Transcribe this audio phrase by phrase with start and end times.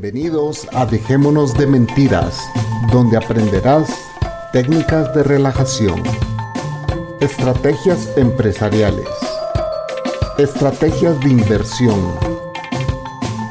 [0.00, 2.38] Bienvenidos a Dejémonos de Mentiras,
[2.92, 3.90] donde aprenderás
[4.52, 6.00] técnicas de relajación,
[7.18, 9.08] estrategias empresariales,
[10.38, 12.16] estrategias de inversión,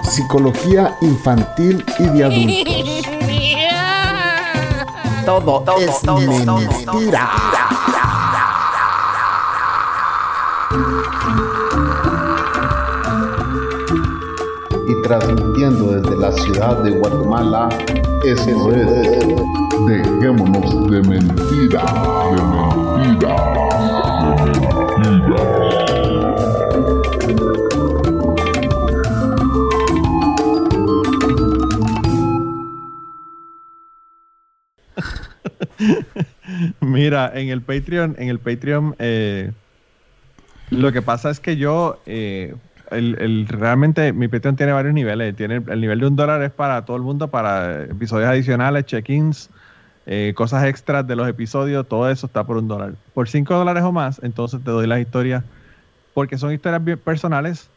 [0.09, 3.07] psicología infantil y de adultos.
[5.25, 7.46] Todo, es mentira.
[15.07, 17.69] Transmitiendo desde la ciudad de Guatemala,
[18.25, 18.85] eso es
[19.87, 21.85] Dejémonos de mentira,
[22.33, 23.35] de mentira,
[24.35, 24.59] de
[24.99, 25.77] mentira.
[36.81, 39.51] Mira, en el Patreon, en el Patreon, eh,
[40.69, 42.55] lo que pasa es que yo, eh,
[42.91, 45.35] el, realmente mi Patreon tiene varios niveles.
[45.35, 49.49] Tiene el nivel de un dólar es para todo el mundo, para episodios adicionales, check-ins,
[50.05, 52.93] eh, cosas extras de los episodios, todo eso está por un dólar.
[53.13, 55.43] Por cinco dólares o más, entonces te doy las historias,
[56.13, 57.69] porque son historias bien personales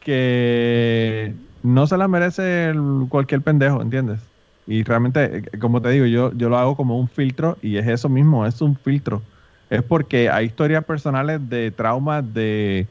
[0.00, 2.72] que no se las merece
[3.08, 4.20] cualquier pendejo, ¿entiendes?
[4.66, 7.86] Y realmente, eh, como te digo, yo, yo lo hago como un filtro y es
[7.86, 9.22] eso mismo, es un filtro.
[9.70, 12.86] Es porque hay historias personales de traumas, de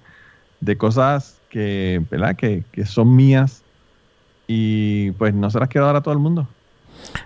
[0.59, 2.35] de cosas que, ¿verdad?
[2.35, 3.63] Que, son mías
[4.45, 6.49] y pues no se las quiero dar a todo el mundo.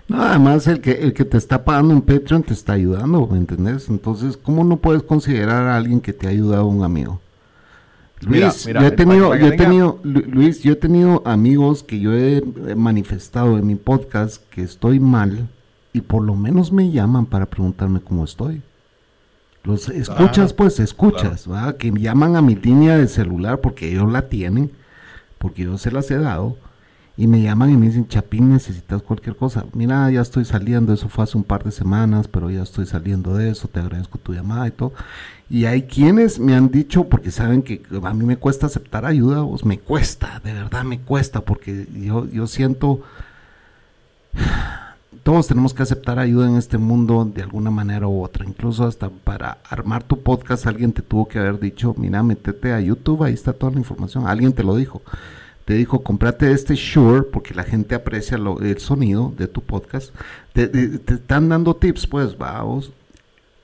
[0.06, 3.38] No, además el que, el que te está pagando un Patreon te está ayudando, ¿me
[3.38, 3.88] entendés?
[3.88, 7.20] Entonces, ¿cómo no puedes considerar a alguien que te ha ayudado un amigo?
[8.20, 12.44] Luis, yo he tenido, yo he tenido, Luis, yo he tenido amigos que yo he
[12.76, 15.48] manifestado en mi podcast que estoy mal
[15.92, 18.62] y por lo menos me llaman para preguntarme cómo estoy.
[19.64, 21.76] Los escuchas, pues escuchas, ¿verdad?
[21.76, 24.70] que llaman a mi línea de celular porque ellos la tienen,
[25.38, 26.56] porque yo se las he dado,
[27.20, 29.66] y me llaman y me dicen, Chapín, necesitas cualquier cosa.
[29.74, 33.34] Mira, ya estoy saliendo, eso fue hace un par de semanas, pero ya estoy saliendo
[33.34, 34.94] de eso, te agradezco tu llamada y todo.
[35.50, 39.46] Y hay quienes me han dicho, porque saben que a mí me cuesta aceptar ayuda,
[39.46, 43.02] pues me cuesta, de verdad me cuesta, porque yo, yo siento
[45.30, 48.44] todos tenemos que aceptar ayuda en este mundo de alguna manera u otra.
[48.44, 52.80] Incluso hasta para armar tu podcast alguien te tuvo que haber dicho, mira, métete a
[52.80, 54.26] YouTube, ahí está toda la información.
[54.26, 55.02] Alguien te lo dijo.
[55.66, 60.12] Te dijo, comprate este Shure porque la gente aprecia el sonido de tu podcast.
[60.52, 60.68] Te,
[61.06, 62.90] están dando tips, pues, vamos.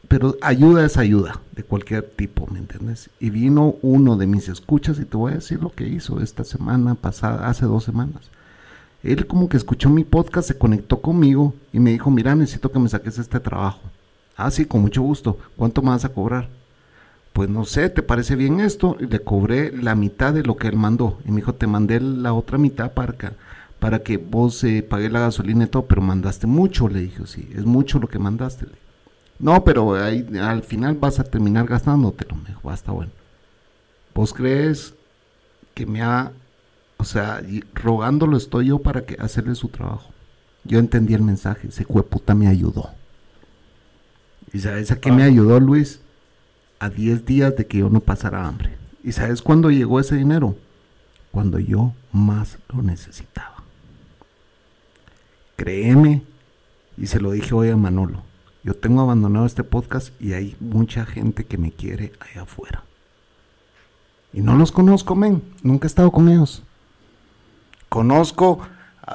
[0.06, 3.10] Pero ayuda es ayuda, de cualquier tipo, ¿me entiendes?
[3.19, 6.44] Y vino uno de mis escuchas y te voy a decir lo que hizo esta
[6.44, 8.31] semana pasada, hace dos semanas
[9.12, 12.78] él como que escuchó mi podcast, se conectó conmigo y me dijo, mira, necesito que
[12.78, 13.81] me saques este trabajo.
[14.37, 15.39] Ah, sí, con mucho gusto.
[15.56, 16.49] ¿Cuánto me vas a cobrar?
[17.33, 18.97] Pues no sé, ¿te parece bien esto?
[19.00, 21.19] Y le cobré la mitad de lo que él mandó.
[21.25, 23.31] Y me dijo, te mandé la otra mitad para que,
[23.78, 27.49] para que vos eh, pagues la gasolina y todo, pero mandaste mucho, le dije, sí,
[27.55, 28.67] es mucho lo que mandaste.
[29.38, 32.37] No, pero ahí, al final vas a terminar gastándotelo.
[32.37, 33.12] Me dijo, basta, bueno.
[34.15, 34.94] ¿Vos crees
[35.75, 36.33] que me ha
[36.99, 37.43] o sea,
[37.75, 40.11] rogándolo estoy yo para que hacerle su trabajo.
[40.65, 42.91] Yo entendí el mensaje, ese puta me ayudó.
[44.53, 45.27] ¿Y sabes a qué me ah.
[45.27, 46.01] ayudó Luis?
[46.79, 48.77] A 10 días de que yo no pasara hambre.
[49.05, 50.56] ¿Y sabes cuándo llegó ese dinero?
[51.31, 53.62] Cuando yo más lo necesitaba.
[55.56, 56.23] Créeme,
[56.99, 58.23] y se lo dije hoy a Manolo,
[58.65, 62.85] yo tengo abandonado este podcast y hay mucha gente que me quiere allá afuera.
[64.33, 66.62] Y no los conozco, men, nunca he estado con ellos.
[67.97, 68.61] Conozco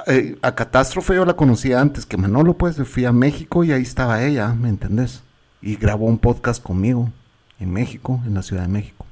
[0.08, 3.82] eh, a Catástrofe, yo la conocía antes que Manolo, pues fui a México y ahí
[3.82, 5.22] estaba ella, ¿me entendés?
[5.60, 7.08] Y grabó un podcast conmigo
[7.60, 9.06] en México, en la Ciudad de México.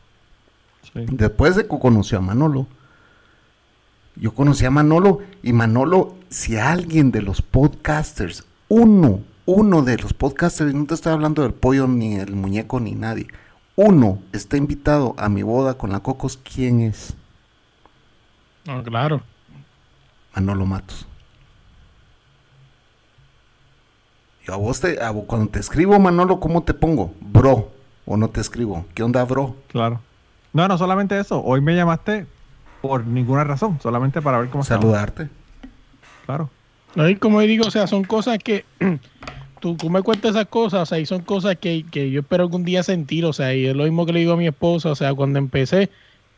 [0.93, 2.67] Después de que conoció a Manolo,
[4.17, 10.15] yo conocí a Manolo y Manolo, si alguien de los podcasters, uno, uno de los
[10.15, 13.29] podcasters, no te estoy hablando del pollo ni el muñeco ni nadie,
[13.77, 17.15] uno está invitado a mi boda con la Cocos, ¿quién es?
[18.67, 19.23] No, claro.
[20.35, 21.07] Manolo Matos.
[24.45, 27.15] Yo a vos te, cuando te escribo, Manolo, ¿cómo te pongo?
[27.21, 27.71] Bro.
[28.07, 28.87] O no te escribo.
[28.95, 29.55] ¿Qué onda, bro?
[29.69, 30.01] Claro.
[30.53, 31.43] No, no solamente eso.
[31.43, 32.27] Hoy me llamaste
[32.81, 33.79] por ninguna razón.
[33.81, 35.29] Solamente para ver cómo Saludarte.
[36.27, 36.51] Claro.
[36.97, 38.65] Y como digo, o sea, son cosas que
[39.61, 42.65] tú, me cuentas esas cosas, o sea, y son cosas que, que yo espero algún
[42.65, 44.95] día sentir, o sea, y es lo mismo que le digo a mi esposa, o
[44.95, 45.91] sea, cuando empecé,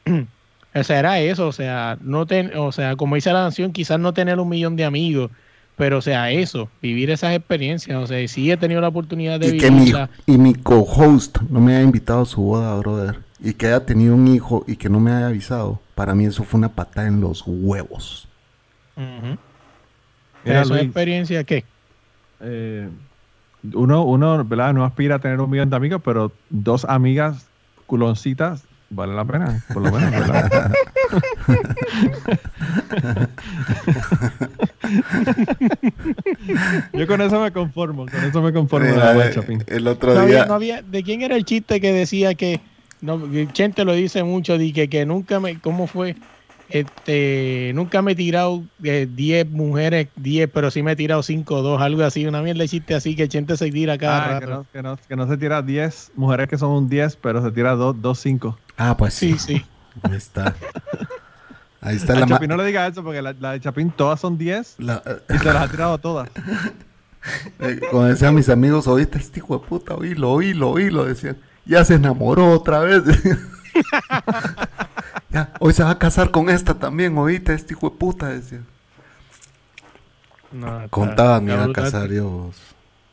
[0.74, 4.00] O sea, era eso, o sea, no ten, o sea, como dice la nación, quizás
[4.00, 5.30] no tener un millón de amigos,
[5.76, 9.50] pero o sea, eso, vivir esas experiencias, o sea, sí he tenido la oportunidad de
[9.50, 9.94] vivir.
[10.26, 14.14] Y mi co-host no me haya invitado a su boda, brother, y que haya tenido
[14.14, 17.20] un hijo y que no me haya avisado, para mí eso fue una patada en
[17.20, 18.28] los huevos.
[18.96, 19.36] Ujú.
[20.44, 21.64] Mira, ¿Eso es Luis, experiencia qué?
[22.40, 22.88] eh,
[23.74, 24.72] uno, uno, ¿verdad?
[24.74, 27.46] No aspira a tener un millón de amigos, pero dos amigas
[27.86, 30.72] culoncitas vale la pena, por lo menos, ¿verdad?
[36.92, 38.88] Yo con eso me conformo, con eso me conformo.
[38.90, 39.62] Mira, la eh, Chapín.
[39.66, 40.42] el otro No día.
[40.42, 42.60] había, no había- ¿De quién era el chiste que decía que,
[43.00, 46.16] no, que Chente lo dice mucho, di que, que nunca me, ¿cómo fue?
[46.68, 51.56] Este, nunca me he tirado eh, 10 mujeres, 10, pero sí me he tirado 5
[51.56, 54.40] o 2, algo así, una mierda de chiste así que Chente se tira cada Ah,
[54.40, 54.58] que, rato.
[54.58, 57.50] no, que, no, que no se tira 10 mujeres que son un 10, pero se
[57.52, 58.58] tira 2, 5.
[58.76, 59.38] Ah, pues sí.
[59.38, 59.66] Sí, sí.
[60.02, 60.54] Ahí está.
[61.80, 64.20] Ahí está A la, Chapín no le diga eso porque la, la de Chapín todas
[64.20, 66.30] son 10 la- eh, y se las ha tirado todas.
[67.60, 71.36] eh, como decían mis amigos, oíste este hijo de puta, oílo, oílo, oílo, decían.
[71.64, 73.02] Ya se enamoró otra vez.
[75.30, 78.66] ya, hoy se va a casar con esta también, oíste, este hijo de puta, decían.
[80.52, 82.56] No, Contaban, me iba a casar Dios.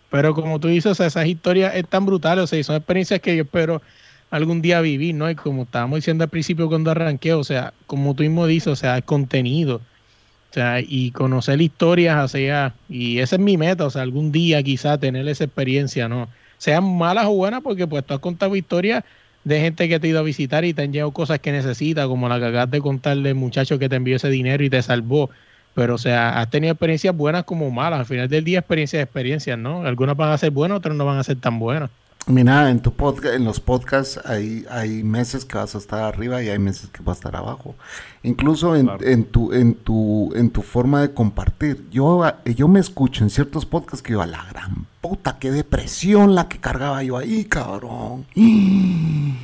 [0.09, 2.75] Pero como tú dices, o sea, esas historias es tan brutales, o sea, y son
[2.75, 3.81] experiencias que yo espero
[4.29, 5.29] algún día vivir, ¿no?
[5.29, 8.75] Y como estábamos diciendo al principio cuando arranqué, o sea, como tú mismo dices, o
[8.75, 13.89] sea, el contenido, o sea, y conocer historias, sea, y esa es mi meta, o
[13.89, 16.27] sea, algún día quizá tener esa experiencia, ¿no?
[16.57, 19.03] Sean malas o buenas, porque pues tú has contado historias
[19.43, 22.07] de gente que te ha ido a visitar y te han llevado cosas que necesitas,
[22.07, 24.81] como la que acabas de contar del muchacho que te envió ese dinero y te
[24.81, 25.29] salvó.
[25.73, 27.99] Pero, o sea, has tenido experiencias buenas como malas.
[27.99, 29.85] Al final del día, experiencias, experiencias, ¿no?
[29.85, 31.89] Algunas van a ser buenas, otras no van a ser tan buenas.
[32.27, 36.43] Mira, en tu podcast, en los podcasts hay, hay meses que vas a estar arriba
[36.43, 37.73] y hay meses que vas a estar abajo.
[38.21, 39.03] Incluso en, Claro.
[39.07, 41.87] en tu, en tu, en tu forma de compartir.
[41.89, 45.49] Yo, a- yo me escucho en ciertos podcasts que yo a la gran puta, qué
[45.51, 48.27] depresión la que cargaba yo ahí, cabrón.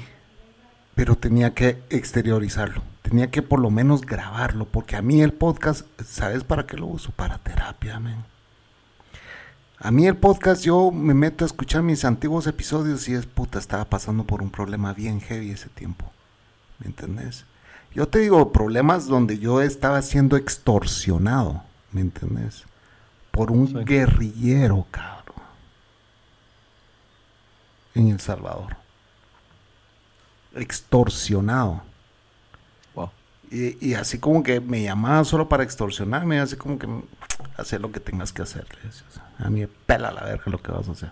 [0.94, 2.84] Pero tenía que exteriorizarlo.
[3.02, 4.66] Tenía que por lo menos grabarlo.
[4.66, 7.12] Porque a mí el podcast, ¿sabes para qué lo uso?
[7.16, 8.24] Para terapia, men.
[9.80, 13.60] A mí el podcast, yo me meto a escuchar mis antiguos episodios y es puta,
[13.60, 16.12] estaba pasando por un problema bien heavy ese tiempo.
[16.80, 17.46] ¿Me entendés?
[17.94, 22.64] Yo te digo, problemas donde yo estaba siendo extorsionado, ¿me entendés?
[23.32, 23.74] Por un Sí.
[23.86, 25.36] guerrillero, cabrón.
[27.94, 28.78] En El Salvador.
[30.56, 31.84] Extorsionado.
[32.94, 33.10] Wow.
[33.52, 36.88] Y, y así como que me llamaba solo para extorsionarme, así como que
[37.58, 38.66] hacer lo que tengas que hacer.
[39.40, 41.12] a mí me pela la verga lo que vas a hacer.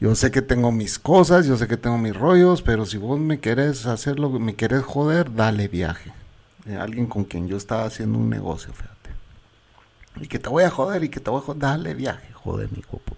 [0.00, 3.18] Yo sé que tengo mis cosas, yo sé que tengo mis rollos, pero si vos
[3.18, 6.12] me querés hacer lo que me querés joder, dale viaje.
[6.66, 9.10] Eh, alguien con quien yo estaba haciendo un negocio, fíjate.
[10.16, 12.70] Y que te voy a joder y que te voy a joder, dale viaje, joder,
[12.72, 13.14] mi hijo de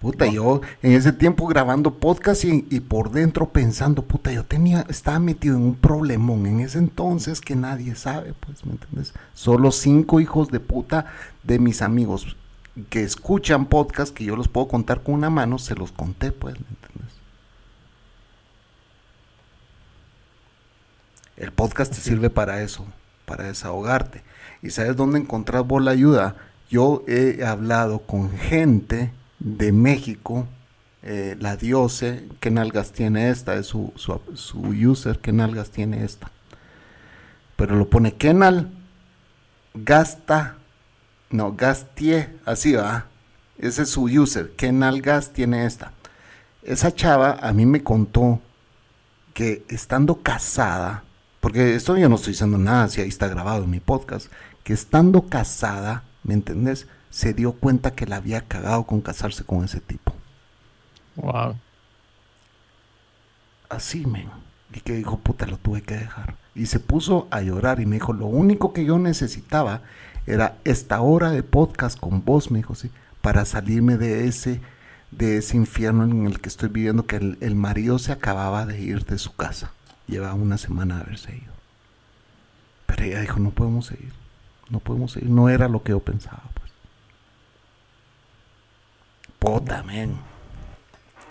[0.00, 0.26] puta.
[0.26, 5.18] Yo en ese tiempo grabando podcast y, y por dentro pensando, puta, yo tenía, estaba
[5.18, 9.12] metido en un problemón en ese entonces que nadie sabe, pues, ¿me entiendes?
[9.34, 11.06] Solo cinco hijos de puta
[11.42, 12.36] de mis amigos
[12.90, 16.54] que escuchan podcast que yo los puedo contar con una mano, se los conté, pues,
[16.54, 17.14] ¿me entiendes?
[21.36, 22.84] El podcast te sirve para eso,
[23.24, 24.22] para desahogarte.
[24.62, 26.36] ¿Y sabes dónde encontrás vos la ayuda?
[26.68, 30.46] Yo he hablado con gente de México,
[31.02, 33.54] eh, la Diose, ¿qué nalgas tiene esta?
[33.54, 36.30] Es su, su, user, ¿qué nalgas tiene esta?
[37.56, 38.70] Pero lo pone Kenal,
[39.74, 40.56] gasta,
[41.30, 43.06] no, gastie, así va.
[43.58, 45.92] Ese es su user, ¿qué nalgas tiene esta?
[46.62, 48.40] Esa chava a mí me contó
[49.34, 51.04] que estando casada,
[51.40, 54.30] porque esto yo no estoy diciendo nada, si ahí está grabado en mi podcast,
[54.64, 56.86] que estando casada, ¿me entendés?
[57.10, 60.12] Se dio cuenta que la había cagado con casarse con ese tipo.
[61.16, 61.56] Wow.
[63.68, 64.28] Así, men.
[64.72, 66.36] Y que dijo, puta, lo tuve que dejar.
[66.54, 69.82] Y se puso a llorar y me dijo, lo único que yo necesitaba
[70.26, 72.90] era esta hora de podcast con vos, me dijo, sí,
[73.22, 74.60] para salirme de ese,
[75.10, 78.80] de ese infierno en el que estoy viviendo, que el, el marido se acababa de
[78.80, 79.72] ir de su casa.
[80.06, 81.52] Llevaba una semana de haberse ido.
[82.86, 84.12] Pero ella dijo, no podemos seguir.
[84.70, 85.30] No podemos seguir.
[85.30, 86.42] No era lo que yo pensaba.
[89.38, 90.18] Puta, men.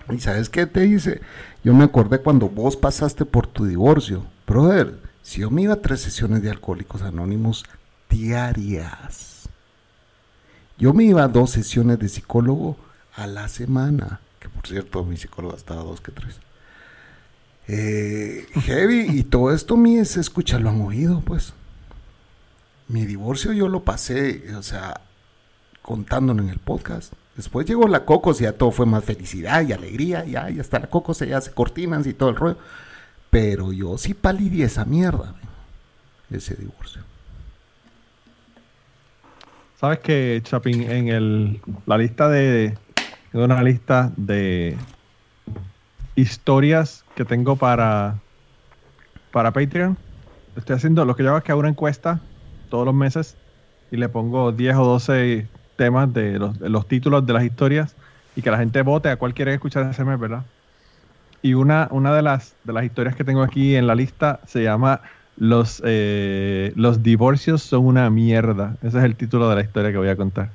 [0.10, 1.22] ¿Y sabes qué te dice?
[1.64, 4.26] Yo me acordé cuando vos pasaste por tu divorcio.
[4.46, 7.66] Brother, si yo me iba a tres sesiones de Alcohólicos Anónimos
[8.10, 9.50] diarias.
[10.78, 12.78] Yo me iba a dos sesiones de psicólogo
[13.16, 14.22] a la semana.
[14.40, 16.40] Que por cierto, mi psicólogo estaba dos que tres.
[17.68, 21.54] Eh, heavy, y todo esto mi es escucharlo han oído, pues.
[22.88, 25.02] Mi divorcio yo lo pasé, o sea,
[25.82, 27.12] contándolo en el podcast.
[27.38, 30.26] Después llegó la Cocos y ya todo fue más felicidad y alegría.
[30.26, 32.58] Ya, ya está la Cocos, ya hace cortinas y todo el rollo.
[33.30, 35.36] Pero yo sí palidí esa mierda.
[36.32, 37.04] ese divorcio.
[39.80, 42.76] Sabes que, Chapin, en el, la lista de.
[43.32, 44.76] Tengo una lista de
[46.16, 48.16] historias que tengo para,
[49.32, 49.96] para Patreon.
[50.56, 52.20] Estoy haciendo lo que yo hago es que hago una encuesta
[52.72, 53.38] todos los meses
[53.92, 57.96] y le pongo 10 o 12 temas de los, de los títulos de las historias
[58.36, 60.44] y que la gente vote a cuál quiere escuchar ese mes, ¿verdad?
[61.42, 64.64] Y una, una de, las, de las historias que tengo aquí en la lista se
[64.64, 65.02] llama
[65.38, 68.76] los, eh, los divorcios son una mierda.
[68.82, 70.50] Ese es el título de la historia que voy a contar.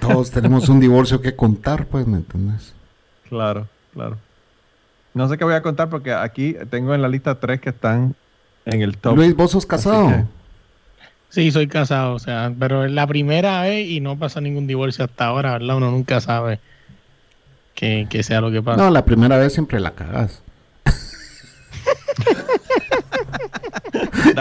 [0.00, 2.74] Todos tenemos un divorcio que contar, pues, ¿me entiendes?
[3.28, 4.16] Claro, claro.
[5.14, 8.14] No sé qué voy a contar porque aquí tengo en la lista tres que están
[8.64, 9.16] en el top.
[9.16, 10.26] Luis, ¿vos sos casado?
[11.30, 15.04] Sí, soy casado, o sea, pero es la primera vez y no pasa ningún divorcio
[15.04, 15.76] hasta ahora, ¿verdad?
[15.76, 16.58] Uno nunca sabe
[17.74, 18.82] que, que sea lo que pasa.
[18.82, 20.42] No, la primera vez siempre la cagas.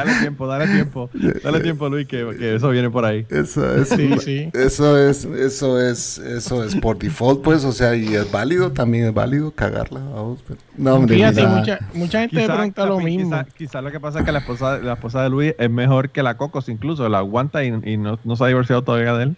[0.06, 1.10] Dale tiempo, dale tiempo.
[1.44, 3.26] Dale tiempo, Luis, que, que eso viene por ahí.
[3.30, 4.50] Eso es, Sí, sí.
[4.54, 9.06] eso es, eso es, eso es por default, pues, o sea, y es válido, también
[9.06, 10.00] es válido cagarla.
[10.00, 13.30] vamos, pero- No, hombre, Fíjate, mira, mucha, mucha gente Quizá, pregunta lo mismo.
[13.32, 16.10] Quizá, quizá lo que pasa es que la esposa, la esposa de Luis es mejor
[16.10, 17.08] que la Cocos, incluso.
[17.10, 19.36] La aguanta y, y no, no se ha divorciado todavía de él.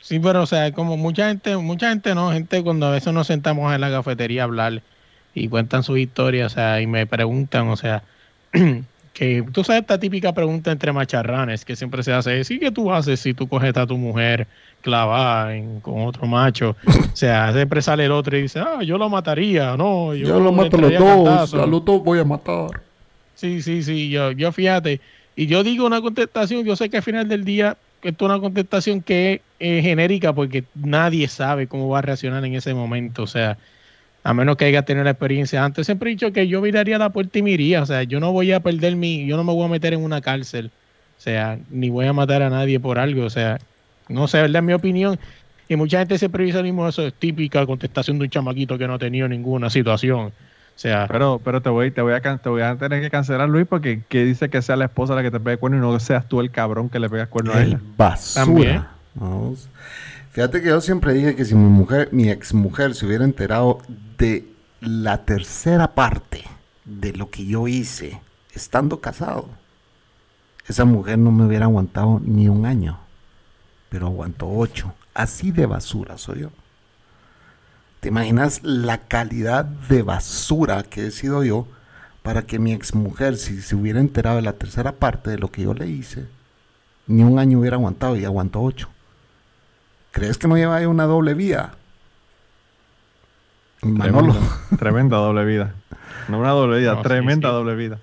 [0.00, 3.26] Sí, pero o sea, como mucha gente, mucha gente no, gente cuando a veces nos
[3.26, 4.82] sentamos en la cafetería a hablar
[5.34, 8.02] y cuentan sus historias, o sea, y me preguntan, o sea,
[9.12, 12.92] que tú sabes esta típica pregunta entre macharranes que siempre se hace, sí, ¿qué tú
[12.92, 14.46] haces si tú coges a tu mujer
[14.80, 16.76] clavada en- con otro macho?
[16.86, 20.40] O sea, siempre sale el otro y dice, ah, yo lo mataría, no, yo, Yo
[20.40, 21.62] lo mato a los dos, cantazo".
[21.62, 22.68] a los dos voy a matar.
[23.34, 25.00] Sí, sí, sí, yo, yo fíjate.
[25.36, 28.40] Y yo digo una contestación, yo sé que al final del día esto es una
[28.40, 33.22] contestación que es eh, genérica porque nadie sabe cómo va a reaccionar en ese momento.
[33.22, 33.58] O sea,
[34.28, 35.86] a menos que haya tenido la experiencia antes.
[35.86, 37.82] Siempre he dicho que yo miraría la puerta y me iría.
[37.82, 40.02] O sea, yo no voy a perder mi, yo no me voy a meter en
[40.04, 40.70] una cárcel.
[41.16, 43.24] O sea, ni voy a matar a nadie por algo.
[43.24, 43.58] O sea,
[44.08, 44.58] no sé, ¿verdad?
[44.60, 45.18] En mi opinión.
[45.66, 48.94] Y mucha gente dice lo mismo, eso es típica contestación de un chamaquito que no
[48.94, 50.26] ha tenido ninguna situación.
[50.26, 50.32] O
[50.80, 53.48] sea, Pero, pero te voy, te voy a can- te voy a tener que cancelar,
[53.48, 55.98] Luis, porque que dice que sea la esposa la que te pegue cuerno y no
[56.00, 57.80] seas tú el cabrón que le pegas cuerno a El ella.
[57.96, 58.44] basura.
[58.46, 58.84] También.
[59.14, 59.68] Vamos.
[60.38, 63.80] Fíjate que yo siempre dije que si mi mujer, mi ex mujer se hubiera enterado
[64.18, 64.46] de
[64.80, 66.44] la tercera parte
[66.84, 68.20] de lo que yo hice
[68.52, 69.48] estando casado,
[70.68, 73.00] esa mujer no me hubiera aguantado ni un año,
[73.88, 74.94] pero aguantó ocho.
[75.12, 76.50] Así de basura soy yo.
[77.98, 81.66] ¿Te imaginas la calidad de basura que he sido yo
[82.22, 85.50] para que mi ex mujer, si se hubiera enterado de la tercera parte de lo
[85.50, 86.28] que yo le hice,
[87.08, 88.88] ni un año hubiera aguantado y aguantó ocho.
[90.12, 91.72] ¿Crees que no lleva ahí una doble vida?
[93.82, 94.32] Manolo.
[94.34, 95.74] Tremenda, tremenda doble vida.
[96.28, 97.54] No una doble vida, No, tremenda sí.
[97.54, 97.98] doble vida.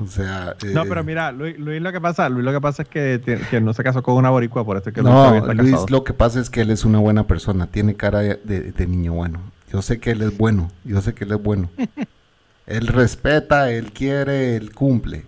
[0.00, 0.56] O sea.
[0.72, 3.20] No, eh, pero mira, Luis, Luis lo que pasa, Luis lo que pasa es que,
[3.50, 5.70] que no se casó con una boricua, por eso es que Luis No, está Luis,
[5.72, 5.86] casado.
[5.90, 8.86] lo que pasa es que él es una buena persona, tiene cara de, de- de
[8.86, 9.40] niño bueno.
[9.72, 11.68] Yo sé que él es bueno, yo sé que él es bueno.
[12.66, 15.26] él respeta, él quiere, él cumple.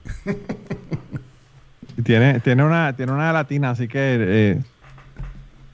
[1.98, 4.62] Y Tiene, tiene una, tiene una latina, así que eh,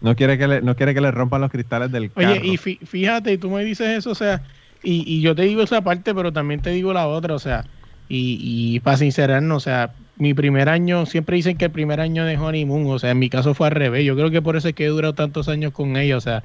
[0.03, 2.35] no quiere que le, no quiere que le rompan los cristales del carro.
[2.35, 4.43] Oye, y fí- fíjate, tú me dices eso, o sea,
[4.83, 7.71] y, y yo te digo esa parte, pero también te digo la otra, o sea,
[8.07, 12.27] y, y para sincerarnos, o sea, mi primer año, siempre dicen que el primer año
[12.27, 14.69] de honeymoon, o sea, en mi caso fue al revés, yo creo que por eso
[14.69, 16.45] es que he durado tantos años con ella, o sea,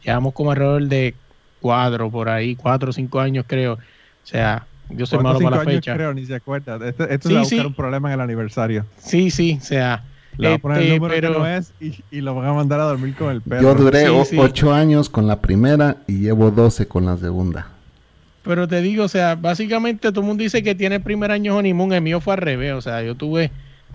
[0.00, 1.20] llevamos como alrededor de
[1.58, 3.78] cuatro por ahí, cuatro o cinco años creo, o
[4.22, 5.90] sea, yo soy ¿Cuántos malo para la cinco años fecha.
[5.90, 6.76] creo, ni se acuerda.
[6.88, 7.66] Este, esto Sí, a buscar sí.
[7.66, 8.90] un problema en el aniversario.
[8.96, 10.08] Sí, sí, o sea,
[10.38, 12.46] Le va a poner el este, número pero- que no es y, y lo van
[12.46, 13.62] a mandar a dormir con el perro.
[13.62, 14.36] Yo duré Sí, o- sí.
[14.38, 17.66] ocho años con la primera y llevo doce con la segunda.
[18.44, 21.56] Pero te digo, o sea, básicamente todo el mundo dice que tiene el primer año
[21.56, 23.50] honeymoon, el mío fue al revés, o sea, yo tuve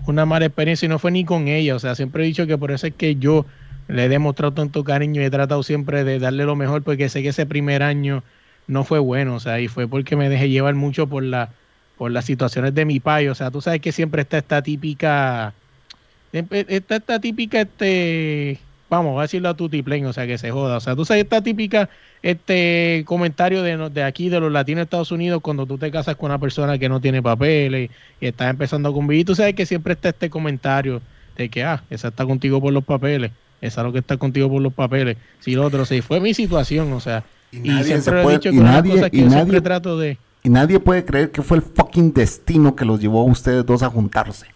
[0.06, 2.58] una mala experiencia y no fue ni con ella, o sea, siempre he dicho que
[2.58, 3.46] por eso es que yo
[3.88, 7.22] le he demostrado tanto cariño y he tratado siempre de darle lo mejor porque sé
[7.22, 8.22] que ese primer año
[8.68, 11.48] no fue bueno, o sea, y fue porque me dejé llevar mucho por la
[11.96, 15.52] por las situaciones de mi país, o sea, tú sabes que siempre está esta típica
[16.34, 18.58] siempre está esta típica este
[18.90, 21.40] vamos a decirlo a tutiplén, o sea, que se joda, o sea, tú sabes esta
[21.42, 21.88] típica
[22.22, 26.16] este comentario de, de aquí, de los latinos de Estados Unidos, cuando tú te casas
[26.16, 29.64] con una persona que no tiene papeles y estás empezando a convivir, tú sabes que
[29.66, 31.00] siempre está este comentario
[31.36, 34.48] de que, ah, esa está contigo por los papeles, esa es lo que está contigo
[34.50, 35.16] por los papeles.
[35.40, 38.22] Si lo otro, sí, fue mi situación, o sea, Y y, nadie se siempre he
[38.24, 40.18] puede- dicho y que una nadie- cosa que y yo nadie- siempre trato de...
[40.44, 43.82] Y nadie puede creer que fue el fucking destino que los llevó a ustedes dos
[43.82, 44.46] a juntarse.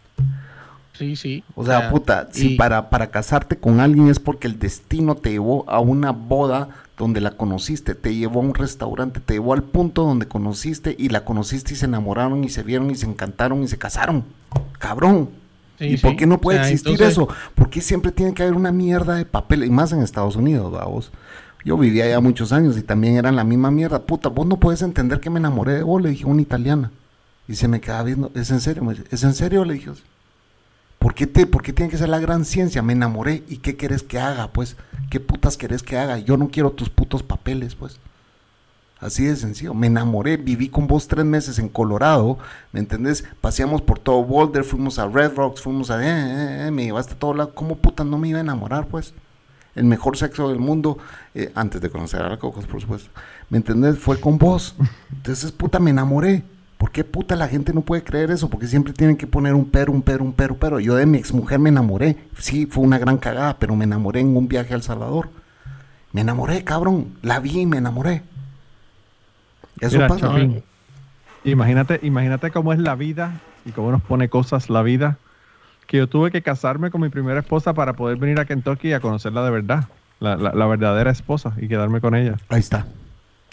[0.98, 1.44] Sí, sí.
[1.54, 5.64] O sea, puta, si para, para casarte con alguien es porque el destino te llevó
[5.68, 10.02] a una boda donde la conociste, te llevó a un restaurante, te llevó al punto
[10.02, 13.68] donde conociste y la conociste y se enamoraron y se vieron y se encantaron y
[13.68, 14.24] se casaron.
[14.78, 15.30] Cabrón.
[15.80, 17.28] ¿Y por qué no puede existir eso?
[17.54, 19.64] ¿Por qué siempre tiene que haber una mierda de papel?
[19.64, 21.12] Y más en Estados Unidos, vamos.
[21.64, 24.02] Yo vivía allá muchos años y también eran la misma mierda.
[24.02, 26.90] Puta, vos no puedes entender que me enamoré de vos, le dije una italiana.
[27.46, 28.82] Y se me quedaba viendo, ¿es en serio?
[29.10, 29.64] ¿Es en serio?
[29.64, 29.90] Le dije.
[30.98, 32.82] ¿Por qué, te, ¿Por tiene que ser la gran ciencia?
[32.82, 33.44] Me enamoré.
[33.48, 34.48] ¿Y qué querés que haga?
[34.48, 34.76] Pues,
[35.10, 36.18] ¿qué putas querés que haga?
[36.18, 38.00] Yo no quiero tus putos papeles, pues.
[39.00, 39.74] Así de sencillo.
[39.74, 42.38] Me enamoré, viví con vos tres meses en Colorado,
[42.72, 43.24] ¿me entendés?
[43.40, 46.02] Paseamos por todo Boulder, fuimos a Red Rocks, fuimos a...
[46.02, 47.54] Eh, eh, eh, me llevaste a todo lado.
[47.54, 49.14] ¿Cómo puta no me iba a enamorar, pues?
[49.76, 50.98] El mejor sexo del mundo,
[51.36, 53.10] eh, antes de conocer a la Cocos, por supuesto.
[53.50, 53.98] ¿Me entendés?
[53.98, 54.74] Fue con vos.
[55.12, 56.42] Entonces, puta, me enamoré.
[56.78, 58.48] ¿Por qué puta la gente no puede creer eso?
[58.48, 60.78] Porque siempre tienen que poner un pero, un pero, un pero, pero.
[60.78, 62.16] Yo de mi exmujer me enamoré.
[62.38, 65.28] Sí, fue una gran cagada, pero me enamoré en un viaje a El Salvador.
[66.12, 67.18] Me enamoré, cabrón.
[67.20, 68.22] La vi y me enamoré.
[69.80, 70.32] Eso pasa.
[71.44, 75.18] imagínate, imagínate cómo es la vida y cómo nos pone cosas la vida.
[75.88, 79.00] Que yo tuve que casarme con mi primera esposa para poder venir a Kentucky a
[79.00, 79.88] conocerla de verdad.
[80.20, 82.36] La, la, verdadera esposa y quedarme con ella.
[82.48, 82.86] Ahí está.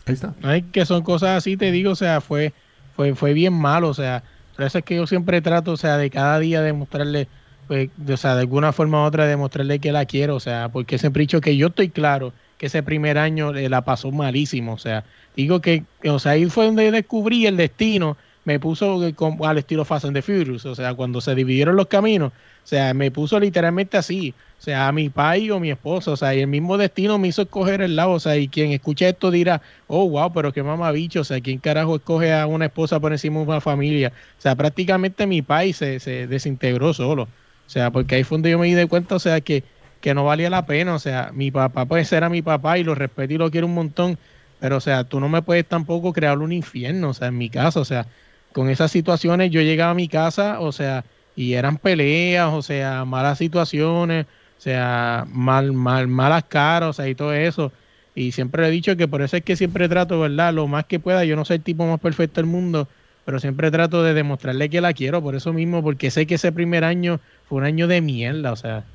[0.06, 0.34] Ahí está.
[0.42, 2.54] Ay, que son cosas así, te digo, o sea, fue,
[2.96, 4.24] fue, fue bien malo, o sea,
[4.56, 7.28] por eso es que yo siempre trato, o sea, de cada día demostrarle,
[7.68, 10.98] pues, o sea, de alguna forma u otra demostrarle que la quiero, o sea, porque
[10.98, 14.78] siempre he dicho que yo estoy claro que ese primer año la pasó malísimo, o
[14.78, 15.04] sea,
[15.36, 19.02] digo que, o sea, ahí fue donde descubrí el destino, me puso
[19.44, 22.32] al estilo Fast and the Furious, o sea, cuando se dividieron los caminos,
[22.66, 26.18] o sea, me puso literalmente así, o sea, a mi pai o mi esposa, o
[26.18, 29.08] sea, y el mismo destino me hizo escoger el lado, o sea, y quien escucha
[29.08, 33.00] esto dirá, oh, wow, pero qué mamabicho, o sea, ¿quién carajo escoge a una esposa
[33.00, 34.14] por encima de una familia?
[34.40, 38.50] O sea, prácticamente mi pai se, se desintegró solo, o sea, porque ahí fue donde
[38.50, 39.64] yo me di cuenta, o sea, que,
[40.00, 42.84] que no valía la pena, o sea, mi papá puede ser a mi papá y
[42.84, 44.18] lo respeto y lo quiero un montón,
[44.58, 47.52] pero, o sea, tú no me puedes tampoco crear un infierno, o sea, en mi
[47.52, 48.08] casa, o sea,
[48.52, 51.06] con esas situaciones yo llegaba a mi casa, o sea,
[51.36, 54.26] y eran peleas, o sea, malas situaciones,
[54.58, 57.72] o sea, mal, mal, malas caras, o sea, y todo eso.
[58.16, 60.54] Y siempre le he dicho que por eso es que siempre trato, ¿verdad?
[60.54, 62.88] Lo más que pueda, yo no soy el tipo más perfecto del mundo,
[63.26, 66.52] pero siempre trato de demostrarle que la quiero, por eso mismo, porque sé que ese
[66.52, 67.20] primer año
[67.50, 68.86] fue un año de mierda, o sea.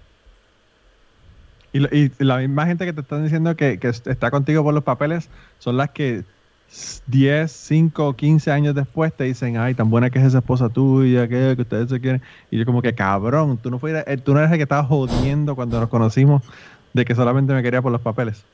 [1.73, 1.81] Y,
[2.25, 5.77] la misma gente que te están diciendo que, que está contigo por los papeles son
[5.77, 6.25] las que
[7.07, 11.29] 10, 5, 15 años después te dicen, ay, tan buena que es esa esposa tuya,
[11.29, 12.23] que, que ustedes se quieren.
[12.51, 14.85] Y yo como que, cabrón, tú no, fueras, eh, tú no eres el que estaba
[14.85, 16.43] jodiendo cuando nos conocimos
[16.93, 18.45] de que solamente me quería por los papeles.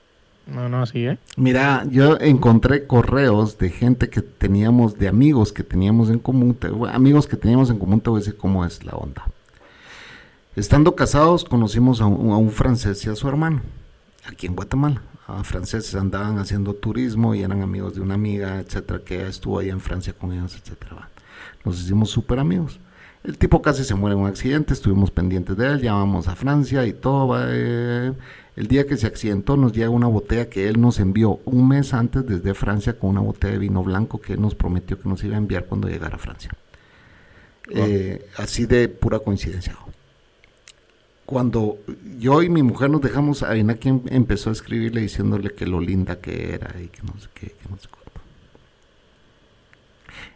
[0.46, 1.18] No, no, así ¿eh?
[1.36, 6.56] Mira, yo encontré correos de gente que teníamos, de amigos que teníamos en común,
[6.92, 9.24] amigos que teníamos en común, te voy a decir cómo es la onda.
[10.54, 13.60] Estando casados, conocimos a un, a un francés y a su hermano,
[14.28, 15.02] aquí en Guatemala
[15.42, 19.80] franceses andaban haciendo turismo y eran amigos de una amiga, etcétera, que estuvo ahí en
[19.80, 21.08] Francia con ellos, etcétera.
[21.64, 22.78] Nos hicimos súper amigos.
[23.24, 26.86] El tipo casi se muere en un accidente, estuvimos pendientes de él, llamamos a Francia
[26.86, 27.36] y todo.
[27.44, 28.12] Eh,
[28.54, 31.92] el día que se accidentó nos llega una botella que él nos envió un mes
[31.92, 35.24] antes desde Francia con una botella de vino blanco que él nos prometió que nos
[35.24, 36.52] iba a enviar cuando llegara a Francia.
[37.68, 39.76] Eh, así de pura coincidencia
[41.26, 41.78] cuando
[42.18, 46.20] yo y mi mujer nos dejamos, a quien empezó a escribirle diciéndole que lo linda
[46.20, 48.06] que era y que no sé qué, que no sé cuánto.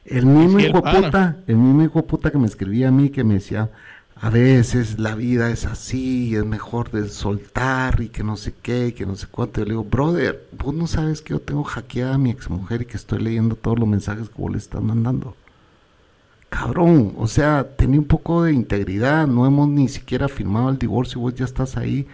[0.05, 3.35] El mismo hijo puta, el mismo hijo puta que me escribía a mí, que me
[3.35, 3.71] decía,
[4.17, 8.89] a veces la vida es así, es mejor de soltar y que no sé qué,
[8.89, 9.61] y que no sé cuánto.
[9.61, 12.87] Yo le digo, brother, vos no sabes que yo tengo hackeada a mi exmujer y
[12.87, 15.37] que estoy leyendo todos los mensajes que vos le estás mandando
[16.51, 21.21] cabrón, o sea, tenía un poco de integridad, no hemos ni siquiera firmado el divorcio,
[21.21, 22.07] vos ya estás ahí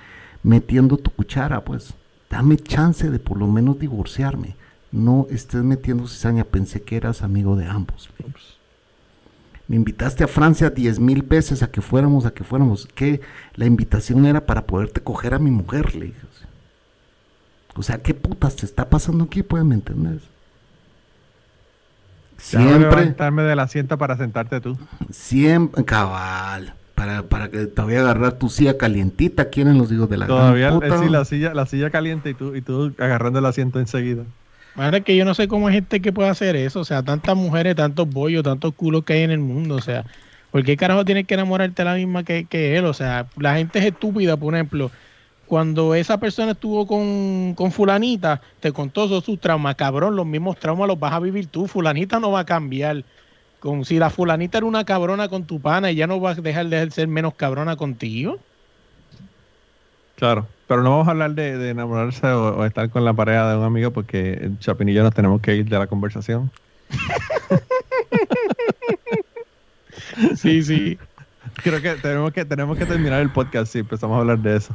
[0.43, 1.95] metiendo tu cuchara, pues,
[2.31, 4.55] dame chance de por lo menos divorciarme,
[4.93, 8.09] no estés metiendo cizaña, pensé que eras amigo de ambos.
[9.69, 13.21] Me invitaste a Francia diez mil veces a que fuéramos, a que fuéramos, que
[13.55, 16.21] la invitación era para poderte coger a mi mujer, le dije.
[17.75, 19.45] O sea, ¿qué putas te está pasando aquí?
[19.65, 20.23] ¿me entendés?
[22.47, 22.79] Siempre.
[22.79, 24.79] levantarme del asiento para sentarte tú.
[25.11, 26.75] Siempre, cabal.
[26.95, 30.27] Para, para que te voy a agarrar tu silla calientita, quieren los hijos de la
[30.27, 30.99] Todavía, puta?
[30.99, 34.23] sí, la silla, la silla caliente y tú, y tú agarrando el asiento enseguida.
[34.77, 36.81] Madre, que yo no sé cómo hay gente que puede hacer eso.
[36.81, 39.75] O sea, tantas mujeres, tantos bollos, tantos culos que hay en el mundo.
[39.75, 40.05] O sea,
[40.51, 42.85] ¿por qué carajo tienes que enamorarte la misma que, que él?
[42.87, 44.91] O sea, la gente es estúpida, por ejemplo
[45.47, 50.89] cuando esa persona estuvo con, fulanita, te contó todos sus traumas, cabrón, los mismos traumas
[50.89, 53.05] los vas a vivir tú, fulanita no va a cambiar.
[53.61, 56.35] Como si la fulanita era una cabrona con tu pana y ya no va a
[56.35, 58.39] dejar de ser menos cabrona contigo.
[60.17, 60.47] Claro.
[60.69, 63.57] Pero no vamos a hablar de, de enamorarse o, o estar con la pareja de
[63.57, 66.51] un amigo porque Chapin y yo nos tenemos que ir de la conversación.
[70.37, 70.99] Sí, sí.
[71.63, 74.75] Creo que tenemos que tenemos que terminar el podcast si empezamos a hablar de eso.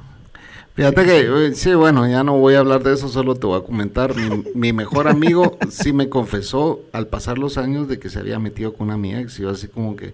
[0.74, 3.60] Fíjate que, eh, sí, bueno, ya no voy a hablar de eso, solo te voy
[3.60, 4.16] a comentar.
[4.16, 8.40] Mi, mi mejor amigo sí me confesó al pasar los años de que se había
[8.40, 9.40] metido con una ex.
[9.40, 10.14] Y yo así como que,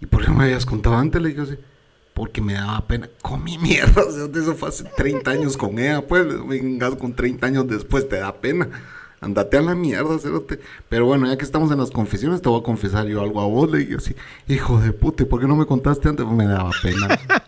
[0.00, 1.20] ¿y por qué me habías contado antes?
[1.20, 1.56] Le dije así,
[2.14, 3.08] porque me daba pena.
[3.20, 7.14] Con mi mierda, o sea, eso fue hace 30 años con ella, pues, vengas con
[7.14, 8.68] 30 años después, te da pena.
[9.20, 10.16] Andate a la mierda.
[10.88, 13.46] Pero bueno, ya que estamos en las confesiones, te voy a confesar yo algo a
[13.46, 13.70] vos.
[13.70, 14.16] Le dije así,
[14.48, 16.26] hijo de puta, ¿y por qué no me contaste antes?
[16.26, 17.18] Me daba pena.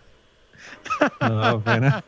[1.19, 2.03] No, pena.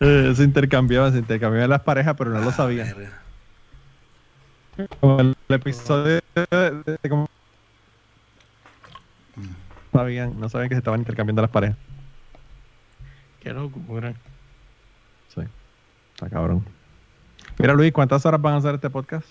[0.00, 2.94] Eh, se intercambiaban, se intercambiaban las parejas, pero no lo sabían.
[5.00, 7.28] Como el episodio de, de- como-
[9.36, 11.76] no sabían, no sabían que se estaban intercambiando las parejas.
[13.40, 14.14] Qué locura.
[15.34, 15.42] Sí.
[16.14, 16.64] Está cabrón.
[17.58, 19.26] Mira, Luis, ¿cuántas horas van a hacer este podcast?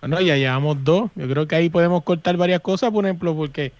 [0.00, 1.10] Bueno, ya llevamos dos.
[1.14, 3.72] Yo creo que ahí podemos cortar varias cosas, por ejemplo, porque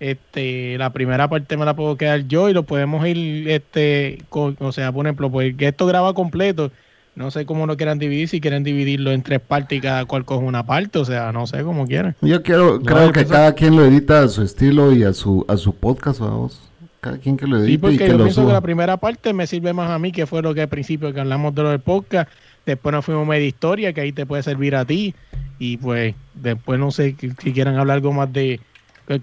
[0.00, 4.56] este la primera parte me la puedo quedar yo y lo podemos ir, este, con-
[4.60, 6.70] o sea, por ejemplo, pues que esto graba completo.
[7.16, 10.24] No sé cómo lo quieran dividir, si quieren dividirlo en tres partes y cada cual
[10.24, 12.14] coge una parte, o sea, no sé cómo quieran.
[12.22, 15.56] Yo quiero, creo que cada quien lo edita a su estilo y a su, a
[15.56, 16.60] su podcast, vamos.
[17.00, 18.96] Cada quien que lo edite Sí, y porque que yo lo pienso que la primera
[18.98, 21.62] parte me sirve más a mí, que fue lo que al principio que hablamos de
[21.64, 22.30] lo del podcast.
[22.64, 25.12] Después nos fuimos media historia, que ahí te puede servir a ti.
[25.58, 28.60] Y pues después no sé que- si quieran hablar algo más de...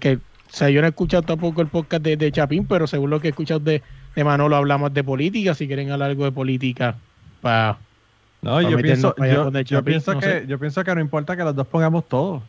[0.00, 0.20] Que, o
[0.56, 3.28] sea, yo no he escuchado tampoco el podcast de, de Chapín, pero según lo que
[3.28, 3.82] he escuchado de,
[4.14, 5.54] de Manolo hablamos de política.
[5.54, 6.96] Si quieren hablar algo de política,
[7.40, 7.78] para...
[8.42, 10.44] No, yo pienso, yo, yo pienso no que, sé.
[10.46, 12.42] yo pienso que no importa que los dos pongamos todo.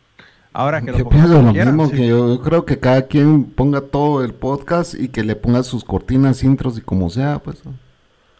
[0.52, 1.96] Ahora que lo Yo pienso lo quieran, mismo, sí.
[1.96, 5.62] que yo, yo creo que cada quien ponga todo el podcast y que le ponga
[5.62, 7.62] sus cortinas, intros y como sea, pues.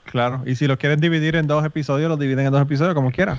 [0.05, 3.11] Claro, y si lo quieren dividir en dos episodios, lo dividen en dos episodios como
[3.11, 3.39] quieran.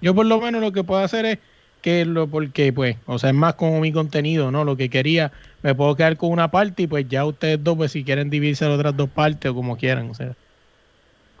[0.00, 1.38] Yo por lo menos lo que puedo hacer es
[1.80, 4.64] que lo porque pues, o sea, es más como mi contenido, ¿no?
[4.64, 7.92] Lo que quería, me puedo quedar con una parte y pues ya ustedes dos, pues
[7.92, 10.36] si quieren dividirse las otras dos partes o como quieran, o sea.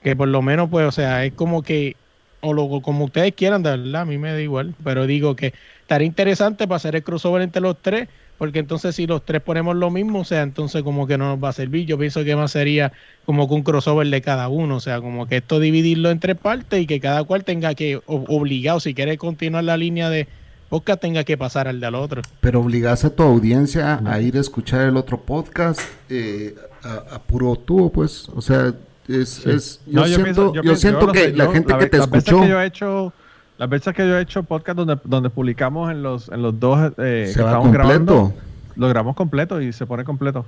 [0.02, 1.96] Que por lo menos pues, o sea, es como que,
[2.40, 5.54] o lo, como ustedes quieran, de verdad, a mí me da igual, pero digo que
[5.80, 9.74] estaría interesante para hacer el crossover entre los tres, porque entonces si los tres ponemos
[9.76, 11.84] lo mismo, o sea, entonces como que no nos va a servir.
[11.86, 12.92] Yo pienso que más sería
[13.26, 16.36] como que un crossover de cada uno, o sea, como que esto dividirlo en tres
[16.36, 20.28] partes y que cada cual tenga que, o- obligado, si quiere continuar la línea de
[20.68, 22.22] podcast, tenga que pasar al del otro.
[22.40, 27.22] Pero obligas a tu audiencia a ir a escuchar el otro podcast eh, a, a
[27.22, 28.28] puro tubo, pues.
[28.34, 28.72] O sea,
[29.08, 31.86] es, es yo, No, siento, pienso- yo pienso- siento que sé, la yo- gente que
[31.86, 33.12] te escuchó que yo he hecho,
[33.58, 36.92] las veces que yo he hecho podcast donde, donde publicamos en los, en los dos
[36.98, 38.42] eh, que se va estamos grabando, completo.
[38.76, 40.46] lo grabamos completo y se pone completo.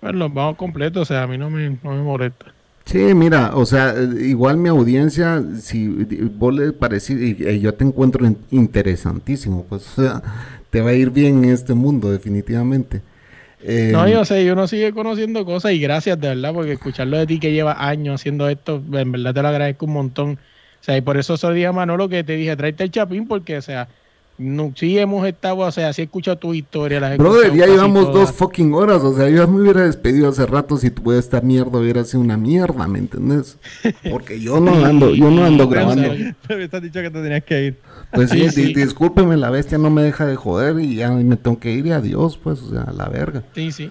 [0.00, 2.46] Pues los vamos completos, o sea, a mí no me, no me molesta.
[2.84, 5.86] Sí, mira, o sea, eh, igual mi audiencia, si
[6.36, 10.22] vos le parecís, y, eh, yo te encuentro in- interesantísimo, pues, o sea,
[10.70, 13.00] te va a ir bien en este mundo, definitivamente.
[13.64, 17.26] Eh, No, yo sé, uno sigue conociendo cosas y gracias de verdad, porque escucharlo de
[17.28, 20.38] ti que lleva años haciendo esto, en verdad te lo agradezco un montón.
[20.82, 22.90] O sea, y por eso se lo dije a Manolo que te dije, tráete el
[22.90, 23.88] chapín, porque, o sea,
[24.38, 27.66] no, sí hemos estado, o sea, sí he escuchado tu historia, las he Brother, ya
[27.66, 28.28] llevamos todas.
[28.28, 31.40] dos fucking horas, o sea, yo ya me hubiera despedido hace rato si tu esta
[31.40, 33.58] mierda hubiera sido una mierda, ¿me entendés?
[34.10, 36.08] Porque yo no ando, yo no ando grabando.
[36.48, 37.78] Me habías dicho que te tenías que ir.
[38.12, 38.74] Pues sí, Sí, sí.
[38.74, 41.92] discúlpeme, la bestia no me deja de joder y ya me tengo que ir y
[41.92, 43.44] adiós, pues, o sea, a la verga.
[43.54, 43.90] Sí, sí.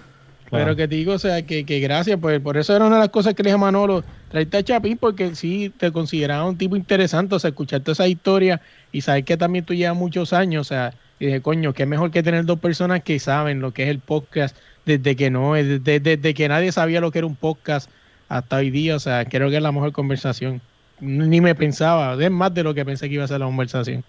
[0.52, 0.66] Claro.
[0.66, 3.00] Pero que te digo, o sea, que, que gracias, pues por eso era una de
[3.00, 6.58] las cosas que le dije a Manolo, tráete a Chapín porque sí te consideraba un
[6.58, 8.60] tipo interesante, o sea, escucharte esa historia
[8.92, 12.10] y saber que también tú llevas muchos años, o sea, y dije, coño, qué mejor
[12.10, 15.82] que tener dos personas que saben lo que es el podcast desde que no, es,
[15.82, 17.88] desde, desde que nadie sabía lo que era un podcast
[18.28, 20.60] hasta hoy día, o sea, creo que es la mejor conversación.
[21.00, 24.04] Ni me pensaba, es más de lo que pensé que iba a ser la conversación.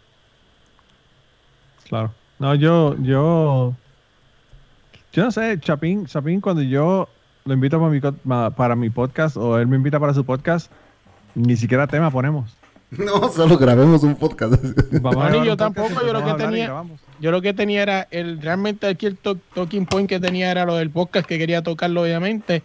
[1.88, 2.14] Claro.
[2.38, 3.78] No, yo, yo,
[5.14, 7.08] yo no sé, Chapín, Chapín, cuando yo
[7.46, 10.72] lo invito para mi, para mi podcast o él me invita para su podcast,
[11.36, 12.56] ni siquiera tema ponemos.
[12.94, 14.54] No, solo grabemos un podcast.
[15.02, 16.84] Vamos No, yo un podcast, tampoco, yo lo que tenía-.
[17.20, 20.64] Yo lo que tenía era, el realmente aquí el to- talking point que tenía era
[20.66, 22.62] lo del podcast que quería tocarlo obviamente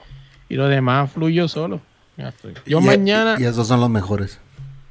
[0.50, 1.80] y lo demás fluyó solo.
[2.18, 2.34] Ya.
[2.66, 4.38] Yo Y- mañana, Y esos son los mejores.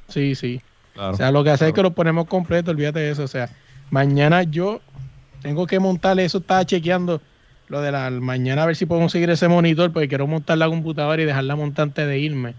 [0.08, 0.60] sí, sí.
[0.94, 1.12] Claro.
[1.14, 3.22] O sea, lo que hace es que lo ponemos completo, olvídate de eso.
[3.22, 3.48] O sea,
[3.90, 4.80] mañana yo
[5.40, 7.20] tengo que montar eso, estaba chequeando
[7.68, 10.68] lo de la mañana a ver si puedo conseguir ese monitor, porque quiero montar la
[10.68, 12.54] computadora y dejarla montante de irme.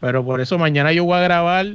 [0.00, 1.66] Pero por eso mañana yo voy a grabar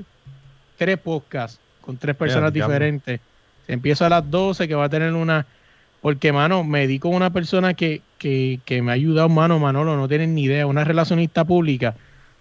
[0.78, 3.20] tres podcasts con tres personas diferentes.
[3.68, 5.46] Empiezo a las 12, que va a tener una.
[6.02, 9.96] Porque, mano, me di con una persona que que, que me ha ayudado, mano, Manolo,
[9.96, 11.96] no tienen ni idea, una relacionista pública,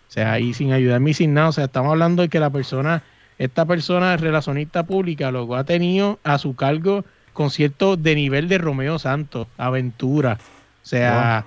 [0.08, 2.50] o sea, y sin ayudarme y sin nada, o sea, estamos hablando de que la
[2.50, 3.02] persona,
[3.38, 7.04] esta persona relacionista pública, luego ha tenido a su cargo
[7.36, 10.38] conciertos de nivel de Romeo Santos, Aventura,
[10.82, 11.44] o sea,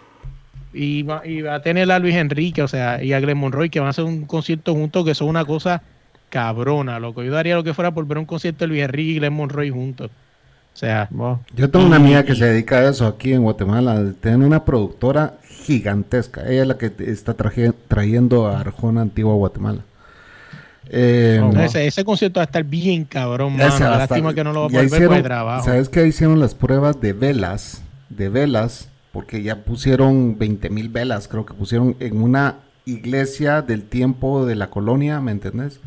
[0.73, 3.69] y, va, y va a tener a Luis Enrique, o sea, y a Glenn Monroy,
[3.69, 5.82] que van a hacer un concierto juntos, que son una cosa
[6.30, 7.23] cabrona, loco.
[7.23, 9.69] Yo daría lo que fuera por ver un concierto de Luis Enrique y Glenn Monroy
[9.71, 10.12] juntos.
[10.73, 11.39] O sea, Wow.
[11.56, 14.13] Yo tengo una amiga que se dedica a eso aquí en Guatemala.
[14.21, 16.47] Tiene una productora gigantesca.
[16.47, 19.82] Ella es la que te- está traje- trayendo a Arjona Antigua a Guatemala.
[20.91, 21.62] Eh, Oh, wow.
[21.62, 23.63] ese, ese concierto va a estar bien cabrón, mano.
[23.80, 25.65] Lástima estar- que no lo va a ya poder ver por hicieron- el trabajo.
[25.65, 27.84] ¿Sabes que hicieron las pruebas de velas?
[28.10, 33.84] De velas, porque ya pusieron 20 mil velas, creo que pusieron en una iglesia del
[33.84, 35.80] tiempo de la colonia, ¿me entendés?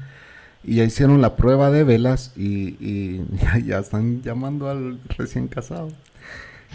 [0.64, 5.48] Y ya hicieron la prueba de velas y, y ya, ya están llamando al recién
[5.48, 5.88] casado.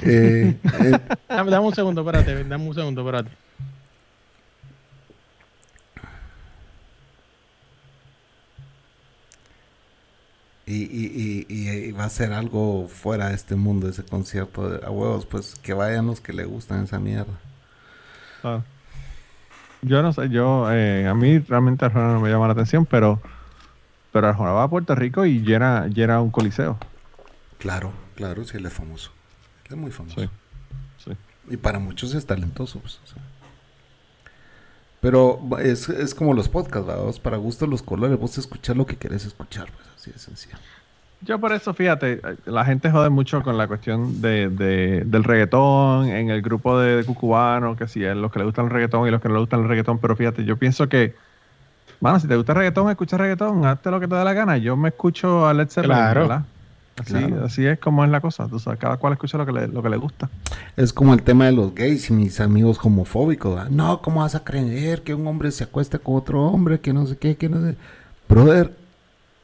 [0.03, 0.91] Eh, eh,
[1.29, 3.29] Dame, dame un segundo, espérate, dame un segundo, espérate.
[10.67, 14.69] Y, y- y- y- y va a ser algo fuera de este mundo ese concierto
[14.69, 17.33] de, a huevos, pues que vayan los que le gustan esa mierda.
[18.43, 18.61] Ah.
[19.81, 23.21] Yo no sé, yo, eh, a mí realmente Arjona no me llama la atención, pero,
[24.11, 26.77] pero Arjona va a Puerto Rico y llena, llena un coliseo.
[27.59, 29.11] Claro, claro, sí, él es famoso.
[29.65, 30.19] Él es muy famoso.
[30.21, 30.29] Sí,
[31.05, 31.11] sí.
[31.49, 32.79] Y para muchos es talentoso.
[32.79, 33.21] pues, o sea.
[34.99, 36.87] Pero es, es como los podcasts.
[36.97, 40.57] Vos para gusto los colores, vos escuchar lo que querés escuchar, pues así de sencillo.
[41.21, 46.07] Yo por eso, fíjate, la gente jode mucho con la cuestión de, de- del reggaetón
[46.09, 49.07] en el grupo de, de cucubanos, que si es los que le gustan el reggaetón
[49.07, 51.15] y los que no le gustan el reggaetón, pero fíjate, yo pienso que,
[51.99, 54.57] bueno, si te gusta el reggaetón, escucha reggaetón, hazte lo que te dé la gana.
[54.57, 56.21] Yo me escucho a Led Zeppelin, Claro.
[56.21, 56.41] ¿verdad?
[56.99, 57.45] Así, Claro.
[57.45, 59.81] así es como es la cosa, tú sabes, cada cual escucha lo que le, lo
[59.81, 60.29] que le gusta.
[60.75, 63.71] Es como el tema de los gays y mis amigos homofóbicos.
[63.71, 66.79] No, ¿cómo vas a creer que un hombre se acueste con otro hombre?
[66.79, 67.75] Que no sé qué, que no sé.
[68.29, 68.71] Brother,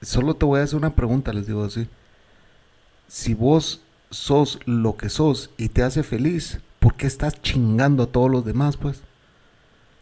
[0.03, 1.87] solo te voy a hacer una pregunta, les digo así.
[3.07, 8.07] Si vos sos lo que sos y te hace feliz, ¿por qué estás chingando a
[8.07, 9.01] todos los demás, pues?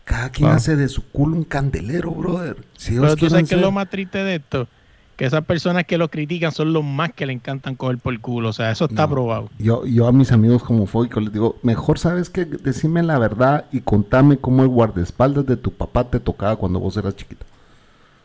[0.04, 0.56] Cada quien Ah.
[0.56, 2.58] hace de su culo un candelero, brother.
[2.78, 4.68] Si Pero tú sabes que es lo más triste de esto,
[5.16, 8.50] que esas personas que lo critican son los más que le encantan coger por culo,
[8.50, 9.10] o sea, eso está No.
[9.10, 9.50] probado.
[9.60, 13.82] Yo, yo a mis amigos homofóbicos les digo, mejor sabes que decime la verdad y
[13.82, 17.46] contame cómo el guardaespaldas de tu papá te tocaba cuando vos eras chiquito.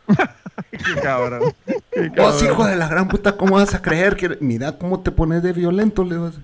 [0.71, 1.53] Qué cabrón.
[1.91, 4.37] Qué Vos, hijo de la gran puta, ¿cómo vas a creer que...
[4.39, 6.39] Mira cómo te pones de violento, le así.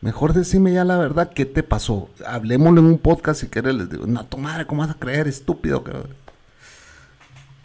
[0.00, 2.10] Mejor decime ya la verdad, ¿qué te pasó?
[2.26, 5.26] Hablemoslo en un podcast si quieres, les digo, no, tu madre, ¿cómo vas a creer,
[5.26, 5.82] estúpido?
[5.82, 6.14] cabrón?"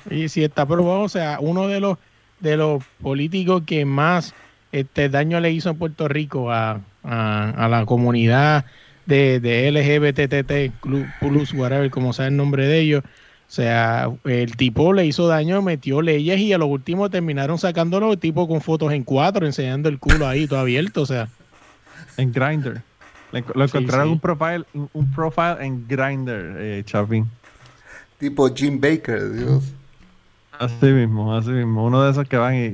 [0.10, 1.98] Y si está probado, o sea, uno de los
[2.40, 4.34] de los políticos que más
[4.72, 8.66] este daño le hizo en Puerto Rico a, a, a la comunidad
[9.06, 10.80] de, de LGBTT
[11.20, 13.04] plus, whatever, como sea el nombre de ellos.
[13.52, 18.14] O sea, el tipo le hizo daño, metió leyes y a lo último terminaron sacándolo
[18.14, 21.02] el tipo con fotos en cuatro, enseñando el culo ahí todo abierto.
[21.02, 21.28] O sea,
[22.16, 22.82] En Grindr.
[23.34, 24.14] Le Lo encontraron sí.
[24.14, 26.86] un profile, un, profile en Grindr, eh.
[28.20, 29.66] Tipo Jim Baker, Dios.
[30.58, 31.84] Así mismo, así mismo.
[31.84, 32.68] Uno de esos que van y,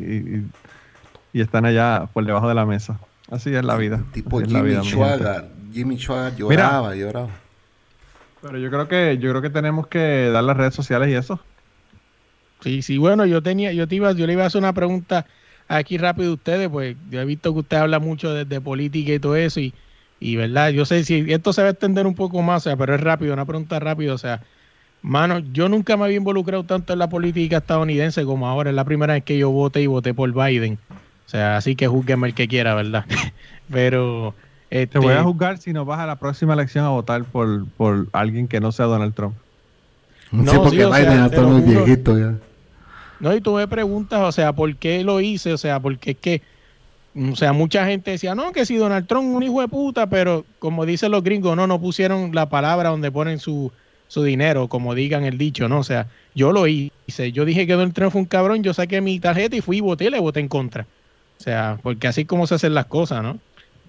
[1.33, 2.99] y- están allá por debajo de la mesa.
[3.31, 4.03] Así es la vida.
[4.13, 4.75] Tipo Jimmy.
[4.83, 5.45] Schwager.
[5.73, 7.29] Jimmy Schwager lloraba, lloraba.
[8.41, 11.39] Pero yo creo que yo creo que tenemos que dar las redes sociales y eso.
[12.61, 15.25] Sí, sí, bueno, yo tenía, yo te iba, yo le iba a hacer una pregunta
[15.67, 19.19] aquí rápido a ustedes, pues yo he visto que usted habla mucho de, política y
[19.19, 19.73] todo eso, y,
[20.19, 22.77] y verdad, yo sé si esto se va a extender un poco más, o sea,
[22.77, 24.41] pero es rápido, una pregunta rápida, o sea,
[25.01, 28.85] mano, yo nunca me había involucrado tanto en la política estadounidense como ahora, es la
[28.85, 30.79] primera vez que yo voté y voté por Biden.
[31.25, 33.05] O sea, así que júzgueme el que quiera, ¿verdad?
[33.71, 34.33] pero
[34.69, 37.65] Te voy este, a juzgar si no vas a la próxima elección a votar por,
[37.77, 39.35] por alguien que no sea Donald Trump.
[40.31, 41.85] No, sí, porque sí, sea, Biden ya te está muy juro.
[41.85, 42.33] viejito ya.
[43.19, 45.53] No, y tú me preguntas, o sea, ¿por qué lo hice?
[45.53, 46.41] O sea, porque es que,
[47.15, 50.07] o sea, mucha gente decía, no, que si Donald Trump es un hijo de puta,
[50.07, 53.71] pero como dicen los gringos, no, no pusieron la palabra donde ponen su,
[54.07, 55.79] su dinero, como digan el dicho, ¿no?
[55.79, 59.01] O sea, yo lo hice, yo dije que Donald Trump fue un cabrón, yo saqué
[59.01, 60.85] mi tarjeta y fui y voté y le voté en contra.
[61.39, 63.39] O sea, porque así es como se hacen las cosas, ¿no?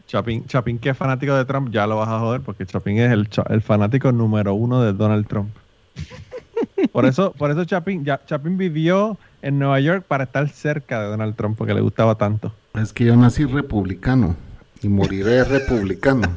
[0.09, 3.13] Chapín, Chapín, que es fanático de Trump, ya lo vas a joder porque Chapín es
[3.13, 5.51] el, el fanático número uno de Donald Trump.
[6.93, 11.09] Por eso, por eso Chapín, ya, Chapín vivió en Nueva York para estar cerca de
[11.09, 12.53] Donald Trump porque le gustaba tanto.
[12.75, 14.37] Es que yo nací republicano
[14.83, 16.29] y moriré republicano.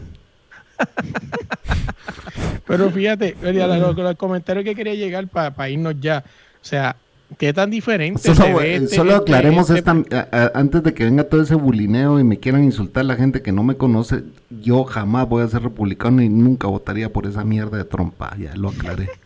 [2.68, 6.24] Pero fíjate, el, el comentario que quería llegar para irnos ya.
[6.62, 6.96] O sea,
[7.38, 8.22] ¿qué tan diferente?
[8.22, 11.42] Solo, se ve eh, solo aclaremos este- esta, a- a- antes de que venga todo
[11.42, 15.44] ese bulineo y me quieran insultar la gente que no me conoce, yo jamás voy
[15.44, 19.10] a ser republicano y nunca votaría por esa mierda de trompa, ya lo aclaré.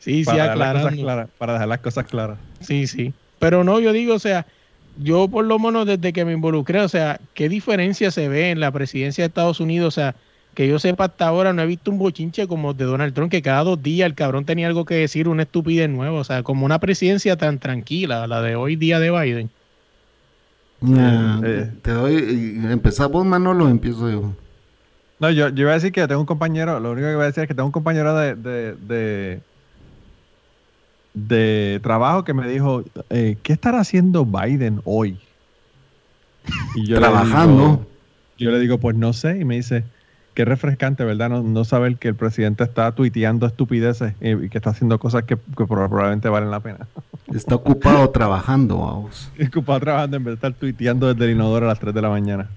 [0.00, 2.38] Sí, sí, para, claras, para dejar las cosas claras.
[2.60, 3.12] Sí, sí.
[3.40, 4.46] Pero no, yo digo, o sea,
[4.96, 8.60] yo por lo menos desde que me involucré, o sea, ¿qué diferencia se ve en
[8.60, 9.88] la presidencia de Estados Unidos?
[9.88, 10.14] O sea,
[10.58, 13.42] que yo sepa hasta ahora, no he visto un bochinche como de Donald Trump, que
[13.42, 16.18] cada dos días el cabrón tenía algo que decir, una estupidez nueva.
[16.18, 19.50] O sea, como una presidencia tan tranquila, la de hoy día de Biden.
[20.82, 21.70] Ah, eh.
[21.80, 24.32] Te doy, ¿empezás vos Manolo empiezo yo?
[25.20, 27.26] No, yo, yo iba a decir que tengo un compañero, lo único que voy a
[27.26, 29.40] decir es que tengo un compañero de, de, de,
[31.14, 35.18] de trabajo que me dijo, eh, ¿qué estará haciendo Biden hoy?
[36.74, 37.54] Y yo le Trabajando.
[37.62, 37.86] digo-
[38.38, 39.84] yo le digo, pues no sé, y me dice,
[40.38, 41.30] qué refrescante, ¿verdad?
[41.30, 45.36] No, no saber que el presidente está tuiteando estupideces y que está haciendo cosas que,
[45.36, 46.86] que probablemente valen la pena.
[47.34, 49.32] Está ocupado trabajando, vamos.
[49.48, 52.08] Ocupado trabajando en vez de estar tuiteando desde el inodoro a las 3 de la
[52.08, 52.50] mañana.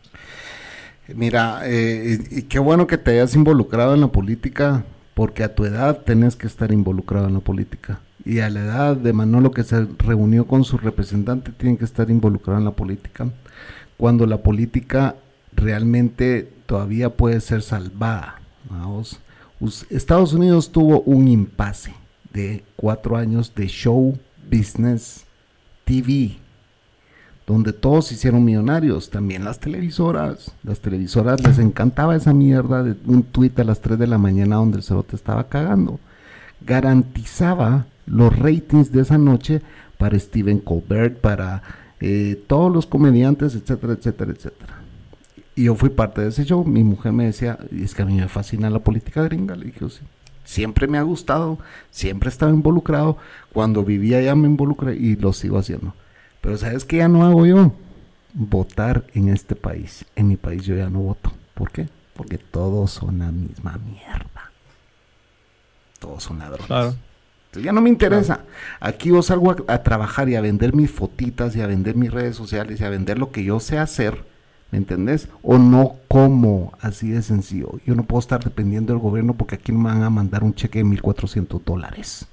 [1.16, 4.84] Mira, eh, y, y qué bueno que te hayas involucrado en la política,
[5.16, 8.00] porque a tu edad tenés que estar involucrado en la política.
[8.24, 12.12] Y a la edad de Manolo que se reunió con su representante, tiene que estar
[12.12, 13.28] involucrado en la política.
[13.98, 15.16] Cuando la política
[15.56, 18.40] realmente todavía puede ser salvada.
[19.90, 21.94] Estados Unidos tuvo un impasse
[22.32, 24.18] de cuatro años de show
[24.50, 25.26] business
[25.84, 26.38] TV,
[27.46, 30.54] donde todos se hicieron millonarios, también las televisoras.
[30.64, 34.56] Las televisoras les encantaba esa mierda de un tuit a las 3 de la mañana
[34.56, 36.00] donde el cerote estaba cagando.
[36.66, 39.62] Garantizaba los ratings de esa noche
[39.98, 41.64] para Stephen Colbert, para
[42.00, 44.81] eh, todos los comediantes, etcétera, etcétera, etcétera.
[45.56, 46.64] Y yo fui parte de ese show.
[46.66, 49.56] Mi mujer me decía, "Y es que a mí me fascina la política gringa.
[49.56, 50.02] Le dije, sí.
[50.44, 51.60] Siempre me ha gustado,
[51.92, 53.18] siempre estaba involucrado.
[53.54, 55.94] Cuando vivía ya me involucré y lo sigo haciendo.
[56.42, 57.74] Pero ¿sabes qué ya no hago yo?
[58.34, 60.06] Votar en este país.
[60.16, 61.32] En mi país yo ya no voto.
[61.54, 61.90] ¿Por qué?
[62.16, 64.52] Porque todos son la misma mierda.
[66.00, 66.66] Todos son ladrones.
[66.66, 66.96] Claro.
[67.46, 68.42] Entonces ya no me interesa.
[68.80, 72.12] Aquí yo salgo a, a trabajar y a vender mis fotitas y a vender mis
[72.12, 74.31] redes sociales y a vender lo que yo sé hacer.
[74.72, 75.28] ¿Me entendés?
[75.44, 77.74] O no como, así de sencillo.
[77.86, 80.80] Yo no puedo estar dependiendo del gobierno porque aquí me van a mandar un cheque
[80.80, 82.26] de 1.400 dólares.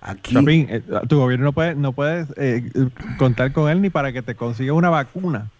[0.00, 0.34] Aquí...
[0.34, 2.70] Chapín, eh, tu gobierno no puede, no puedes eh,
[3.18, 5.50] contar con él ni para que te consiga una vacuna.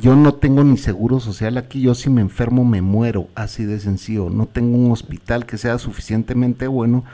[0.00, 3.80] Yo no tengo ni seguro social aquí, yo si me enfermo me muero, así de
[3.80, 4.30] sencillo.
[4.30, 7.04] No tengo un hospital que sea suficientemente bueno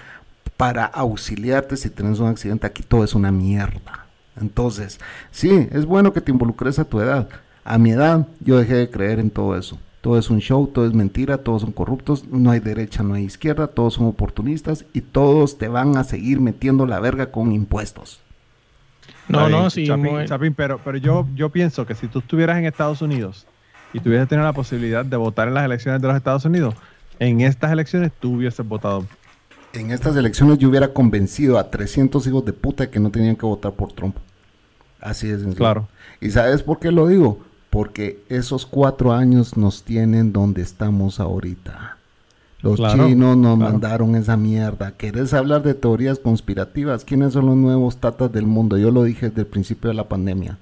[0.56, 2.66] para auxiliarte si tienes un accidente.
[2.66, 4.06] Aquí todo es una mierda.
[4.40, 4.98] Entonces,
[5.30, 7.28] sí, es bueno que te involucres a tu edad.
[7.64, 9.78] A mi edad yo dejé de creer en todo eso.
[10.02, 13.24] Todo es un show, todo es mentira, todos son corruptos, no hay derecha, no hay
[13.24, 18.20] izquierda, todos son oportunistas y todos te van a seguir metiendo la verga con impuestos.
[19.28, 19.86] No, no, sí.
[19.86, 23.46] Chapín, muy- Chapín, pero, pero yo, yo pienso que si tú estuvieras en Estados Unidos
[23.94, 26.74] y tuvieras tenido la posibilidad de votar en las elecciones de los Estados Unidos,
[27.18, 29.06] en estas elecciones tú hubieses votado.
[29.72, 33.46] En estas elecciones yo hubiera convencido a 300 hijos de puta que no tenían que
[33.46, 34.16] votar por Trump.
[35.00, 35.56] Así de sencillo.
[35.56, 35.88] Claro.
[36.20, 37.38] ¿Y sabes por qué lo digo?
[37.74, 41.96] Porque esos cuatro años nos tienen donde estamos ahorita.
[42.62, 43.72] Los Claro, chinos nos claro.
[43.72, 44.92] mandaron esa mierda.
[44.92, 47.04] ¿Querés hablar de teorías conspirativas?
[47.04, 48.78] ¿Quiénes son los nuevos tatas del mundo?
[48.78, 50.56] Yo lo dije desde el principio de la pandemia.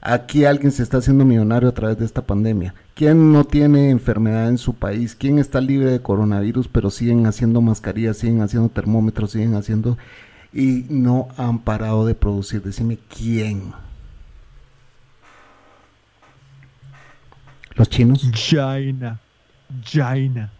[0.00, 2.74] Aquí alguien se está haciendo millonario a través de esta pandemia.
[2.94, 5.16] ¿Quién no tiene enfermedad en su país?
[5.18, 9.98] ¿Quién está libre de coronavirus pero siguen haciendo mascarillas, siguen haciendo termómetros, siguen haciendo...
[10.52, 12.62] y no han parado de producir?
[12.62, 13.72] Decime quién.
[17.76, 18.30] Los chinos.
[18.32, 19.18] China.
[19.84, 20.50] China.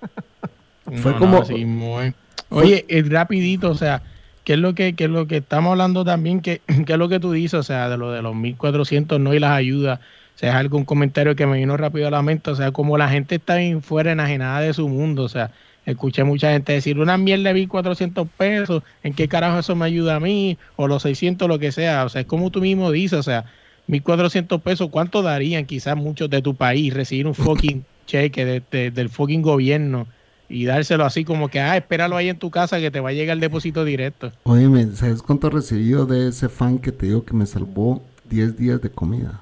[0.96, 2.14] Fue No, como- no, sí, muy-
[2.50, 4.02] Oye, eh, rapidito, o sea,
[4.44, 6.40] ¿qué es lo que, qué es lo que estamos hablando también?
[6.40, 7.54] ¿Qué, qué es lo que tú dices?
[7.54, 10.00] O sea, de lo de los 1400 no y las ayudas.
[10.34, 12.50] O sea, es algún comentario que me vino rápido a la mente.
[12.50, 15.22] O sea, como la gente está bien fuera, enajenada de su mundo.
[15.24, 15.50] O sea,
[15.86, 18.82] escuché mucha gente decir una mierda de 1400 pesos.
[19.02, 20.58] ¿En qué carajo eso me ayuda a mí?
[20.76, 22.04] O los 600, lo que sea.
[22.04, 23.18] O sea, es como tú mismo dices.
[23.18, 23.44] O sea,
[23.86, 28.90] 1400 pesos, ¿cuánto darían quizás muchos de tu país recibir un fucking cheque de- de-
[28.90, 30.06] del fucking gobierno?
[30.48, 33.12] y dárselo así como que, ah, espéralo ahí en tu casa que te va a
[33.14, 34.32] llegar el depósito directo.
[34.42, 38.58] Óyeme, ¿sabes cuánto he recibido de ese fan que te digo que me salvó 10
[38.58, 39.40] días de comida?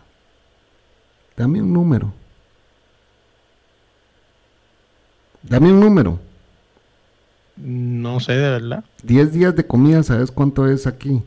[1.37, 2.13] Dame un número.
[5.43, 6.21] Dame un número.
[7.57, 8.85] No sé, de verdad.
[9.03, 11.23] 10 días de comida, ¿sabes cuánto es aquí?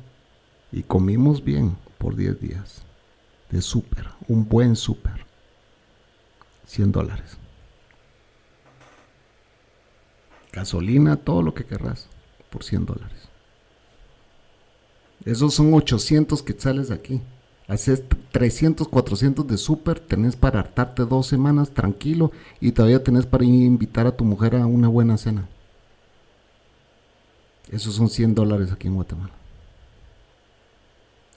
[0.72, 2.83] Y comimos bien por 10 días.
[3.54, 5.28] De súper, un buen súper.
[6.66, 7.38] 100 dólares.
[10.52, 12.08] Gasolina, todo lo que querrás,
[12.50, 13.30] por 100 dólares.
[15.24, 17.22] Esos son 800 quetzales aquí.
[17.68, 18.02] Haces
[18.32, 24.08] 300, 400 de súper, tenés para hartarte dos semanas tranquilo y todavía tenés para invitar
[24.08, 25.48] a tu mujer a una buena cena.
[27.72, 29.43] Esos son 100 dólares aquí en Guatemala.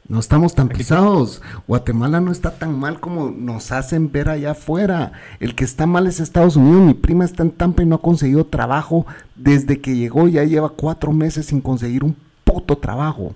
[0.08, 1.42] No estamos tan pisados.
[1.66, 5.12] Guatemala no está tan mal como nos hacen ver allá afuera.
[5.40, 6.82] El que está mal es Estados Unidos.
[6.82, 9.04] Mi prima está en Tampa y no ha conseguido trabajo
[9.34, 10.28] desde que llegó.
[10.28, 13.34] Ya lleva cuatro meses sin conseguir un puto trabajo.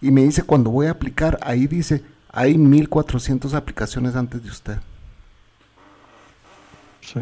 [0.00, 4.78] Y me dice, cuando voy a aplicar, ahí dice, hay 1400 aplicaciones antes de usted.
[7.00, 7.20] Sí.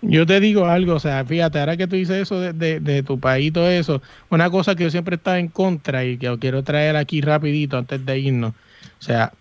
[0.00, 3.52] Yo te digo algo, o sea, fíjate, ahora que tú dices eso de, tu país,
[3.52, 7.20] todo eso, una cosa que yo siempre estaba en contra y que quiero traer aquí
[7.20, 9.32] rapidito antes de irnos, o sea,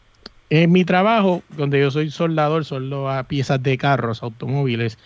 [0.49, 4.97] en mi trabajo, donde yo soy soldador, soldo a piezas de carros, automóviles,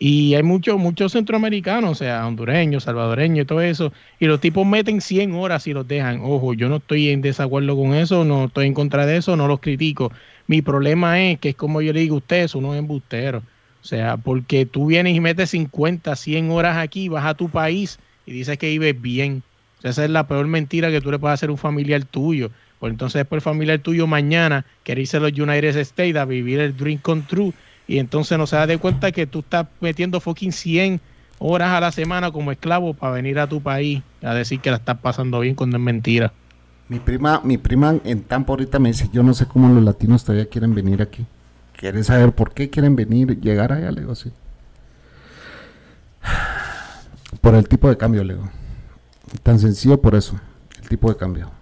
[0.00, 4.66] y hay muchos muchos centroamericanos, o sea, hondureños, salvadoreños y todo eso, y los tipos
[4.66, 6.20] meten 100 horas y los dejan.
[6.22, 9.48] Ojo, yo no estoy en desacuerdo con eso, no estoy en contra de eso, no
[9.48, 10.12] los critico.
[10.46, 13.42] Mi problema es que es como yo le digo a ustedes, uno es embustero.
[13.82, 17.98] O sea, porque tú vienes y metes 50, 100 horas aquí, vas a tu país
[18.26, 19.42] y dices que vives bien.
[19.78, 22.04] O sea, esa es la peor mentira que tú le puedes hacer a un familiar
[22.04, 22.50] tuyo.
[22.78, 26.60] Pues entonces después el familiar tuyo mañana quiere irse a los United States a vivir
[26.60, 27.52] el dream come true
[27.86, 31.00] y entonces no se da de cuenta que tú estás metiendo fucking 100
[31.38, 34.76] horas a la semana como esclavo para venir a tu país a decir que la
[34.76, 36.32] estás pasando bien cuando es mentira.
[36.88, 40.24] Mi prima, mi prima en Tampa ahorita me dice, yo no sé cómo los latinos
[40.24, 41.26] todavía quieren venir aquí.
[41.78, 43.92] ¿Quieren saber por qué quieren venir, llegar allá?
[43.92, 44.32] Le digo, sí.
[47.40, 48.50] Por el tipo de cambio, le digo.
[49.44, 50.40] Tan sencillo por eso.
[50.82, 51.52] El tipo de cambio.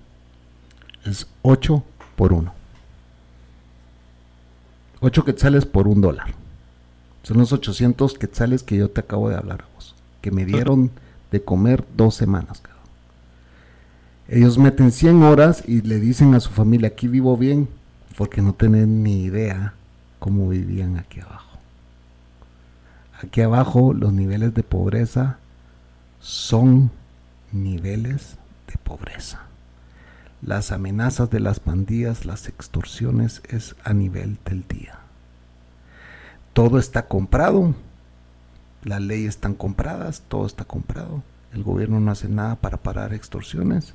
[1.04, 1.84] Es 8
[2.16, 2.50] por 1.
[5.00, 6.28] 8 quetzales por un dólar.
[7.22, 9.94] Son los 800 quetzales que yo te acabo de hablar a vos.
[10.22, 10.90] Que me dieron
[11.30, 12.84] de comer dos semanas, cabrón.
[14.28, 17.68] Ellos meten 100 horas y le dicen a su familia, aquí vivo bien,
[18.16, 19.74] porque no tienen ni idea
[20.18, 21.58] cómo vivían aquí abajo.
[23.22, 25.38] Aquí abajo los niveles de pobreza
[26.20, 26.90] son
[27.52, 28.36] niveles
[28.66, 29.42] de pobreza.
[30.42, 34.98] Las amenazas de las pandillas, las extorsiones es a nivel del día.
[36.52, 37.74] Todo está comprado,
[38.82, 41.22] las leyes están compradas, todo está comprado.
[41.52, 43.94] El gobierno no hace nada para parar extorsiones.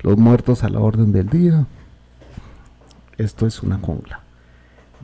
[0.00, 1.66] Los muertos a la orden del día.
[3.18, 4.21] Esto es una jungla.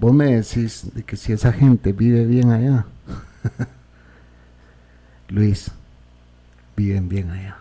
[0.00, 2.86] Vos me decís de que si esa gente vive bien allá,
[5.28, 5.72] Luis,
[6.76, 7.58] viven bien allá.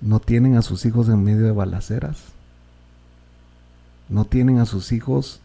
[0.00, 2.18] No tienen a sus hijos en medio de balaceras.
[4.08, 5.40] No tienen a sus hijos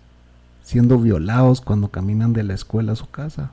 [0.63, 3.51] siendo violados cuando caminan de la escuela a su casa.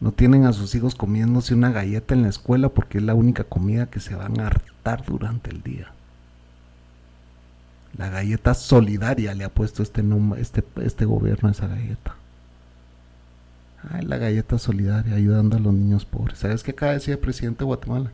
[0.00, 3.44] No tienen a sus hijos comiéndose una galleta en la escuela porque es la única
[3.44, 5.92] comida que se van a hartar durante el día.
[7.96, 10.02] La galleta solidaria le ha puesto este,
[10.38, 12.16] este, este gobierno a esa galleta.
[13.90, 16.38] Ay, la galleta solidaria ayudando a los niños pobres.
[16.38, 18.10] ¿Sabes qué acaba de decir el presidente de Guatemala?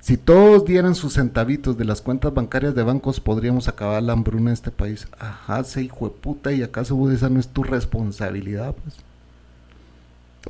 [0.00, 4.50] Si todos dieran sus centavitos de las cuentas bancarias de bancos, podríamos acabar la hambruna
[4.50, 5.06] en este país.
[5.18, 8.96] Ajá, se hijo de puta, y acaso esa no es tu responsabilidad, pues.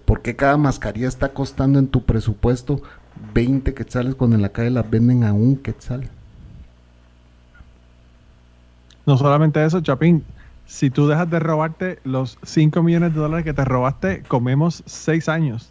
[0.05, 2.81] ¿Por qué cada mascarilla está costando en tu presupuesto
[3.35, 6.09] 20 quetzales cuando en la calle las venden a un quetzal?
[9.11, 10.23] No solamente eso, Chapín.
[10.69, 15.29] Si tú dejas de robarte los 5 millones de dólares que te robaste, comemos 6
[15.29, 15.69] años.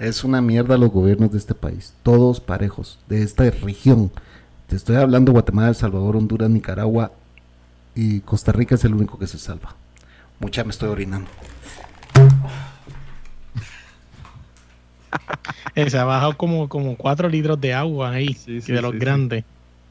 [0.00, 1.94] es una mierda los gobiernos de este país.
[2.02, 4.10] Todos parejos, de esta región.
[4.66, 7.12] Te estoy hablando Guatemala, El Salvador, Honduras, Nicaragua
[7.94, 9.76] y Costa Rica es el único que se salva.
[10.40, 11.30] Mucha me estoy orinando.
[15.88, 19.44] se ha bajado como, como 4 litros de agua ahí, de los grandes.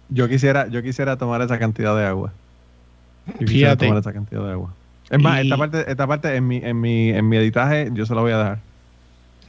[0.09, 2.31] Yo quisiera, yo quisiera tomar esa cantidad de agua.
[3.45, 3.85] Fíjate.
[3.85, 4.73] tomar esa cantidad de agua.
[5.09, 8.15] Es más, esta parte, esta parte en mi, en mi, en mi editaje yo se
[8.15, 8.59] la voy a dejar.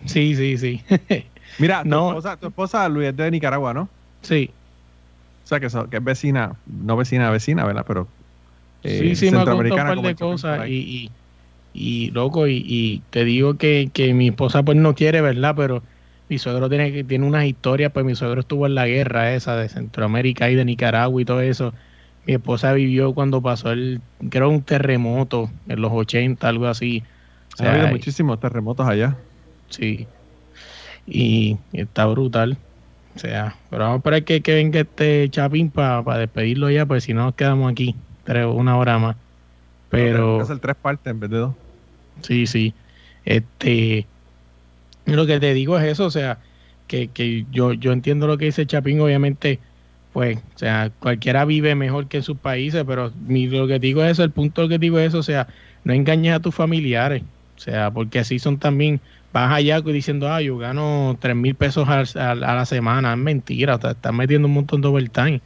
[0.05, 0.83] Sí, sí, sí.
[1.59, 2.09] Mira, tu, no.
[2.09, 3.89] esposa, tu esposa Luis es de Nicaragua, ¿no?
[4.23, 4.51] Sí.
[5.45, 7.85] O sea, que, que es vecina, no vecina, vecina, ¿verdad?
[7.87, 8.09] Pero
[8.83, 11.11] eh, sí, sí, me ha contado un par de cosas y, y,
[12.13, 15.55] loco, y, te digo que, que, mi esposa pues no quiere, ¿verdad?
[15.57, 15.83] Pero
[16.29, 19.69] mi suegro tiene, tiene unas historias, pues mi suegro estuvo en la guerra esa de
[19.69, 21.73] Centroamérica y de Nicaragua y todo eso.
[22.27, 24.01] Mi esposa vivió cuando pasó el,
[24.31, 27.03] creo, un terremoto en los 80, algo así.
[27.61, 29.17] ha habido muchísimos terremotos allá.
[29.69, 30.07] Sí.
[31.07, 32.59] Y está brutal.
[33.15, 37.05] O sea, pero vamos a esperar que, que venga este Chapín para despedirlo ya, pues
[37.05, 37.95] si no nos quedamos aquí
[38.45, 39.17] una hora más.
[39.91, 40.43] Pero.
[40.43, 41.55] Es el tres partes en vez de dos.
[42.23, 42.75] Sí, sí.
[43.25, 44.07] Este.
[45.07, 46.39] lo que te digo es eso, o sea,
[46.87, 49.59] que, que yo, yo entiendo lo que dice Chapín, obviamente,
[50.13, 54.03] pues, o sea, cualquiera vive mejor que en sus países, pero mi, lo que digo
[54.03, 55.49] es eso, el punto que digo es eso, o sea,
[55.85, 57.23] no engañes a tus familiares,
[57.57, 59.01] o sea, porque así son también,
[59.33, 63.91] vas allá diciendo, ah, yo gano tres mil pesos a, la semana, es mentira, te
[63.91, 65.41] estás metiendo un montón de overtime.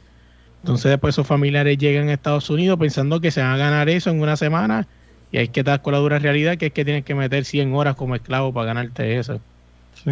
[0.61, 4.11] Entonces después esos familiares llegan a Estados Unidos pensando que se van a ganar eso
[4.11, 4.87] en una semana
[5.31, 7.73] y hay que estar con la dura realidad que es que tienes que meter 100
[7.73, 9.39] horas como esclavo para ganarte eso.
[9.93, 10.11] Sí.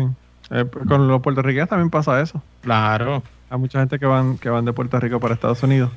[0.51, 2.41] Eh, con los puertorriqueños también pasa eso.
[2.61, 3.23] Claro.
[3.49, 5.91] Hay mucha gente que van, que van de Puerto Rico para Estados Unidos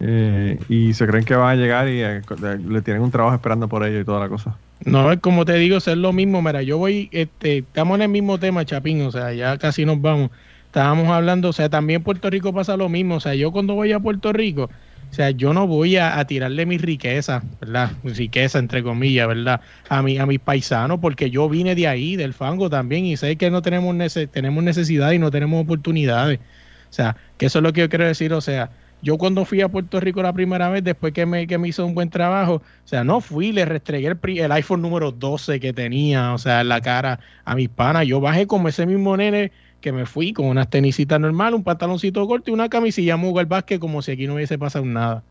[0.00, 2.22] eh, y se creen que van a llegar y eh,
[2.68, 4.56] le tienen un trabajo esperando por ellos y toda la cosa.
[4.84, 6.42] No, es como te digo, es lo mismo.
[6.42, 10.00] Mira, yo voy, este, estamos en el mismo tema, Chapín, o sea, ya casi nos
[10.00, 10.30] vamos.
[10.66, 13.16] Estábamos hablando, o sea, también Puerto Rico pasa lo mismo.
[13.16, 14.70] O sea, yo cuando voy a Puerto Rico,
[15.12, 17.92] o sea, yo no voy a, tirarle mi riqueza, ¿verdad?
[18.02, 19.60] Mi riqueza, entre comillas, ¿verdad?
[19.90, 23.36] A, mi, a mis paisanos, porque yo vine de ahí, del fango también, y sé
[23.36, 23.94] que no tenemos,
[24.30, 26.38] tenemos necesidad y no tenemos oportunidades.
[26.38, 28.32] O sea, que eso es lo que yo quiero decir.
[28.32, 28.70] O sea,
[29.02, 31.84] yo cuando fui a Puerto Rico la primera vez, después que me, que me hizo
[31.84, 35.74] un buen trabajo, o sea, no fui, le restregué el, el iPhone número 12 que
[35.74, 38.06] tenía, o sea, en la cara a mis panas.
[38.06, 39.52] Yo bajé como ese mismo nene
[39.82, 43.46] que me fui con unas tenisitas normal, un pantaloncito corto y una camisilla muga el
[43.46, 45.22] básquet como si aquí no hubiese pasado nada.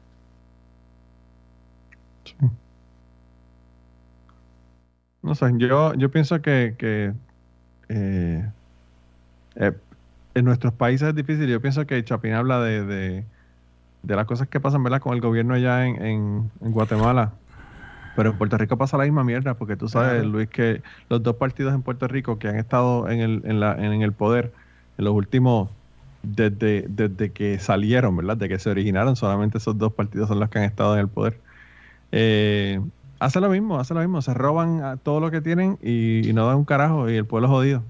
[5.23, 7.13] No sé, yo, yo pienso que, que
[7.89, 8.49] eh,
[9.55, 9.71] eh,
[10.33, 11.47] en nuestros países es difícil.
[11.47, 13.25] Yo pienso que Chapín habla de, de,
[14.15, 15.01] las cosas que pasan ¿verdad?
[15.01, 16.01] con el gobierno allá en,
[16.61, 17.33] en Guatemala.
[18.15, 21.35] Pero en Puerto Rico pasa la misma mierda, porque tú sabes, Luis, que los dos
[21.37, 24.51] partidos en Puerto Rico que han estado en el, en la, en el poder
[24.97, 25.69] en los últimos,
[26.23, 28.37] desde, desde que salieron, ¿verdad?
[28.37, 31.07] De que se originaron, solamente esos dos partidos son los que han estado en el
[31.07, 31.39] poder.
[32.11, 32.81] Eh,
[33.19, 36.57] hace lo mismo, hace lo mismo, se roban todo lo que tienen y, no dan
[36.57, 37.83] un carajo y el pueblo es jodido.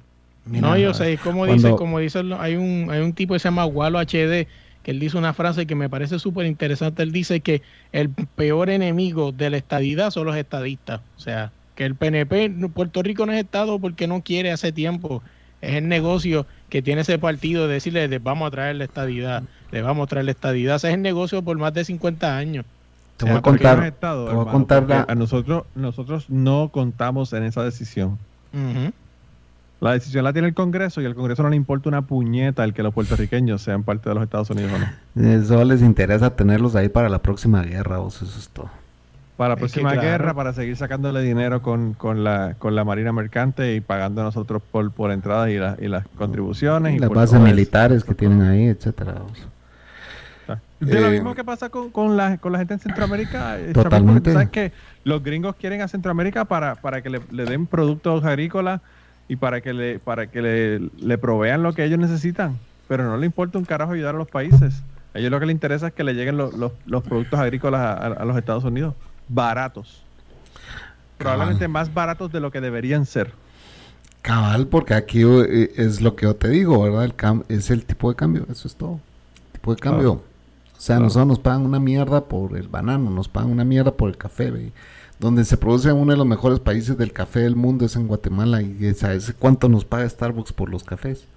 [0.45, 3.65] no, yo sé, como dice, como dice, hay un, hay un tipo que se llama
[3.65, 4.47] Walo HD
[4.84, 7.03] que él dice una frase que me parece súper interesante.
[7.03, 7.61] Él dice que
[7.91, 11.01] el peor enemigo de la estadidad son los estadistas.
[11.17, 15.21] O sea, que el PNP, Puerto Rico no es Estado porque no quiere hace tiempo.
[15.61, 19.43] Es el negocio que tiene ese partido de decirle, le vamos a traer la estadidad,
[19.71, 20.77] le vamos a traer la estadidad.
[20.77, 22.65] Ese es el negocio por más de 50 años.
[23.17, 27.63] Te voy a contar, te voy a contar a nosotros, nosotros no contamos en esa
[27.63, 28.17] decisión.
[29.82, 32.73] La decisión la tiene el Congreso y al Congreso no le importa una puñeta el
[32.73, 35.27] que los puertorriqueños sean parte de los Estados Unidos o no.
[35.27, 38.69] Eso les interesa tenerlos ahí para la próxima guerra, o eso es todo.
[39.38, 43.82] Para la próxima guerra, para seguir sacándole dinero con, la, con la Marina Mercante y
[43.82, 45.53] pagando a nosotros por, por entradas y,
[45.84, 46.95] y las contribuciones.
[46.95, 49.15] Y, las bases militares que tienen ahí, etcétera.
[50.79, 53.57] De lo eh, mismo que pasa con, con, la, con la gente en Centroamérica.
[53.59, 54.32] Eh, totalmente.
[54.32, 54.73] sabes que
[55.05, 58.82] los gringos quieren a Centroamérica para, para que le, le den productos agrícolas
[59.32, 62.59] y para que le para que le, provean lo que ellos necesitan.
[62.89, 64.84] Pero no le importa un carajo ayudar a los países.
[65.13, 68.25] A ellos lo que les interesa es que le lleguen los, los, productos agrícolas a,
[68.25, 68.93] los Estados Unidos.
[69.29, 70.03] Baratos.
[71.17, 73.32] Probablemente más baratos de lo que deberían ser.
[74.21, 77.05] Cabal, porque aquí eh, es lo que yo te digo, ¿verdad?
[77.05, 78.99] El cam es el tipo de cambio, eso es todo.
[79.53, 80.11] tipo de cambio.
[80.11, 80.21] O
[80.77, 84.17] sea, nosotros nos pagan una mierda por el banano, nos pagan una mierda por el
[84.17, 84.73] café, ¿ve?
[85.22, 88.63] Donde se produce uno de los mejores países del café del mundo es en Guatemala
[88.63, 91.28] y ¿sabes cuánto nos paga Starbucks por los cafés?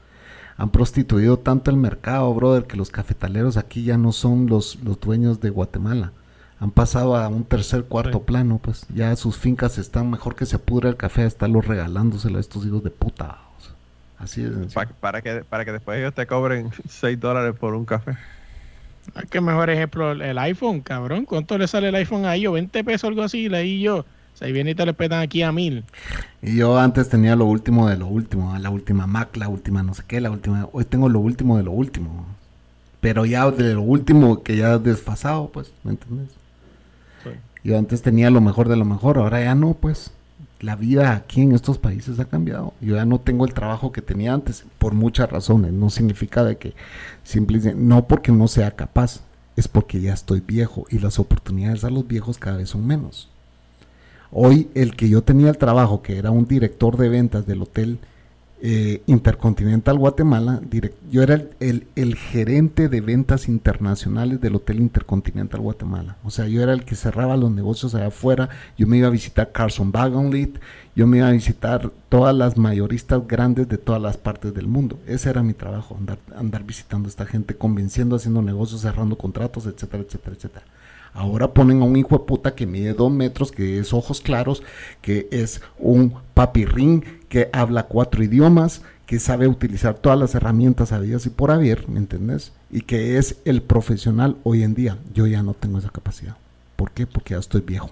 [0.57, 4.99] Han prostituido tanto el mercado, brother, que los cafetaleros aquí ya no son los, los
[5.01, 6.13] dueños de Guatemala.
[6.61, 10.59] Han pasado a un tercer, cuarto plano, pues ya sus fincas están mejor que se
[10.59, 13.39] pudra el café a estarlos regalándoselo a estos hijos de puta.
[14.17, 14.73] Así es.
[15.01, 18.17] para, que, para que después ellos te cobren 6 dólares por un café.
[19.31, 21.25] Qué mejor ejemplo el iPhone, cabrón.
[21.25, 22.47] ¿Cuánto le sale el iPhone ahí?
[22.47, 23.49] ¿O 20 pesos algo así?
[23.49, 23.99] Leí yo.
[23.99, 25.85] O sea, viene y te le petan aquí a mil.
[26.43, 28.57] Y yo antes tenía lo último de lo último.
[28.59, 30.69] La última Mac, la última no sé qué, la última...
[30.73, 32.27] Hoy tengo lo último de lo último.
[33.01, 36.31] Pero ya de lo último que ya desfasado, pues, ¿me entiendes?
[37.63, 40.13] Yo antes tenía lo mejor de lo mejor, ahora ya no, pues
[40.65, 42.73] la vida aquí en estos países ha cambiado.
[42.81, 45.73] Yo ya no tengo el trabajo que tenía antes, por muchas razones.
[45.73, 46.75] No significa de que
[47.23, 49.21] simplemente, no porque no sea capaz,
[49.57, 53.29] es porque ya estoy viejo y las oportunidades a los viejos cada vez son menos.
[54.33, 57.99] Hoy el que yo tenía el trabajo, que era un director de ventas del hotel
[58.63, 60.61] eh, Intercontinental Guatemala,
[61.11, 66.17] yo era el, gerente de ventas internacionales del Hotel Intercontinental Guatemala.
[66.25, 68.49] O sea, yo era el que cerraba los negocios allá afuera.
[68.79, 70.59] Yo me iba a visitar Carson Wagonlit,
[70.97, 74.99] yo me iba a visitar todas las mayoristas grandes de todas las partes del mundo.
[75.07, 79.67] Ese era mi trabajo, andar, andar visitando a esta gente, convenciendo, haciendo negocios, cerrando contratos,
[79.67, 80.65] etcétera, etcétera, etcétera.
[81.15, 84.63] Ahora ponen a un hijo de puta que mide dos metros, que es ojos claros,
[85.01, 91.25] que es un papirrín, que habla cuatro idiomas, que sabe utilizar todas las herramientas habidas
[91.27, 92.53] y por haber, ¿me entendés?
[92.71, 94.99] Y que es el profesional hoy en día.
[95.15, 96.37] Yo ya no tengo esa capacidad.
[96.77, 97.07] ¿Por qué?
[97.07, 97.91] Porque ya estoy viejo.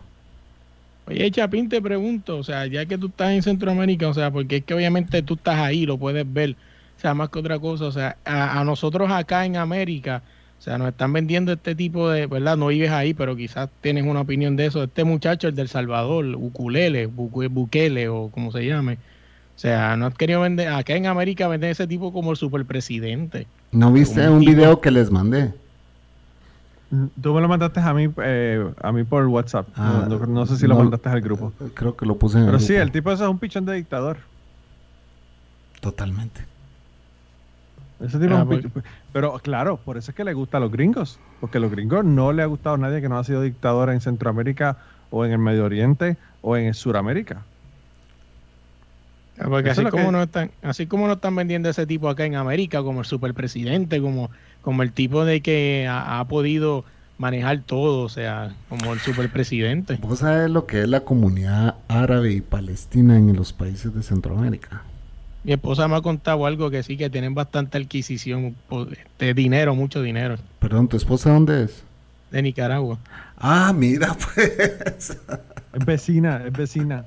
[1.07, 4.59] Oye, Chapín, te pregunto, o sea, ya que tú estás en Centroamérica, o sea, porque
[4.59, 6.57] es que obviamente tú estás ahí, lo puedes ver,
[6.97, 10.23] o sea, más que otra cosa, o sea, a, nosotros acá en América,
[10.63, 12.57] o sea, nos están vendiendo este tipo de, ¿verdad?
[12.57, 14.85] No vives ahí, pero quizás tienes una opinión de eso.
[14.85, 18.93] Este muchacho, el del Salvador, Ukulele, Bukele o como se llame.
[19.57, 23.49] O sea, no has querido vender, acá en América venden ese tipo como el superpresidente.
[23.73, 25.53] ¿No viste un, video que les mandé?
[27.21, 29.67] Tú me lo mandaste a mí, eh, a mí por WhatsApp.
[29.77, 31.53] no, ah, sé si lo mandaste al grupo.
[31.75, 34.19] Creo que lo puse en Pero sí, el tipo ese es un pichón de dictador.
[35.81, 36.52] Totalmente.
[38.03, 38.65] Ese tipo ah, pues.
[39.13, 41.19] Pero claro, por eso es que le gusta a los gringos.
[41.41, 43.91] Porque a los gringos no le ha gustado a nadie que no ha sido dictador
[43.91, 44.77] en Centroamérica
[45.11, 47.43] o en el Medio Oriente o en Suramérica.
[49.39, 52.35] Ah, porque así como, no están, así como no están vendiendo ese tipo acá en
[52.35, 54.31] América, como el superpresidente, como
[54.63, 56.85] como el tipo de que ha, podido
[57.19, 59.99] manejar todo, o sea, como el superpresidente.
[60.01, 64.83] ¿Vos sabés lo que es la comunidad árabe y palestina en los países de Centroamérica?
[65.45, 68.55] Mi esposa me ha contado algo que sí, que tienen bastante adquisición
[69.19, 70.37] de dinero, mucho dinero.
[70.61, 71.83] Perdón, ¿tu esposa dónde es?
[72.31, 72.99] De Nicaragua.
[73.37, 75.19] Ah, mira, pues.
[75.73, 77.07] Es vecina, es vecina.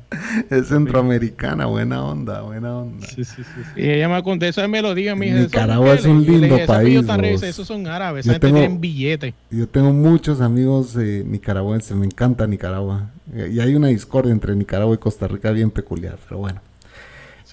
[0.50, 3.08] Es centroamericana, buena onda, buena onda.
[3.08, 3.82] Sí, sí, sí.
[3.82, 7.06] Y ella me contó, eso me lo diga, mi Nicaragua es un lindo país.
[7.44, 9.34] esos son árabes, esa tienen billetes.
[9.50, 13.12] Yo tengo muchos amigos nicaragüenses, me encanta Nicaragua.
[13.34, 16.60] Y hay una discordia entre Nicaragua y Costa Rica bien peculiar, pero bueno.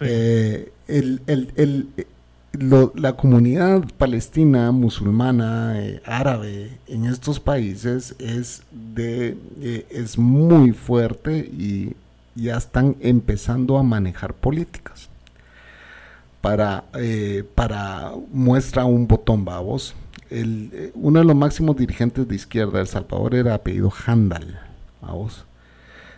[0.05, 0.73] Eh,
[2.55, 11.39] la comunidad palestina, musulmana, eh, árabe en estos países es, de, eh, es muy fuerte
[11.39, 11.95] y
[12.35, 15.09] ya están empezando a manejar políticas.
[16.41, 16.85] Para,
[17.55, 19.95] para muestra un botón, babos.
[20.95, 24.59] Uno de los máximos dirigentes de izquierda de El Salvador era apellido Handal,
[25.01, 25.47] vamos.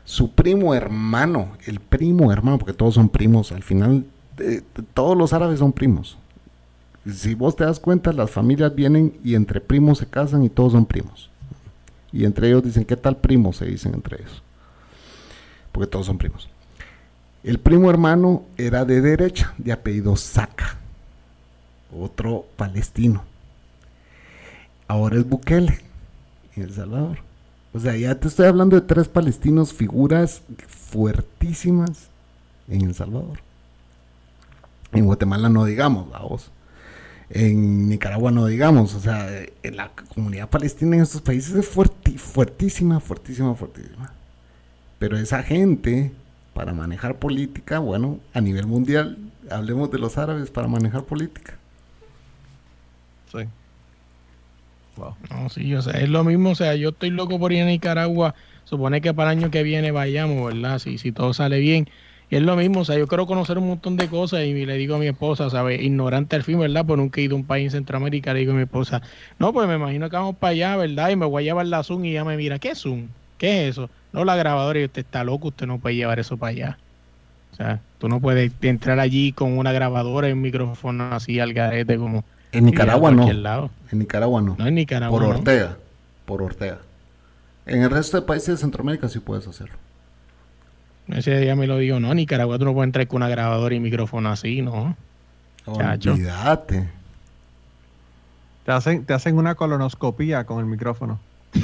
[0.04, 4.04] Su primo hermano, el primo hermano, porque todos son primos, al final
[4.92, 6.18] todos los árabes son primos
[7.12, 10.72] si vos te das cuenta, las familias vienen y entre primos se casan y todos
[10.72, 11.30] son primos.
[12.12, 13.52] Y entre ellos dicen, ¿qué tal primo?
[13.52, 14.42] Se dicen entre ellos.
[15.72, 16.48] Porque todos son primos.
[17.42, 20.78] El primo hermano era de derecha, de apellido Saca.
[21.92, 23.22] Otro palestino.
[24.88, 25.80] Ahora es Bukele,
[26.56, 27.18] en El Salvador.
[27.74, 32.08] O sea, ya te estoy hablando de tres palestinos, figuras fuertísimas
[32.68, 33.40] en El Salvador.
[34.92, 36.50] En Guatemala no digamos, vamos
[37.30, 39.28] en Nicaragua no digamos, o sea,
[39.62, 44.12] la comunidad palestina en estos países es fuertísima, fuertísima, fuertísima.
[44.98, 46.12] Pero esa gente,
[46.54, 49.18] para manejar política, bueno, a nivel mundial,
[49.50, 51.54] hablemos de los árabes para manejar política.
[53.32, 53.48] Sí.
[55.30, 57.66] No, sí, o sea, es lo mismo, o sea, yo estoy loco por ir a
[57.66, 58.34] Nicaragua,
[58.64, 60.78] supone que para el año que viene vayamos, ¿verdad?
[60.78, 61.88] Si, si todo sale bien
[62.30, 64.76] y es lo mismo, o sea, yo quiero conocer un montón de cosas y le
[64.76, 65.80] digo a mi esposa, ¿sabes?
[65.82, 66.84] Ignorante al fin, ¿verdad?
[66.86, 69.02] Pues nunca he ido a un país en Centroamérica, le digo a mi esposa,
[69.38, 71.10] no, pues me imagino que vamos para allá, ¿verdad?
[71.10, 73.08] Y me voy a llevar la Zoom y ella me mira, ¿qué Zoom?
[73.38, 73.90] ¿Qué es eso?
[74.12, 76.78] No, la grabadora y usted está loco, usted no puede llevar eso para allá.
[77.52, 81.52] O sea, tú no puedes entrar allí con una grabadora y un micrófono así al
[81.52, 82.24] garete como...
[82.54, 83.28] En Nicaragua no.
[83.28, 84.56] En Nicaragua no.
[84.58, 85.18] No en Nicaragua.
[85.18, 85.76] Por Ortega.
[86.24, 86.78] Por Ortega.
[87.66, 89.74] En el resto de países de Centroamérica sí puedes hacerlo.
[91.08, 93.80] Ese día me lo digo, no, Nicaragua tú no puedes entrar con una grabadora y
[93.80, 94.96] micrófono así, ¿no?
[95.66, 96.88] Olvídate.
[98.64, 101.18] Te hacen, te hacen una colonoscopía con el micrófono.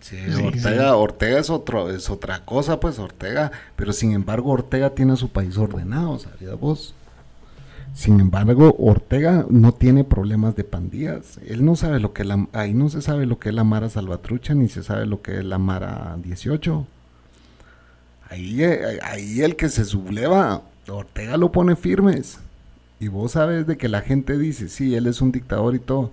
[0.00, 5.16] Sí, Ortega, Ortega es otro, es otra cosa, pues Ortega, pero sin embargo Ortega tiene
[5.16, 6.94] su país ordenado, ¿sabías vos?
[7.94, 11.38] Sin embargo, Ortega no tiene problemas de pandillas.
[11.46, 13.88] Él no sabe lo que la, ahí no se sabe lo que es la Mara
[13.88, 16.86] Salvatrucha ni se sabe lo que es la Mara 18.
[18.30, 22.40] Ahí, eh, ahí el que se subleva, Ortega lo pone firmes.
[22.98, 26.10] Y vos sabes de que la gente dice, sí, él es un dictador y todo.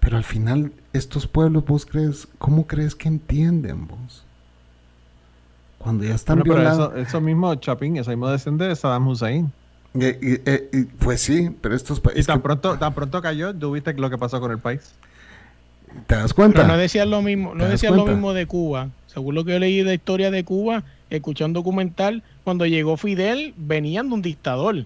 [0.00, 4.24] Pero al final, estos pueblos, vos crees, ¿cómo crees que entienden vos?
[5.78, 6.94] Cuando ya están violando.
[6.94, 9.52] Eso, mismo, Chapín, eso mismo desciende de Saddam Hussein.
[10.98, 12.24] Pues sí, pero estos países.
[12.24, 14.92] Y tan, pronto, tan pronto cayó, ¿tú viste lo que pasó con el país?
[16.06, 16.62] ¿Te das cuenta?
[16.62, 18.90] Pero no decían lo mismo, no decían lo mismo de Cuba.
[19.06, 23.54] Según lo que yo leí de historia de Cuba, escuché un documental, cuando llegó Fidel,
[23.56, 24.84] venían de un dictador.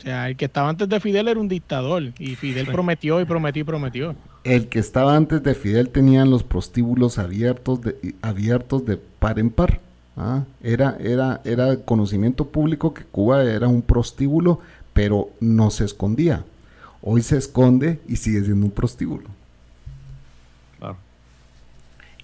[0.00, 2.02] O sea, el que estaba antes de Fidel era un dictador.
[2.18, 4.14] Y Fidel prometió y prometió y prometió.
[4.44, 9.50] El que estaba antes de Fidel tenían los prostíbulos abiertos de, abiertos de par en
[9.50, 9.80] par.
[10.20, 10.44] ¿Ah?
[10.62, 14.60] Era, era, era conocimiento público que Cuba era un prostíbulo,
[14.92, 16.44] pero no se escondía.
[17.02, 19.28] Hoy se esconde y sigue siendo un prostíbulo.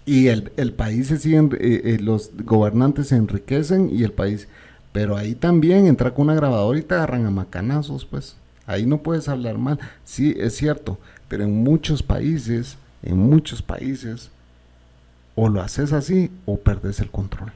[0.04, 4.46] Y el, país se sigue, eh, eh, los gobernantes se enriquecen y el país.
[4.92, 8.36] Pero ahí también entra con una grabadora y te agarran a macanazos, pues.
[8.66, 9.80] Ahí no puedes hablar mal.
[10.04, 10.98] Sí, es cierto.
[11.26, 14.30] Pero en muchos países, en muchos países,
[15.34, 17.52] o lo haces así o perdes el control.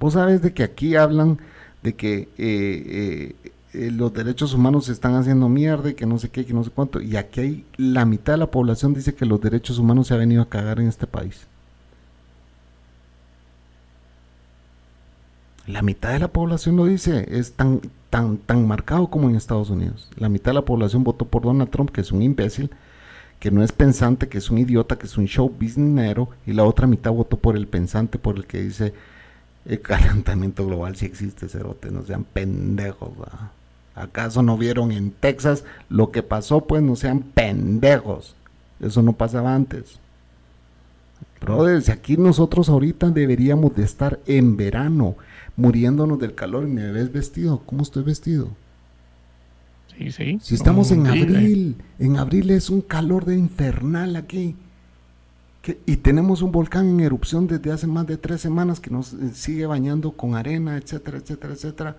[0.00, 1.38] Vos sabes de que aquí hablan
[1.82, 3.34] de que eh,
[3.74, 6.64] eh, los derechos humanos se están haciendo mierda y que no sé qué, que no
[6.64, 7.02] sé cuánto.
[7.02, 10.20] Y aquí hay la mitad de la población dice que los derechos humanos se han
[10.20, 11.46] venido a cagar en este país.
[15.66, 19.68] La mitad de la población lo dice, es tan, tan, tan marcado como en Estados
[19.68, 20.08] Unidos.
[20.16, 22.70] La mitad de la población votó por Donald Trump, que es un imbécil,
[23.38, 26.64] que no es pensante, que es un idiota, que es un show businessero, y la
[26.64, 28.94] otra mitad votó por el pensante, por el que dice
[29.66, 33.10] el calentamiento global si existe, cerote, no sean pendejos.
[33.94, 36.62] ¿Acaso no vieron en Texas lo que pasó?
[36.62, 38.34] Pues no sean pendejos.
[38.80, 39.98] Eso no pasaba antes.
[41.40, 45.16] Brothers, aquí nosotros ahorita deberíamos de estar en verano,
[45.56, 47.62] muriéndonos del calor y me ves vestido.
[47.66, 48.48] ¿Cómo estoy vestido?
[49.96, 50.38] Sí, sí.
[50.42, 54.54] Si estamos en abril, en abril es un calor de infernal aquí.
[55.86, 59.30] Y tenemos un volcán en erupción desde hace más de tres semanas que nos eh,
[59.34, 61.96] sigue bañando con arena, etcétera, etcétera, etcétera.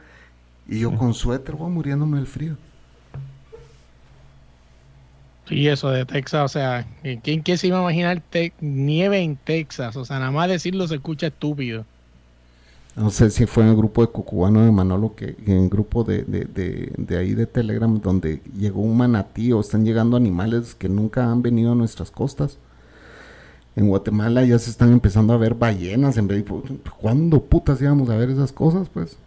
[0.67, 2.57] Y yo con suéter, voy muriéndome del frío.
[5.49, 6.87] Y eso de Texas, o sea,
[7.23, 8.23] ¿quién, se iba a imaginar
[8.61, 9.97] nieve en Texas?
[9.97, 11.85] O sea, nada más decirlo se escucha estúpido.
[12.95, 16.03] No sé si fue en el grupo de Cucubano de Manolo, que en el grupo
[16.03, 21.29] de, de, ahí de Telegram, donde llegó un manatí o están llegando animales que nunca
[21.29, 22.57] han venido a nuestras costas.
[23.75, 26.17] En Guatemala ya se están empezando a ver ballenas.
[26.17, 28.89] En vez de, ¿Cuándo putas íbamos a ver esas cosas?
[28.89, 29.17] Pues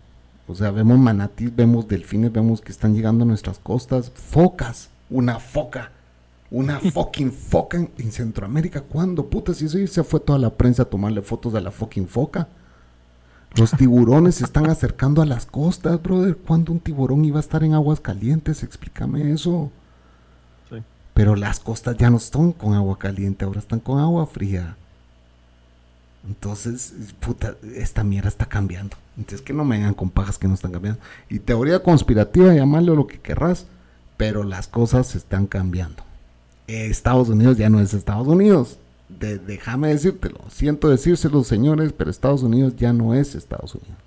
[0.47, 5.39] o sea, vemos manatís, vemos delfines, vemos que están llegando a nuestras costas, focas, una
[5.39, 5.91] foca,
[6.51, 8.83] una fucking foca en, Centroamérica.
[8.83, 9.27] ¿Cuándo?
[9.27, 12.49] Puta, si eso se fue toda la prensa a tomarle fotos a la fucking foca.
[13.57, 16.37] Los tiburones se están acercando a las costas, brother.
[16.37, 18.65] ¿Cuándo un tiburón iba a estar en aguas calientes?
[18.65, 19.71] Explícame eso.
[21.15, 24.77] Pero las costas ya no están con agua caliente, ahora están con agua fría.
[26.27, 28.97] Entonces, puta, esta mierda está cambiando.
[29.17, 31.01] Entonces, que no me vengan con pajas que no están cambiando.
[31.29, 33.67] Y teoría conspirativa, llamarle lo que querrás,
[34.17, 36.03] pero las cosas están cambiando.
[36.67, 38.79] Estados Unidos ya no es Estados Unidos.
[39.09, 40.41] déjame decírtelo.
[40.49, 44.04] Siento decírselo, señores, pero Estados Unidos ya no es Estados Unidos.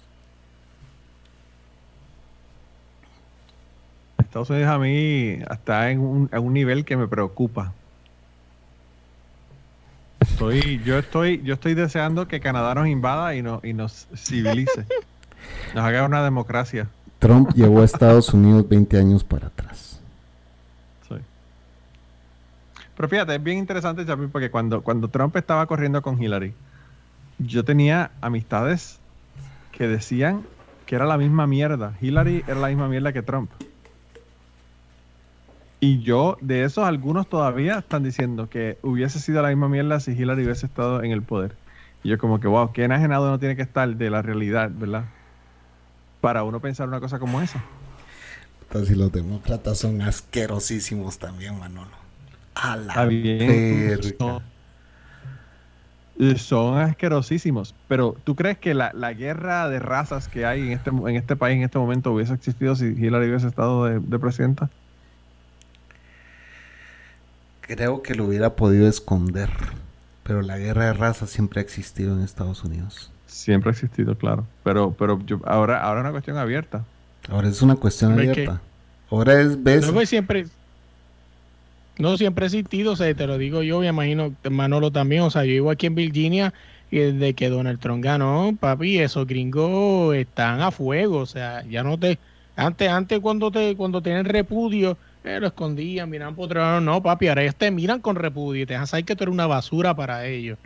[4.37, 7.73] Estados Unidos a mí está en un, en un nivel que me preocupa.
[10.19, 14.85] Estoy, yo estoy, yo estoy deseando que Canadá nos invada y, no, y nos civilice.
[15.73, 16.89] Nos haga una democracia.
[17.19, 19.99] Trump llevó a Estados Unidos 20 años para atrás.
[21.07, 21.15] Sí.
[22.95, 26.53] Pero fíjate, es bien interesante, Chapi, porque cuando, cuando Trump estaba corriendo con Hillary,
[27.39, 28.99] yo tenía amistades
[29.71, 30.43] que decían
[30.85, 31.93] que era la misma mierda.
[32.01, 33.49] Hillary era la misma mierda que Trump.
[35.79, 40.11] Y yo, de esos, algunos todavía están diciendo que hubiese sido la misma mierda si
[40.11, 41.55] Hillary hubiese estado en el poder.
[42.03, 45.05] Y yo como que, wow, qué enajenado no tiene que estar de la realidad, ¿verdad?
[46.19, 47.63] Para uno pensar una cosa como esa.
[48.63, 51.91] Entonces, los demócratas son asquerosísimos también, Manolo.
[52.55, 53.07] A la
[56.37, 57.75] son, asquerosísimos.
[57.87, 61.57] Pero, ¿tú crees que la, guerra de razas que hay en este, en este país
[61.57, 64.71] en este momento hubiese existido si Hillary hubiese estado de presidenta?
[67.67, 69.49] Creo que lo hubiera podido esconder,
[70.23, 73.11] pero la guerra de raza siempre ha existido en Estados Unidos.
[73.27, 74.45] Siempre ha existido, claro.
[74.63, 76.85] Pero, pero ahora, ahora es una cuestión abierta.
[77.29, 78.61] Ahora es una cuestión abierta.
[79.11, 79.85] Ahora es ves.
[79.85, 80.47] No, pues siempre.
[81.97, 85.31] No siempre ha existido, o sea, te lo digo yo, me imagino Manolo también, o
[85.31, 86.53] sea, yo vivo aquí en Virginia
[86.91, 91.81] y desde que Donald Trump ganó, papi, esos gringos están a fuego, o sea, ya
[91.81, 92.19] no te
[92.55, 94.95] antes antes cuando te cuando tienen repudio
[95.39, 96.81] lo escondían, miraban por otro lado.
[96.81, 99.33] No, papi, ahora ellos te miran con repudio y te dejan saber que tú eres
[99.33, 100.57] una basura para ellos.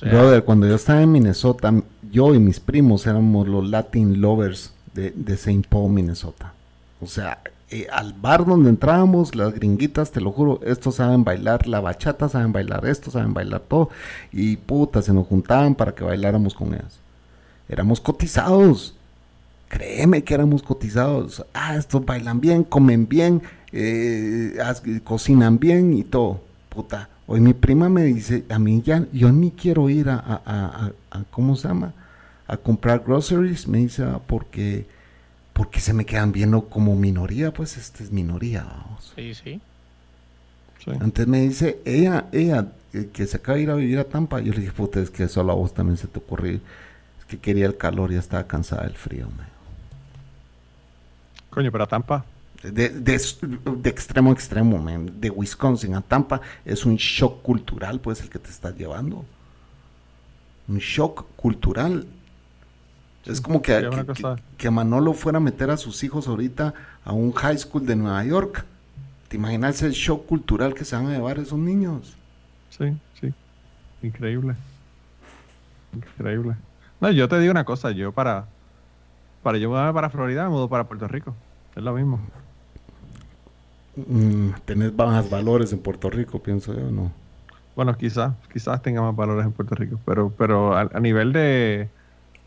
[0.00, 1.72] Brother, cuando yo estaba en Minnesota,
[2.10, 5.66] yo y mis primos éramos los Latin lovers de, de St.
[5.68, 6.54] Paul, Minnesota.
[7.00, 7.40] O sea,
[7.72, 12.28] eh, al bar donde entrábamos, las gringuitas, te lo juro, estos saben bailar la bachata,
[12.28, 13.90] saben bailar esto, saben bailar todo.
[14.32, 16.98] Y puta, se nos juntaban para que bailáramos con ellas.
[17.68, 18.96] Éramos cotizados.
[19.70, 21.46] Créeme que éramos cotizados.
[21.54, 23.40] Ah, estos bailan bien, comen bien,
[23.72, 24.58] eh,
[25.02, 26.42] cocinan bien y todo.
[26.68, 30.90] Puta, hoy mi prima me dice, a mí ya, yo ni quiero ir a, a,
[31.10, 31.94] a, ¿cómo se llama?
[32.46, 33.66] A comprar groceries.
[33.66, 34.84] Me dice, ah, porque
[35.60, 39.12] porque se me quedan viendo como minoría, pues este es minoría, vamos.
[39.14, 39.60] Sí, sí.
[41.00, 44.40] Antes me dice, ella, ella, eh, que se acaba de ir a vivir a Tampa,
[44.40, 47.38] yo le dije, puta, es que solo a vos también se te ocurrió, es que
[47.38, 49.49] quería el calor y ya estaba cansada del frío, me
[51.50, 52.24] Coño, pero a Tampa.
[52.62, 55.20] De, de, de, extremo a extremo, man.
[55.20, 59.24] de Wisconsin a Tampa, es un shock cultural, pues, el que te estás llevando.
[60.68, 62.06] Un shock cultural
[63.26, 63.88] es como que,
[64.56, 66.72] que, Manolo fuera a meter a sus hijos ahorita
[67.04, 68.64] a un high school de Nueva York.
[69.28, 72.16] ¿Te imaginas el show cultural que se van a llevar esos niños?
[72.70, 73.32] Sí, sí.
[74.02, 74.56] Increíble.
[75.92, 76.56] Increíble.
[77.00, 78.46] No, yo te digo una cosa, yo para
[79.42, 81.34] para yo mudarme para Florida me mudo para Puerto Rico.
[81.76, 82.20] Es lo mismo.
[83.96, 87.12] Mm, tenés más valores en Puerto Rico, pienso yo, ¿no?
[87.76, 91.88] Bueno, quizás, quizás tenga más valores en Puerto Rico, pero pero a nivel de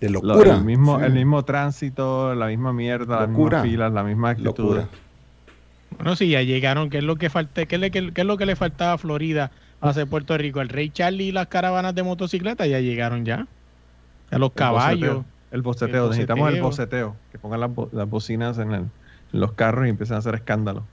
[0.04, 0.56] de locura.
[0.56, 4.64] el, mismo, el mismo tránsito, la misma mierda, las mismas filas, la misma actitud.
[4.64, 4.88] Locura.
[5.98, 6.90] Bueno, sí, ya llegaron.
[6.90, 7.66] ¿Qué es lo que falta?
[7.66, 7.76] ¿Qué,
[8.16, 10.60] es lo que le faltaba a Florida hacia Puerto Rico?
[10.60, 13.48] El Rey Charlie y las caravanas de motocicleta ya llegaron ya.
[14.32, 15.24] A los caballos.
[15.54, 16.10] El boceteo.
[16.10, 17.16] Necesitamos el boceteo.
[17.32, 18.92] Que pongan las, bocinas en,
[19.32, 20.84] los carros y empiecen a hacer escándalo.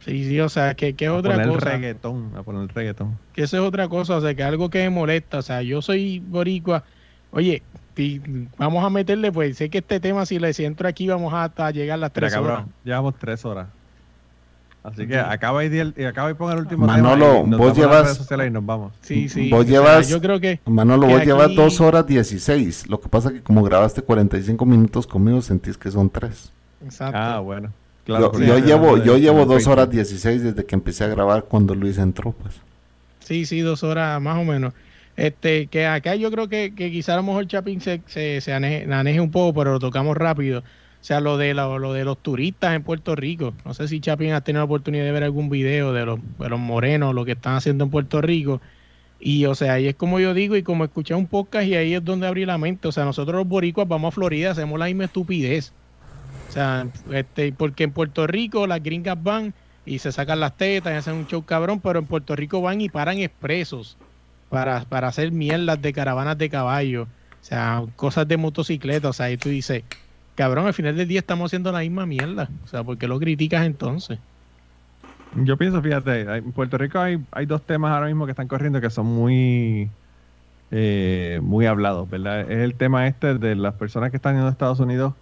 [0.00, 1.72] Sí, sí, o sea, que, que es otra poner cosa.
[1.72, 3.18] El reggaetón, a poner el reggaetón.
[3.32, 5.38] Que eso es otra cosa, o sea, que algo que me molesta.
[5.38, 6.84] O sea, yo soy boricua.
[7.30, 7.62] Oye,
[8.58, 11.94] vamos a meterle, pues sé que este tema, si le entro aquí, vamos a, llegar
[11.94, 12.66] a las tres horas.
[12.84, 13.68] Llevamos tres horas.
[14.86, 17.56] Así que acaba y, y acaba y ponga el último Manolo, tema.
[17.56, 18.30] vos llevas.
[18.46, 18.92] Y nos vamos.
[19.00, 19.50] Sí, sí.
[19.50, 20.08] Vos llevas.
[20.08, 20.60] yo creo que.
[20.64, 22.86] Manolo, vos llevas dos horas dieciséis.
[22.88, 26.52] Lo que pasa que como grabaste 45 minutos conmigo, sentís que son tres.
[26.84, 27.18] Exacto.
[27.18, 27.72] Ah, bueno.
[28.04, 31.98] Claro, yo, llevo, yo llevo dos horas dieciséis desde que empecé a grabar cuando Luis
[31.98, 32.54] entró, pues.
[33.18, 34.72] Sí, sí, dos horas más o menos.
[35.16, 38.52] Este, que acá yo creo que, que quizá a lo mejor Chapin se, se, se
[38.52, 40.62] aneje, un poco, pero lo tocamos rápido.
[41.06, 43.54] Sea, lo de, lo, de los turistas en Puerto Rico.
[43.64, 46.48] No sé si Chapin ha tenido la oportunidad de ver algún video de los, de
[46.48, 48.60] los morenos, lo que están haciendo en Puerto Rico.
[49.20, 51.94] Y, o sea, ahí es como yo digo, y como escuché un podcast, y ahí
[51.94, 52.88] es donde abrí la mente.
[52.88, 55.72] O sea, nosotros los boricuas vamos a Florida, hacemos la misma estupidez.
[56.48, 59.54] O sea, este, porque en Puerto Rico las gringas van
[59.84, 62.80] y se sacan las tetas y hacen un show cabrón, pero en Puerto Rico van
[62.80, 63.96] y paran expresos
[64.48, 69.30] para, para hacer mierdas de caravanas de caballo, o sea, cosas de motocicleta, o sea,
[69.30, 69.84] y tú dices,
[70.36, 73.18] cabrón, al final del día estamos haciendo la misma mierda, o sea, ¿por qué lo
[73.18, 74.20] criticas entonces?
[75.34, 78.80] Yo pienso, fíjate, en Puerto Rico hay, hay dos temas ahora mismo que están corriendo
[78.80, 79.90] que son muy,
[80.70, 82.50] eh, muy hablados, ¿verdad?
[82.50, 85.14] Es el tema este de las personas que están en Estados Unidos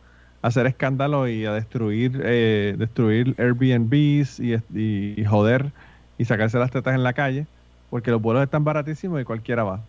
[0.42, 5.72] a hacer escándalo y a destruir, eh, destruir Airbnbs y, y joder
[6.18, 7.48] y sacarse las tetas en la calle
[7.94, 9.88] porque los vuelos están baratísimos y cualquiera va.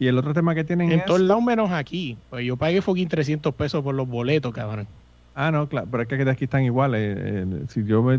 [0.00, 1.00] Y el otro tema que tienen en es...
[1.00, 2.16] En todos lados menos aquí.
[2.30, 4.88] Pues yo pagué fucking 300 pesos por los boletos, cabrón.
[5.34, 7.18] Ah, no, claro, pero es que aquí están iguales.
[7.20, 8.18] Eh, si yo me,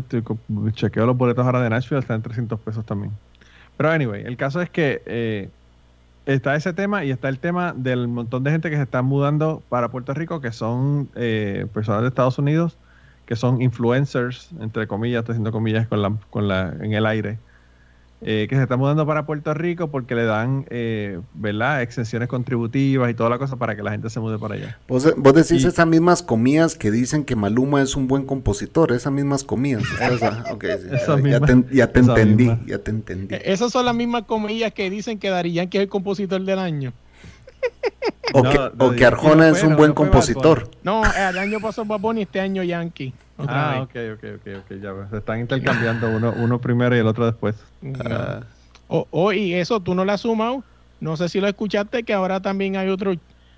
[0.70, 3.10] chequeo los boletos ahora de Nashville, están en 300 pesos también.
[3.76, 5.48] Pero anyway, el caso es que eh,
[6.24, 9.60] está ese tema y está el tema del montón de gente que se está mudando
[9.68, 12.78] para Puerto Rico, que son eh, personas de Estados Unidos,
[13.26, 17.38] que son influencers, entre comillas, estoy haciendo comillas con la, con la, en el aire,
[18.24, 23.10] eh, que se está mudando para Puerto Rico porque le dan, eh, ¿verdad?, exenciones contributivas
[23.10, 24.78] y toda la cosa para que la gente se mude para allá.
[24.86, 25.04] Vos,
[25.34, 29.82] decís esas mismas comidas que dicen que Maluma es un buen compositor, esas mismas comidas.
[31.72, 33.34] ya, te, entendí, ya te entendí.
[33.44, 36.92] Esas son las mismas comillas que dicen que Darían que es el compositor del año.
[38.34, 40.70] O, que, Arjona es un buen compositor.
[40.82, 43.12] No, el año pasó Baboni y este año Yankee.
[43.48, 47.26] Ah, ok, ok, ok, ok, ya Se están intercambiando uno, uno primero y el otro
[47.26, 47.56] después.
[48.04, 48.40] Ah.
[48.88, 50.62] O, y eso tú no lo has sumado.
[51.00, 53.14] No sé si lo escuchaste, que ahora también hay otro,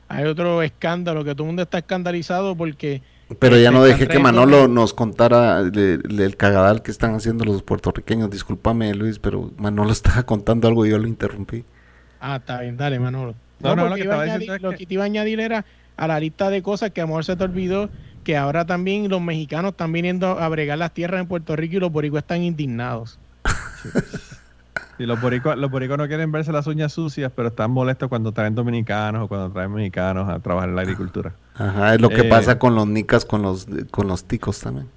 [0.09, 3.03] hay otro escándalo, que todo el mundo está escandalizado porque...
[3.39, 8.31] Pero ya no dejé que Manolo nos contara el cagadal que están haciendo los puertorriqueños.
[8.31, 11.65] Discúlpame, Luis, pero Manolo estaba contando algo y yo lo interrumpí.
[12.21, 13.35] Ah, está bien, dale, Manolo.
[13.61, 15.65] No, no, lo, que, te iba a añadir era
[15.97, 17.89] a la lista de cosas que a lo mejor se te olvidó
[18.25, 21.81] que ahora también los mexicanos están viniendo a bregar las tierras en Puerto Rico y
[21.81, 23.19] los boricuas están indignados.
[24.99, 28.55] Y los boricuas, los no quieren verse las uñas sucias, pero están molestos cuando traen
[28.55, 31.33] dominicanos o cuando traen mexicanos a trabajar en la agricultura.
[31.57, 34.89] Ajá, es lo que eh, pasa con los nicas, con los, con los ticos también.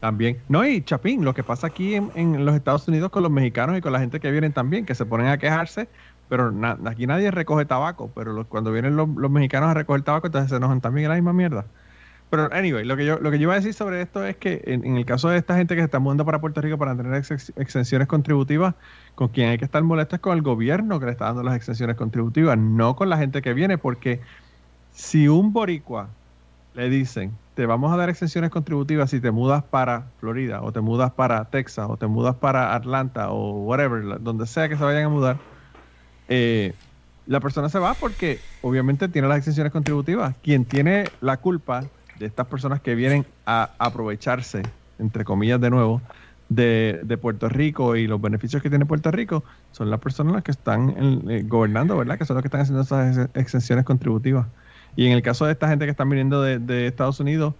[0.00, 0.38] También.
[0.48, 3.82] No, y Chapín, lo que pasa aquí en, los Estados Unidos con los mexicanos y
[3.82, 5.88] con la gente que vienen también, que se ponen a quejarse,
[6.30, 6.54] pero
[6.86, 10.80] aquí nadie recoge tabaco, pero cuando vienen los, mexicanos a recoger tabaco, entonces se enojan
[10.80, 11.66] también en la misma mierda.
[12.30, 14.62] Pero, anyway, lo que yo, lo que yo iba a decir sobre esto es que
[14.66, 17.12] en, el caso de esta gente que se está mudando para Puerto Rico para tener
[17.56, 18.76] exenciones contributivas,
[19.16, 21.56] con quien hay que estar molesto es con el gobierno que le está dando las
[21.56, 24.20] exenciones contributivas, no con la gente que viene, porque
[24.92, 26.08] si un boricua
[26.74, 30.80] le dicen, te vamos a dar exenciones contributivas si te mudas para Florida, o te
[30.80, 35.06] mudas para Texas, o te mudas para Atlanta, o whatever, donde sea que se vayan
[35.06, 35.36] a mudar,
[36.28, 36.74] eh,
[37.26, 40.34] la persona se va porque obviamente tiene las exenciones contributivas.
[40.42, 41.84] Quien tiene la culpa
[42.20, 44.62] de estas personas que vienen a aprovecharse,
[44.98, 46.02] entre comillas de nuevo,
[46.50, 49.42] de, Puerto Rico y los beneficios que tiene Puerto Rico,
[49.72, 52.18] son las personas que están eh, gobernando, ¿verdad?
[52.18, 54.46] Que son los que están haciendo esas exenciones contributivas.
[54.96, 57.54] Y en el caso de esta gente que están viniendo de, Estados Unidos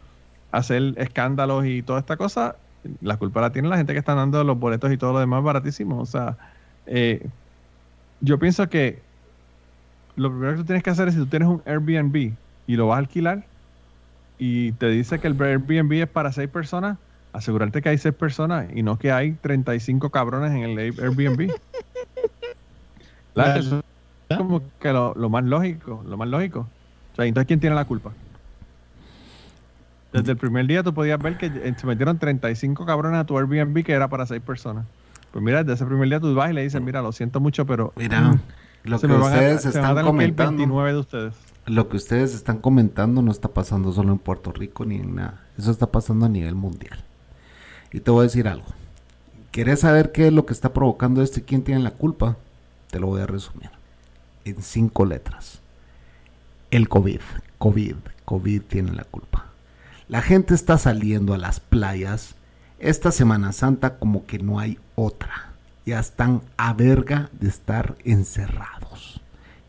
[0.53, 2.57] a hacer escándalos y toda esta cosa,
[3.01, 5.43] la culpa la tiene la gente que está dando los boletos y todo lo demás
[5.43, 6.01] baratísimo.
[6.01, 6.37] O sea,
[6.87, 7.27] eh,
[8.21, 9.01] yo pienso que
[10.17, 12.35] lo primero que tú tienes que hacer es si tú tienes un Airbnb
[12.67, 13.45] y lo vas a alquilar
[14.41, 16.99] y te dice que el Airbnb es para seis personas,
[17.33, 21.53] asegurarte que hay seis personas y no que hay 35 cabrones en el Airbnb.
[23.33, 23.61] Claro,
[24.29, 26.67] es como que lo, lo más lógico, lo más lógico
[27.29, 28.13] entonces, ¿quién tiene la culpa?
[30.13, 33.39] Desde el primer día tú podías ver que eh, se metieron 35 cabrones a tu
[33.39, 34.85] Airbnb que era para 6 personas.
[35.31, 37.65] Pues mira, desde ese primer día tú vas y le dices, mira, lo siento mucho,
[37.65, 37.93] pero...
[37.95, 38.41] Mira, mm,
[38.85, 40.57] lo que ustedes están comentando...
[40.57, 41.35] 29 de ustedes.
[41.67, 45.47] Lo que ustedes están comentando no está pasando solo en Puerto Rico ni en nada.
[45.59, 47.05] Eso está pasando a nivel mundial.
[47.93, 48.67] Y te voy a decir algo.
[49.51, 52.37] ¿Quieres saber qué es lo que está provocando esto y quién tiene la culpa?
[52.91, 53.71] Te lo voy a resumir.
[54.45, 55.61] En cinco letras
[56.71, 57.21] el COVID.
[57.59, 59.47] COVID, COVID tiene la culpa.
[60.09, 62.35] La gente está saliendo a las playas
[62.79, 65.51] esta Semana Santa como que no hay otra.
[65.85, 68.80] Ya están a verga de estar encerrados.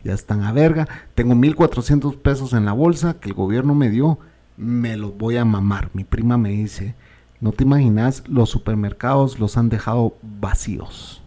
[0.04, 0.88] Ya están a verga.
[1.16, 4.20] Tengo 1.400 pesos en la bolsa que el gobierno me dio.
[4.58, 5.90] Me los voy a mamar.
[5.94, 6.96] Mi prima me dice,
[7.40, 11.22] no te imaginas, los supermercados los han dejado vacíos.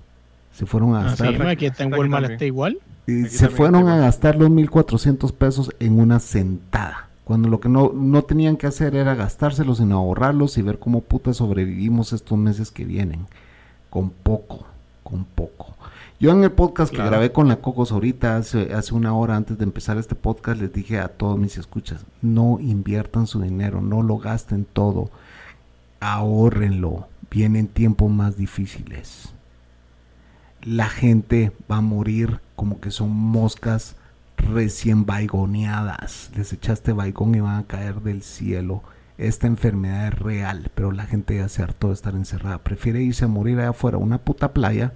[0.53, 1.47] Se fueron a ah, gastar.
[1.49, 2.79] aquí está en Walmart está igual.
[3.07, 7.09] Y se fueron a gastar los 1.400 pesos en una sentada.
[7.25, 11.01] Cuando lo que no, no tenían que hacer era gastárselos, sino ahorrarlos y ver cómo
[11.01, 13.27] puta sobrevivimos estos meses que vienen.
[13.91, 14.67] Con poco,
[15.03, 15.74] con poco.
[16.25, 19.59] Yo en el podcast que grabé con la Cocos ahorita, hace, hace una hora antes
[19.59, 24.03] de empezar este podcast, les dije a todos mis escuchas, no inviertan su dinero, no
[24.03, 25.11] lo gasten todo,
[26.01, 29.35] ahorrenlo, vienen tiempos más difíciles
[30.65, 33.97] la gente va a morir como que son moscas
[34.37, 36.31] recién vaigoneadas.
[36.37, 38.83] Les echaste vaigón y van a caer del cielo.
[39.17, 42.59] Esta enfermedad es real, pero la gente ya se hartó de estar encerrada.
[42.59, 44.93] Prefiere irse a morir allá afuera, una puta playa.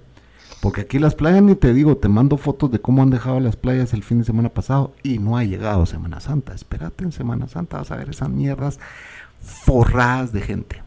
[0.61, 3.55] Porque aquí las playas, ni te digo, te mando fotos de cómo han dejado las
[3.55, 6.53] playas el fin de semana pasado y no ha llegado Semana Santa.
[6.53, 8.79] Espérate en Semana Santa, vas a ver esas mierdas
[9.41, 10.83] forradas de gente.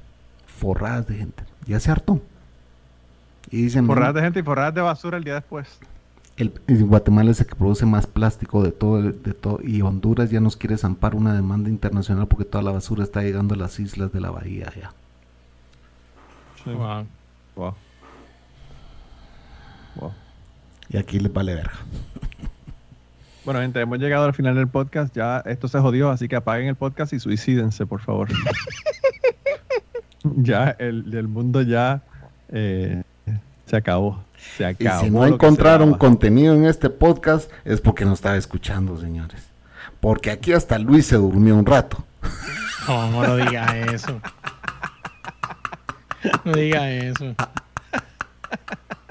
[0.47, 1.45] Forradas de gente.
[1.67, 2.21] Ya se hartó.
[3.51, 5.69] Y dicen, forradas de gente y forradas de basura el día después.
[6.37, 10.41] El, Guatemala es el que produce más plástico de todo, de todo, y Honduras ya
[10.41, 14.13] nos quiere zampar una demanda internacional porque toda la basura está llegando a las islas
[14.13, 14.93] de la bahía ya.
[16.65, 16.77] Wow.
[16.77, 17.07] Wow.
[17.57, 17.75] Wow.
[20.93, 21.73] Y aquí les vale verga.
[23.45, 25.15] Bueno, gente, hemos llegado al final del podcast.
[25.17, 28.29] Ya esto se jodió, así que apaguen el podcast y suicídense, por favor.
[30.37, 32.03] ya el, el mundo ya
[32.51, 33.03] eh,
[33.67, 34.23] se acabó.
[34.57, 35.01] Se acabó.
[35.01, 39.49] Y si no encontraron contenido en este podcast es porque no estaba escuchando, señores.
[40.01, 42.05] Porque aquí hasta Luis se durmió un rato.
[42.87, 44.21] No, no lo diga eso.
[46.45, 47.35] No diga eso.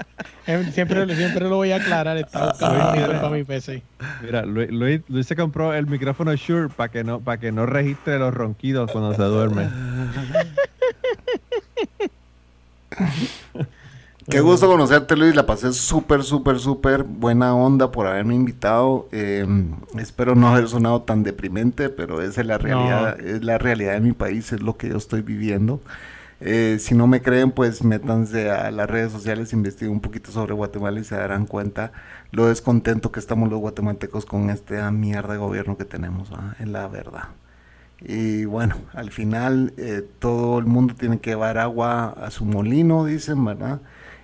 [0.46, 2.16] Em, siempre, siempre lo voy a aclarar.
[2.16, 3.82] Está buscando para mi PC.
[4.22, 8.18] Mira, Luis, Luis, se compró el micrófono Shure para que no para que no registre
[8.18, 9.68] los ronquidos cuando se duerme.
[14.28, 15.34] Qué gusto conocerte, Luis.
[15.34, 19.08] La pasé súper, súper, súper buena onda por haberme invitado.
[19.12, 19.46] Eh,
[19.98, 24.00] espero no haber sonado tan deprimente, pero esa es la realidad, es la realidad de
[24.00, 25.80] mi país, es lo que yo estoy viviendo.
[26.44, 30.54] Eh, si no me creen, pues métanse a las redes sociales, investiguen un poquito sobre
[30.54, 31.92] Guatemala y se darán cuenta
[32.32, 36.88] lo descontento que estamos los guatemaltecos con esta mierda de gobierno que tenemos, es la
[36.88, 37.28] verdad.
[38.00, 43.04] Y bueno, al final eh, todo el mundo tiene que llevar agua a su molino,
[43.04, 43.80] dicen, ¿verdad?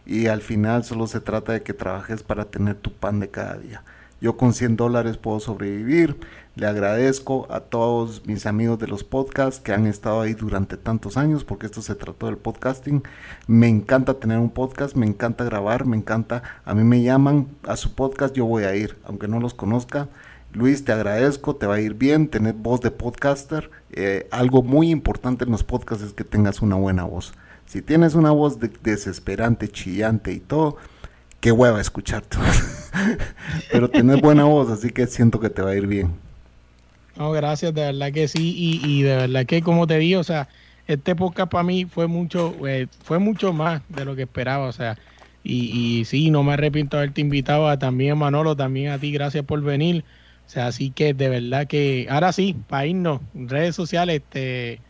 [0.08, 3.58] y al final solo se trata de que trabajes para tener tu pan de cada
[3.58, 3.84] día.
[4.22, 6.16] Yo con 100 dólares puedo sobrevivir.
[6.58, 11.16] Le agradezco a todos mis amigos de los podcasts que han estado ahí durante tantos
[11.16, 13.04] años, porque esto se trató del podcasting.
[13.46, 16.42] Me encanta tener un podcast, me encanta grabar, me encanta.
[16.64, 20.08] A mí me llaman a su podcast, yo voy a ir, aunque no los conozca.
[20.52, 23.70] Luis, te agradezco, te va a ir bien tener voz de podcaster.
[23.92, 27.34] Eh, algo muy importante en los podcasts es que tengas una buena voz.
[27.66, 30.76] Si tienes una voz desesperante, chillante y todo,
[31.38, 32.36] qué hueva escucharte.
[33.70, 36.27] Pero tienes buena voz, así que siento que te va a ir bien.
[37.18, 40.24] No, gracias, de verdad que sí, y, y de verdad que como te digo, o
[40.24, 40.48] sea,
[40.86, 44.72] este podcast para mí fue mucho, eh, fue mucho más de lo que esperaba, o
[44.72, 44.96] sea,
[45.42, 49.10] y, y sí, no me arrepiento de haberte invitado, a, también Manolo, también a ti,
[49.10, 50.04] gracias por venir,
[50.46, 54.80] o sea, así que de verdad que, ahora sí, para irnos, redes sociales, este,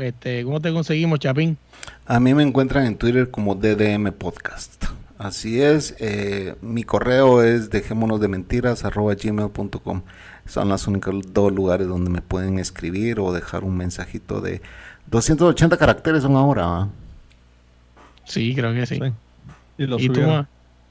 [0.00, 1.58] este, ¿cómo te conseguimos, Chapín?
[2.06, 4.86] A mí me encuentran en Twitter como DDM Podcast.
[5.18, 10.02] Así es, eh, mi correo es dejémonos de mentiras arroba gmail.com.
[10.46, 14.62] Son los únicos dos lugares donde me pueden escribir o dejar un mensajito de
[15.08, 16.86] 280 caracteres son ahora.
[18.24, 19.00] Sí, creo que sí.
[19.76, 20.08] ¿Y,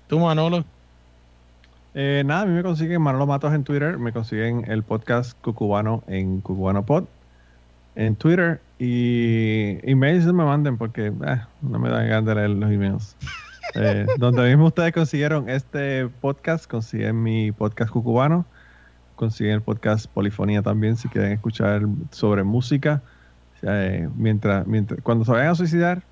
[0.07, 0.65] tú, Manolo?
[1.93, 6.03] Eh, nada, a mí me consiguen Manolo Matos en Twitter, me consiguen el podcast Cucubano
[6.07, 7.05] en Cucubano Pod
[7.95, 12.71] en Twitter y emails me manden porque eh, no me dan ganas de leer los
[12.71, 13.15] emails.
[13.75, 18.45] Eh, donde mismo ustedes consiguieron este podcast, consiguen mi podcast Cucubano
[19.17, 23.01] consiguen el podcast Polifonía también si quieren escuchar sobre música.
[23.63, 26.03] Eh, mientras, mientras, cuando se vayan a suicidar,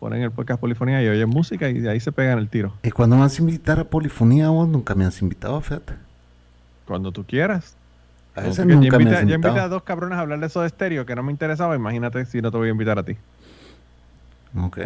[0.00, 2.72] ponen el podcast Polifonía y oyen música y de ahí se pegan el tiro.
[2.82, 5.92] ¿Y cuando vas a invitar a Polifonía vos nunca me has invitado, fíjate?
[6.86, 7.76] Cuando tú quieras.
[8.34, 9.28] A veces nunca me has invitado.
[9.28, 11.76] Yo invité a dos cabrones a hablar de eso de estéreo que no me interesaba.
[11.76, 13.16] Imagínate si no te voy a invitar a ti.
[14.58, 14.78] Ok.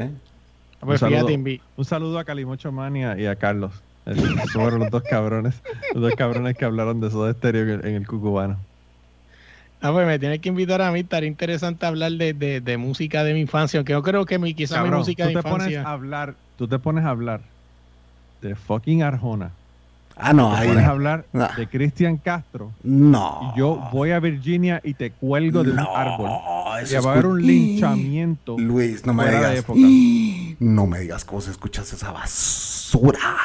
[0.81, 3.73] Pues un, saludo, un saludo a Calimocho Mania y a Carlos.
[4.53, 5.61] Fueron los dos cabrones,
[5.93, 8.59] los dos cabrones que hablaron de Soda Estéreo en, el Cucubano.
[9.81, 13.35] Ah, pues me tienes que invitar a mí, estaría interesante hablar de, de, música de
[13.35, 15.59] mi infancia, aunque yo creo que mi, quizá mi música de te infancia...
[15.59, 17.43] Pones a hablar, tú te pones a hablar
[18.41, 19.51] de fucking Arjona.
[20.19, 22.73] Ah, no, te pones a hablar de Cristian Castro.
[22.83, 23.53] No.
[23.55, 26.31] Y yo voy a Virginia y te cuelgo de un árbol.
[26.91, 28.57] Y va a haber un linchamiento.
[28.59, 29.65] Luis, no me digas.
[30.61, 33.37] No me digas cómo se escuchas esa basura.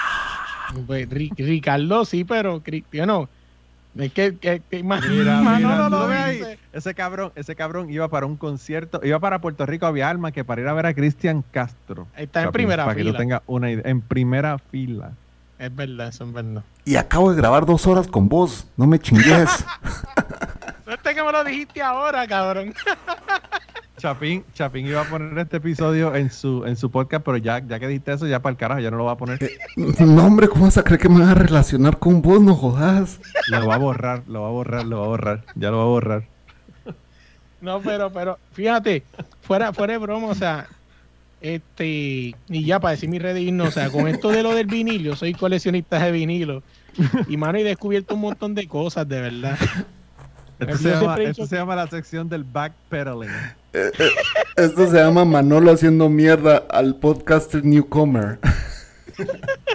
[0.87, 3.29] Pues, Ricardo sí, pero Cristiano.
[3.95, 4.61] Es que, que,
[6.73, 10.43] Ese cabrón, ese cabrón iba para un concierto, iba para Puerto Rico a más que
[10.43, 12.07] para ir a ver a Cristian Castro.
[12.17, 12.85] Está en primera fila.
[12.85, 13.83] Para que tú tengas una idea.
[13.85, 15.11] En primera fila.
[15.63, 16.61] Es verdad, eso es verdad.
[16.83, 18.67] Y acabo de grabar dos horas con vos.
[18.75, 19.49] No me chingues.
[20.83, 22.73] Suerte que me lo dijiste ahora, cabrón.
[23.97, 27.79] Chapín, Chapín iba a poner este episodio en su, en su podcast, pero ya, ya
[27.79, 29.41] que dijiste eso, ya para el carajo, ya no lo va a poner.
[29.41, 32.41] Eh, no, hombre, ¿cómo vas a creer que me vas a relacionar con vos?
[32.41, 33.21] No jodas.
[33.47, 35.45] Lo va a borrar, lo va a borrar, lo va a borrar.
[35.55, 36.23] Ya lo va a borrar.
[37.61, 39.03] No, pero, pero, fíjate,
[39.39, 40.67] fuera, fuera de broma, o sea,
[41.43, 45.15] este, y ya para decir mi red o sea, con esto de lo del vinilo,
[45.17, 46.63] soy coleccionista de vinilo.
[47.27, 49.57] Y mano, he descubierto un montón de cosas, de verdad.
[50.59, 53.29] Esto, se llama, esto se llama la sección del backpedaling.
[53.73, 54.09] Eh, eh,
[54.55, 58.39] esto se llama Manolo haciendo mierda al podcaster newcomer.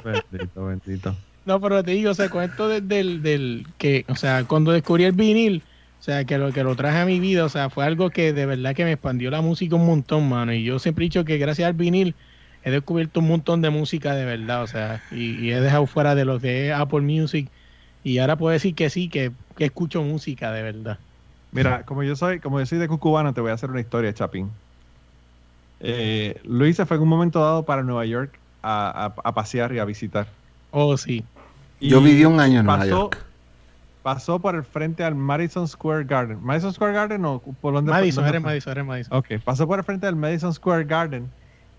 [0.04, 1.16] bendito, bendito.
[1.44, 5.04] No, pero te digo, o sea, con esto del, del, que, o sea, cuando descubrí
[5.04, 5.62] el vinil,
[6.00, 8.32] o sea, que lo que lo traje a mi vida, o sea, fue algo que
[8.32, 10.52] de verdad que me expandió la música un montón, mano.
[10.52, 12.14] Y yo siempre he dicho que gracias al vinil
[12.64, 16.24] he descubierto un montón de música de verdad, o sea, y, he dejado fuera de
[16.24, 17.48] los de Apple Music.
[18.04, 20.98] Y ahora puedo decir que sí, que, que escucho música de verdad.
[21.50, 24.12] Mira, como yo soy, como yo soy de Cucubano, te voy a hacer una historia,
[24.14, 24.50] Chapín.
[25.80, 29.84] Eh, Luis se fue en un momento dado para Nueva York a, pasear y a
[29.84, 30.26] visitar.
[30.70, 31.24] Oh, sí.
[31.80, 33.27] yo viví un año en Nueva York.
[34.02, 36.38] Pasó por el frente al Madison Square Garden.
[36.42, 37.90] ¿Madison Square Garden o por dónde?
[37.90, 39.16] Madison, era Madison, era Madison.
[39.16, 41.28] Ok, pasó por el frente del Madison Square Garden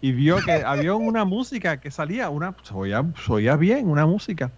[0.01, 4.51] y vio que había una música que salía, una, se oía, bien, una música.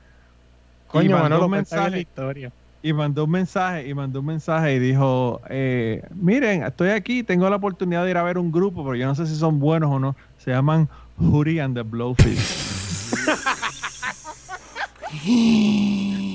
[0.88, 2.52] Coño, Manolo, mensaje, la historia
[2.84, 7.50] y mandó un mensaje y mandó un mensaje y dijo eh, miren estoy aquí tengo
[7.50, 9.92] la oportunidad de ir a ver un grupo pero yo no sé si son buenos
[9.92, 12.40] o no se llaman Hoodie and the Blowfish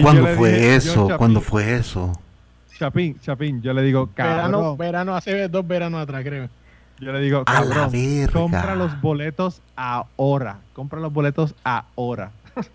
[0.00, 1.08] ¿Cuándo fue eso?
[1.16, 2.12] ¿Cuándo fue eso?
[2.78, 4.76] Chapín, Chapín, yo le digo, cabrón.
[4.76, 6.48] Verano, hace dos veranos atrás, creo.
[7.00, 7.90] Yo le digo, cabrón,
[8.32, 10.58] compra los boletos ahora.
[10.72, 12.30] Compra los boletos ahora.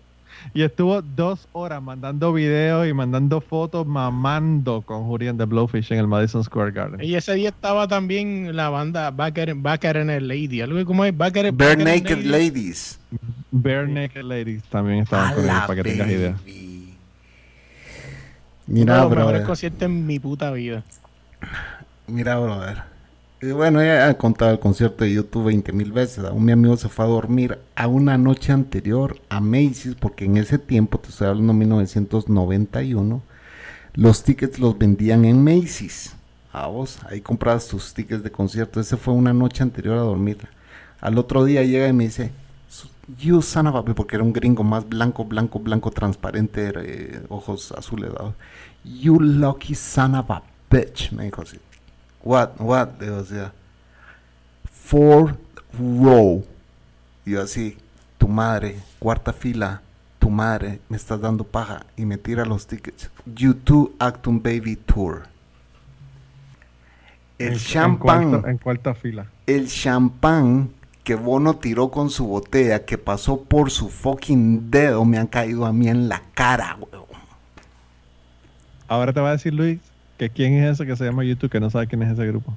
[0.54, 6.00] Y estuvo dos horas mandando videos y mandando fotos mamando con Julian the Blowfish en
[6.00, 7.00] el Madison Square Garden.
[7.00, 10.60] Y ese día estaba también la banda Backer, Backer and Lady.
[10.60, 12.98] Algo como es Backer, Bare Naked Ladies.
[13.52, 16.36] Bare Naked Ladies también estaban con él, para que tengas idea.
[18.72, 19.26] Mira, Uno de los brother.
[19.26, 20.82] mejores conciertos en mi puta vida.
[22.06, 22.82] Mira, brother.
[23.42, 26.24] Y bueno, ya he contado el concierto de YouTube 20 mil veces.
[26.24, 30.36] Aún mi amigo se fue a dormir a una noche anterior a Macy's, porque en
[30.38, 33.22] ese tiempo, te estoy hablando de 1991,
[33.94, 36.14] los tickets los vendían en Macy's.
[36.52, 38.80] A vos, ahí comprabas tus tickets de concierto.
[38.80, 40.38] Ese fue una noche anterior a dormir.
[41.00, 42.30] Al otro día llega y me dice,
[43.18, 47.20] You son of a bitch", porque era un gringo más blanco, blanco, blanco, transparente, eh,
[47.28, 48.10] ojos azules.
[48.18, 48.34] ¿no?
[48.84, 51.58] You lucky son of a bitch, me dijo así.
[52.24, 53.52] What, what, digo, o sea,
[54.70, 55.36] fourth
[55.78, 56.44] row.
[57.24, 57.76] Y yo así,
[58.18, 59.82] tu madre, cuarta fila,
[60.18, 63.10] tu madre, me estás dando paja y me tira los tickets.
[63.26, 65.24] U2 Acton Baby Tour.
[67.38, 69.26] El En- en champán cuarta- En cuarta fila.
[69.46, 70.70] el champán
[71.04, 75.66] que Bono tiró con su botella, que pasó por su fucking dedo, me han caído
[75.66, 77.02] a mí en la cara, weón.
[78.88, 79.78] Ahora te va a decir Luis
[80.18, 82.54] que quién es ese que se llama YouTube que no sabe quién es ese grupo.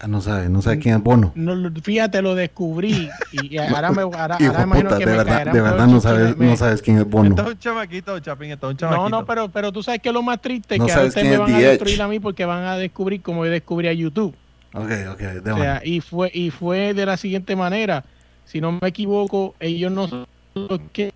[0.00, 1.32] Ah, no sabe, no sabe quién es Bono.
[1.36, 3.08] No, fíjate, lo descubrí.
[3.32, 5.86] Y ahora me ahora, Hijo ahora de imagino puta, que de me verdad, de verdad
[5.86, 7.30] no sabes, me- no sabes quién es Bono.
[7.30, 9.08] Esto es un chamaquito, Chapín, esto es un chamaquito.
[9.08, 11.28] No, no, pero, pero tú sabes que lo más triste es No que ahora ustedes
[11.30, 14.34] me van a destruir a mí porque van a descubrir como yo descubrí a YouTube.
[14.74, 14.82] Ok,
[15.12, 15.60] ok, O déjame.
[15.60, 18.04] sea, y fue, y fue de la siguiente manera.
[18.44, 21.12] Si no me equivoco, ellos no son los que.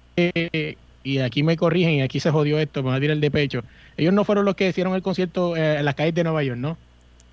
[1.02, 3.30] y aquí me corrigen, y aquí se jodió esto, me van a tirar el de
[3.30, 3.62] pecho.
[3.98, 6.58] Ellos no fueron los que hicieron el concierto eh, en las calles de Nueva York,
[6.58, 6.78] ¿no?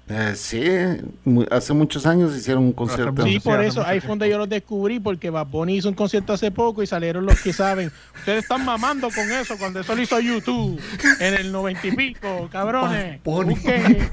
[0.08, 0.62] Eh, sí,
[1.50, 3.24] hace muchos años hicieron un concierto.
[3.24, 5.96] Sí, sí, por eso, ahí fue donde yo los descubrí, porque Bad Bunny hizo un
[5.96, 7.92] concierto hace poco y salieron los que saben.
[8.16, 10.80] Ustedes están mamando con eso cuando eso lo hizo YouTube
[11.20, 13.20] en el noventa y pico, cabrones.
[13.24, 14.10] Busquen.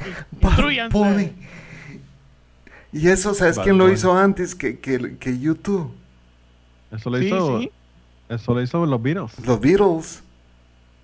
[2.93, 5.91] Y eso, ¿sabes Bad quién lo hizo antes que, que, que YouTube?
[6.91, 7.71] Eso lo Sí, hizo, sí.
[8.29, 9.33] eso lo hizo los Beatles.
[9.47, 10.23] Los Beatles.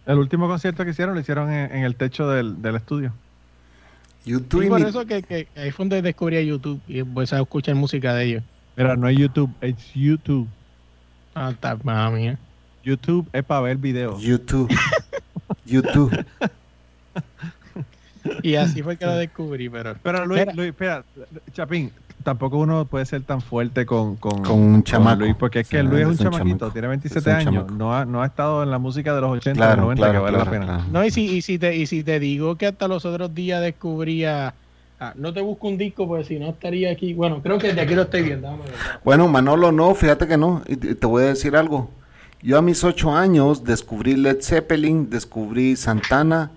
[0.09, 3.13] El último concierto que hicieron lo hicieron en, en el techo del, del estudio.
[4.25, 7.41] YouTube y por eso que, que ahí fue donde descubrí a YouTube y empecé a
[7.41, 8.43] escuchar música de ellos.
[8.75, 10.49] Mira, no es YouTube, es YouTube.
[11.35, 12.39] Ah, está, mamá mía.
[12.83, 14.21] YouTube es para ver videos.
[14.23, 14.75] YouTube.
[15.67, 16.25] YouTube.
[18.43, 19.95] Y así fue que lo descubrí, pero.
[20.03, 20.57] Pero Luis, Espera.
[20.57, 21.05] Luis, espera,
[21.53, 25.20] Chapín, tampoco uno puede ser tan fuerte con, con, Con un chamaco.
[25.20, 26.73] Luis, porque es que Luis es un es un chamaquito, chamaco.
[26.73, 29.31] tiene 27 Es un años, no ha, no ha estado en la música de los
[29.32, 30.66] 80 y Claro, 90 claro, que vale claro, la pena.
[30.66, 30.85] claro.
[30.93, 33.61] No, y si, y si te, y si te digo que hasta los otros días
[33.62, 34.55] descubría.
[35.01, 37.15] ah, no te busco un disco, porque si no estaría aquí.
[37.15, 38.49] Bueno, creo que de aquí lo estoy viendo.
[39.05, 40.62] Bueno, Manolo, no, fíjate que no.
[40.66, 41.90] Y te te voy a decir algo.
[42.43, 46.51] Yo a mis ocho años descubrí Led Zeppelin, descubrí Santana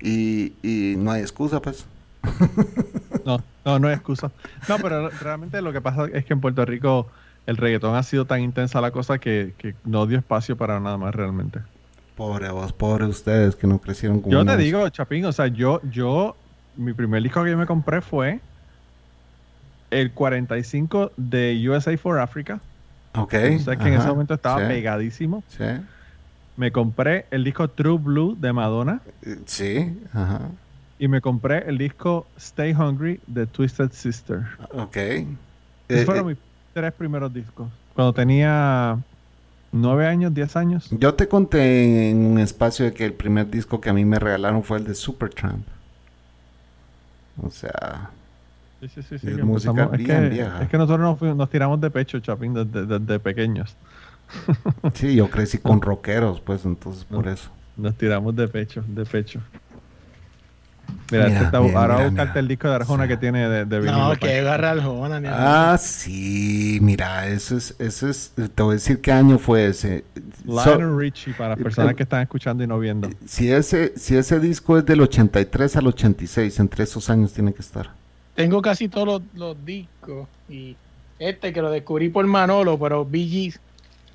[0.00, 1.86] y, y no hay excusa, pues.
[3.24, 4.30] No, no, no hay excusa.
[4.68, 7.08] No, pero realmente lo que pasa es que en Puerto Rico
[7.46, 10.96] el reggaetón ha sido tan intensa la cosa que, que no dio espacio para nada
[10.96, 11.60] más realmente.
[12.16, 15.80] Pobre vos, pobre ustedes que no crecieron con Yo te digo, Chapín, o sea, yo,
[15.90, 16.36] yo,
[16.76, 18.40] mi primer disco que yo me compré fue
[19.90, 22.60] el 45 de USA for Africa.
[23.14, 23.34] Ok.
[23.56, 25.42] o sea, que en ese momento estaba sí, pegadísimo.
[25.48, 25.64] Sí,
[26.56, 29.00] Me compré el disco True Blue de Madonna
[29.46, 30.50] sí, ajá.
[30.98, 34.46] Y me compré el disco Stay Hungry de Twisted Sister.
[34.72, 34.96] Ok.
[34.96, 35.26] Esos
[35.88, 36.38] Eh, fueron eh, mis
[36.72, 37.68] tres primeros discos.
[37.94, 38.98] Cuando tenía
[39.72, 40.88] nueve años, diez años.
[40.90, 44.18] yo te conté en un espacio de que el primer disco que a mí me
[44.18, 45.66] regalaron fue el de Supertramp.
[47.42, 48.10] O sea,
[48.80, 50.62] Sí, sí, sí, sí, Es que música es, bien que, vieja.
[50.62, 53.74] es que nosotros nos, tiramos de pecho, Chapín, desde, desde pequeños.
[54.94, 57.30] sí, yo crecí con rockeros, pues entonces por No.
[57.30, 57.50] eso.
[57.76, 59.40] Nos tiramos de pecho, de pecho.
[61.10, 62.40] Mira, Mira, este está- mira, ahora mira, buscarte mira.
[62.40, 63.08] el disco de Arjona Sí.
[63.10, 64.18] que tiene de, de vinilo, No, pues.
[64.18, 68.74] que agarra al Jona, ni Ah, sí, mira, eso es, eso es, te voy a
[68.74, 70.04] decir qué año fue ese.
[70.44, 73.08] So- Lionel Richie para las personas eh, que están escuchando y no viendo.
[73.24, 77.62] si ese, si ese disco es del 83 al 86, entre esos años tiene que
[77.62, 77.90] estar.
[78.34, 80.26] Tengo casi todos los, los discos.
[80.48, 80.76] Y
[81.20, 83.54] este que lo descubrí por Manolo, pero BG,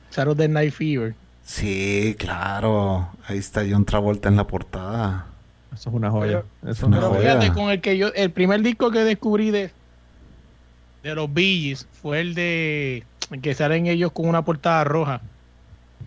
[0.10, 1.15] Saturday Night Fever.
[1.43, 5.26] Sí, claro, ahí está John Travolta en la portada.
[5.73, 6.43] Eso es una joya.
[6.64, 7.22] Eso es una Pero joya.
[7.39, 9.72] fíjate, con el que yo, el primer disco que descubrí de,
[11.03, 15.22] de los Billys fue el de el que salen ellos con una portada roja.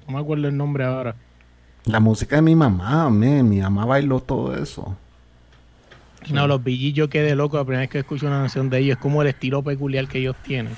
[0.07, 1.15] No me acuerdo el nombre ahora.
[1.86, 4.97] La música de mi mamá, me, mi mamá bailó todo eso.
[6.31, 8.97] No, los Billys yo quedé loco la primera vez que escucho una canción de ellos.
[8.97, 10.74] Es como el estilo peculiar que ellos tienen.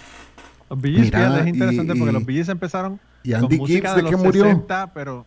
[0.69, 3.97] Los fíjate, es interesante y- porque los Gees empezaron Y con Andy música Gibbs, de
[3.97, 4.45] ¿de los qué murió?
[4.45, 5.25] 60, pero...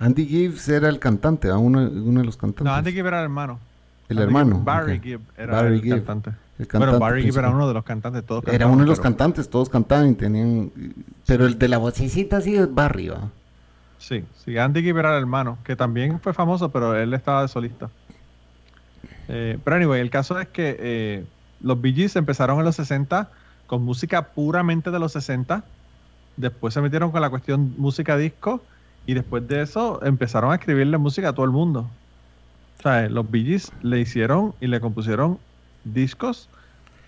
[0.00, 1.58] Andy Gibbs era el cantante, ¿ah?
[1.58, 2.64] uno, uno de los cantantes.
[2.64, 3.60] No, Andy Gibb era el hermano.
[4.08, 4.56] el Andy hermano.
[4.56, 5.02] Gibb- Barry ok.
[5.04, 6.30] Gibb era Barry el Gibb, cantante.
[6.58, 9.02] el Bueno, Barry Gibb era uno de los cantantes, todos Era uno de los pero-
[9.04, 10.72] cantantes, todos cantaban y tenían...
[11.26, 13.28] Pero el de la vocecita sí es Barry, ¿va?
[13.98, 17.48] Sí, sí, Andy Gibb era el hermano, que también fue famoso, pero él estaba de
[17.48, 17.90] solista.
[19.28, 21.24] Eh, pero anyway, el caso es que eh,
[21.60, 23.28] los Bee Gees empezaron en los 60
[23.66, 25.62] con música puramente de los 60.
[26.36, 28.62] Después se metieron con la cuestión música disco.
[29.10, 31.90] Y después de eso empezaron a escribirle música a todo el mundo.
[32.78, 35.40] O sea, los Bee Gees le hicieron y le compusieron
[35.82, 36.48] discos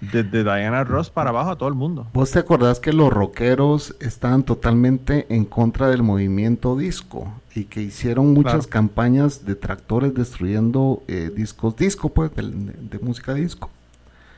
[0.00, 2.08] desde Diana Ross para abajo a todo el mundo.
[2.12, 7.82] ¿Vos te acordás que los rockeros estaban totalmente en contra del movimiento disco y que
[7.82, 13.70] hicieron muchas campañas de tractores destruyendo eh, discos disco, pues, de, música disco?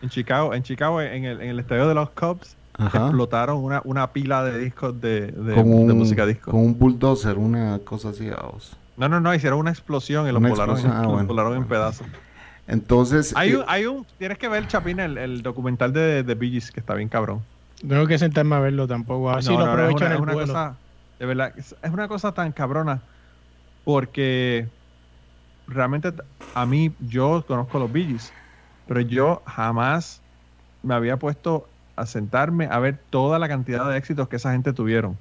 [0.02, 4.12] En Chicago, en Chicago, en el, en el estadio de los Cubs, explotaron una, una,
[4.12, 6.50] pila de discos de, de, música disco.
[6.50, 8.28] Con un bulldozer, una cosa así.
[8.96, 12.06] No, no, no, hicieron una explosión y los volaron, en, ah, volaron en pedazos.
[12.66, 13.32] Entonces.
[13.36, 16.70] Hay un, hay un, tienes que ver, Chapín, el, el documental de, de Bee Gees,
[16.70, 17.42] que está bien cabrón.
[17.86, 19.30] Tengo que sentarme a verlo tampoco.
[19.30, 20.76] Así lo aprovecho en el Cosa,
[21.18, 23.02] de verdad, es, una cosa tan cabrona.
[23.84, 24.66] Porque
[25.66, 26.12] realmente
[26.54, 28.32] a mí, yo conozco los Bee Gees,
[28.88, 30.22] pero yo jamás
[30.82, 34.72] me había puesto a sentarme a ver toda la cantidad de éxitos que esa gente
[34.72, 35.16] tuvieron.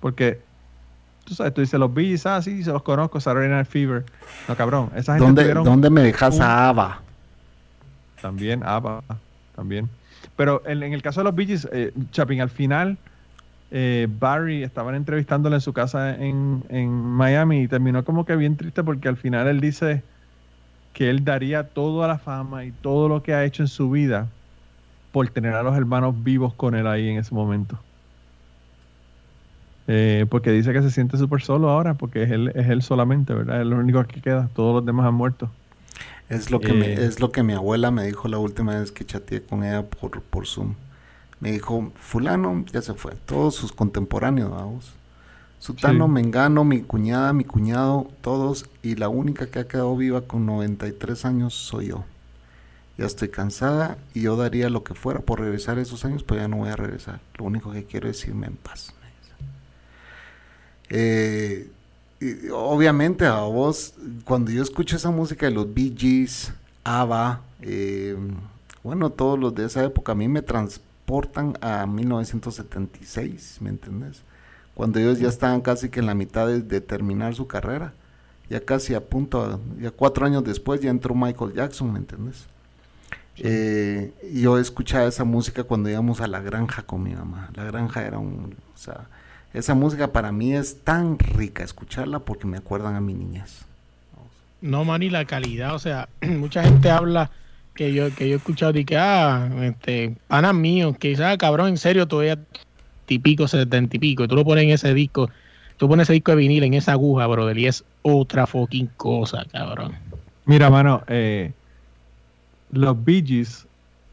[0.00, 0.40] Porque
[1.24, 4.04] tú sabes, tú dices los Bees, ah, sí, se los conozco, Saturday Night Fever.
[4.48, 7.00] No, cabrón, esa gente ¿Dónde, ¿dónde me dejas a Ava?
[8.20, 9.02] También, Ava,
[9.54, 9.88] también.
[10.36, 12.98] Pero en, el caso de los Bee Gees, eh, Chapin, al final,
[13.70, 18.56] eh, Barry estaban entrevistándole en su casa en, en Miami y terminó como que bien
[18.56, 20.02] triste porque al final él dice
[20.92, 24.26] que él daría toda la fama y todo lo que ha hecho en su vida
[25.12, 27.78] por tener a los hermanos vivos con él ahí en ese momento.
[29.88, 33.34] Eh, porque dice que se siente súper solo ahora, porque es él, es él solamente,
[33.34, 33.60] ¿verdad?
[33.60, 35.50] Es lo único que queda, todos los demás han muerto.
[36.28, 38.92] Es lo que, me, eh, es lo que mi abuela me dijo la última vez
[38.92, 40.74] que chateé con ella por, por Zoom.
[41.40, 44.92] Me dijo, fulano ya se fue, todos sus contemporáneos, vamos.
[45.58, 50.46] Sutano, Mengano, mi cuñada, mi cuñado, todos, y la única que ha quedado viva con
[50.46, 52.04] 93 años soy yo.
[52.98, 56.48] Ya estoy cansada y yo daría lo que fuera por regresar esos años, pero ya
[56.48, 57.20] no voy a regresar.
[57.38, 58.92] Lo único que quiero es irme en paz.
[60.90, 61.70] Eh,
[62.52, 63.94] obviamente a vos,
[64.24, 66.52] cuando yo escucho esa música de los Bee Gees,
[66.84, 68.16] ABBA, eh,
[68.82, 74.22] bueno, todos los de esa época a mí me transportan a 1976, ¿me entendés?
[74.74, 77.92] Cuando ellos ya estaban casi que en la mitad de, terminar su carrera,
[78.48, 82.46] ya casi a punto, ya cuatro años después ya entró Michael Jackson, ¿me entendés?
[83.38, 87.48] Eh, yo escuchaba esa música cuando íbamos a la granja con mi mamá.
[87.54, 89.06] La granja era un, o sea,
[89.54, 93.64] esa música para mí es tan rica escucharla porque me acuerdan a mi niñez.
[94.60, 97.30] No, man, y la calidad, o sea, mucha gente habla
[97.74, 101.68] que yo que yo he escuchado de que, ah, este, panas míos, que ah, cabrón,
[101.68, 102.38] en serio, todavía
[103.06, 105.30] típico, setenta y pico, tú lo pones en ese disco,
[105.78, 109.44] tú pones ese disco de vinil en esa aguja, brother, y es otra fucking cosa,
[109.50, 109.94] cabrón.
[110.44, 111.52] Mira, mano, eh,
[112.72, 113.66] los Bee Gees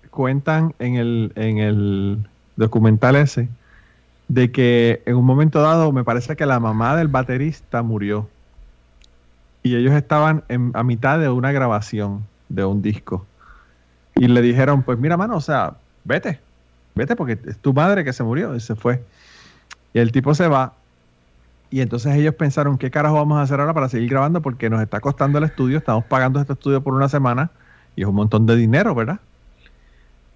[0.09, 3.49] cuentan en el, en el documental ese
[4.27, 8.27] de que en un momento dado me parece que la mamá del baterista murió
[9.63, 10.43] y ellos estaban
[10.73, 13.25] a mitad de una grabación de un disco.
[14.15, 16.39] Y le dijeron pues mira mano o sea vete
[16.95, 19.03] vete porque es tu madre que se murió y se fue.
[19.93, 20.73] Y el tipo se va.
[21.69, 24.81] Y entonces ellos pensaron qué carajo vamos a hacer ahora para seguir grabando porque nos
[24.81, 27.51] está costando el estudio estamos pagando este estudio por una semana
[27.97, 29.19] y es un montón de dinero verdad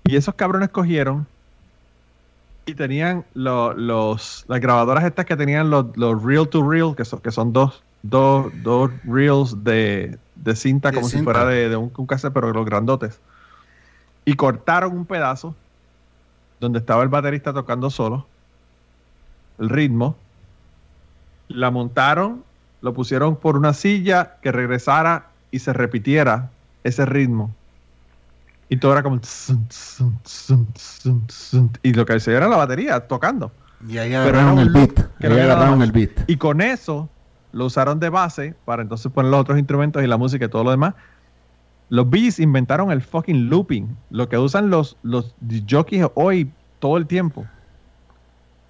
[0.03, 1.25] y esos cabrones cogieron
[2.65, 7.19] y tenían los, las grabadoras estas que tenían los, los reel to reel, que son,
[7.19, 10.17] que son dos, dos, dos reels de,
[10.55, 13.19] cinta, como si fuera de, un, un cassette, pero los grandotes.
[14.25, 15.55] Y cortaron un pedazo
[16.59, 18.27] donde estaba el baterista tocando solo,
[19.59, 20.15] el ritmo,
[21.47, 22.43] la montaron,
[22.81, 26.49] lo pusieron por una silla que regresara y se repitiera
[26.84, 27.53] ese ritmo
[28.72, 29.20] y todo era como.
[31.84, 33.52] Y lo que se era la batería tocando.
[33.86, 34.98] Y ahí agarraron el beat.
[35.20, 36.12] Ahí agarraron el beat.
[36.28, 37.10] Y con eso
[37.52, 40.64] lo usaron de base para entonces poner los otros instrumentos y la música y todo
[40.64, 40.94] lo demás.
[41.90, 43.94] Los Bees inventaron el fucking looping.
[44.10, 45.36] Lo que usan los, los
[45.70, 46.49] jockeys hoy
[46.80, 47.45] todo el tiempo.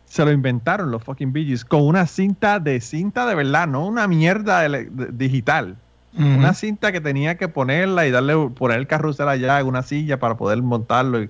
[0.06, 4.08] Se lo inventaron los fucking Bees con una cinta de cinta de verdad, no una
[4.08, 4.68] mierda
[5.12, 5.78] digital.
[6.18, 10.20] Una cinta que tenía que ponerla y darle poner el carrusel allá en una silla
[10.20, 11.24] para poder montarlo.
[11.24, 11.30] Y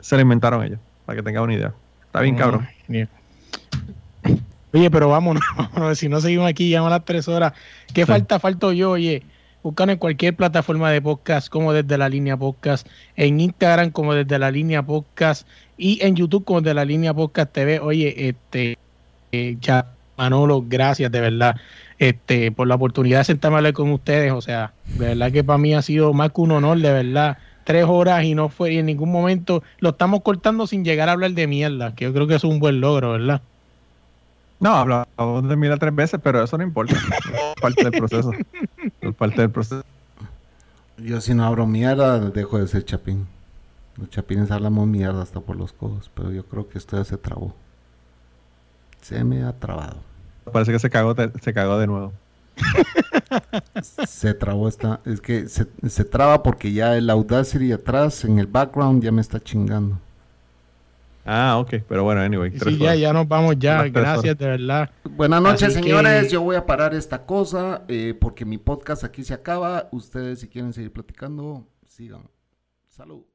[0.00, 1.74] se lo inventaron ellos, para que tengan una idea.
[2.06, 2.66] Está bien, cabrón.
[4.72, 5.42] Oye, pero vámonos,
[5.94, 7.52] si no seguimos aquí, ya a las tres horas.
[7.92, 8.38] ¿Qué falta?
[8.38, 9.22] Falto yo, oye.
[9.62, 14.38] Buscan en cualquier plataforma de podcast como desde la línea podcast, en Instagram como desde
[14.38, 15.46] la línea podcast
[15.76, 17.78] y en YouTube como desde la línea podcast TV.
[17.78, 18.78] Oye, este,
[19.32, 21.56] eh, ya Manolo, gracias de verdad
[22.00, 24.32] este, por la oportunidad de sentarme a hablar con ustedes.
[24.32, 27.38] O sea, de verdad que para mí ha sido más que un honor, de verdad.
[27.62, 31.12] Tres horas y no fue y en ningún momento lo estamos cortando sin llegar a
[31.12, 33.42] hablar de mierda, que yo creo que es un buen logro, ¿verdad?
[34.58, 36.94] No, hablamos de mierda tres veces, pero eso no importa.
[36.94, 38.32] es parte del proceso.
[39.00, 39.84] Es parte del proceso.
[40.98, 43.26] Yo si no abro mierda, dejo de ser chapín.
[43.96, 47.16] Los chapines hablamos mierda hasta por los codos, pero yo creo que esto ya se
[47.16, 47.54] trabó.
[49.00, 50.09] Se me ha trabado.
[50.50, 52.12] Parece que se cagó, se cagó de nuevo.
[54.06, 55.00] se trabó esta.
[55.04, 59.20] Es que se, se traba porque ya el Audacity atrás, en el background, ya me
[59.20, 59.98] está chingando.
[61.24, 62.50] Ah, ok, pero bueno, anyway.
[62.58, 64.90] Sí, ya, ya nos vamos ya, gracias de verdad.
[65.04, 66.30] Buenas noches, señores.
[66.30, 69.88] Yo voy a parar esta cosa eh, porque mi podcast aquí se acaba.
[69.92, 72.22] Ustedes, si quieren seguir platicando, sigan.
[72.88, 73.29] Salud.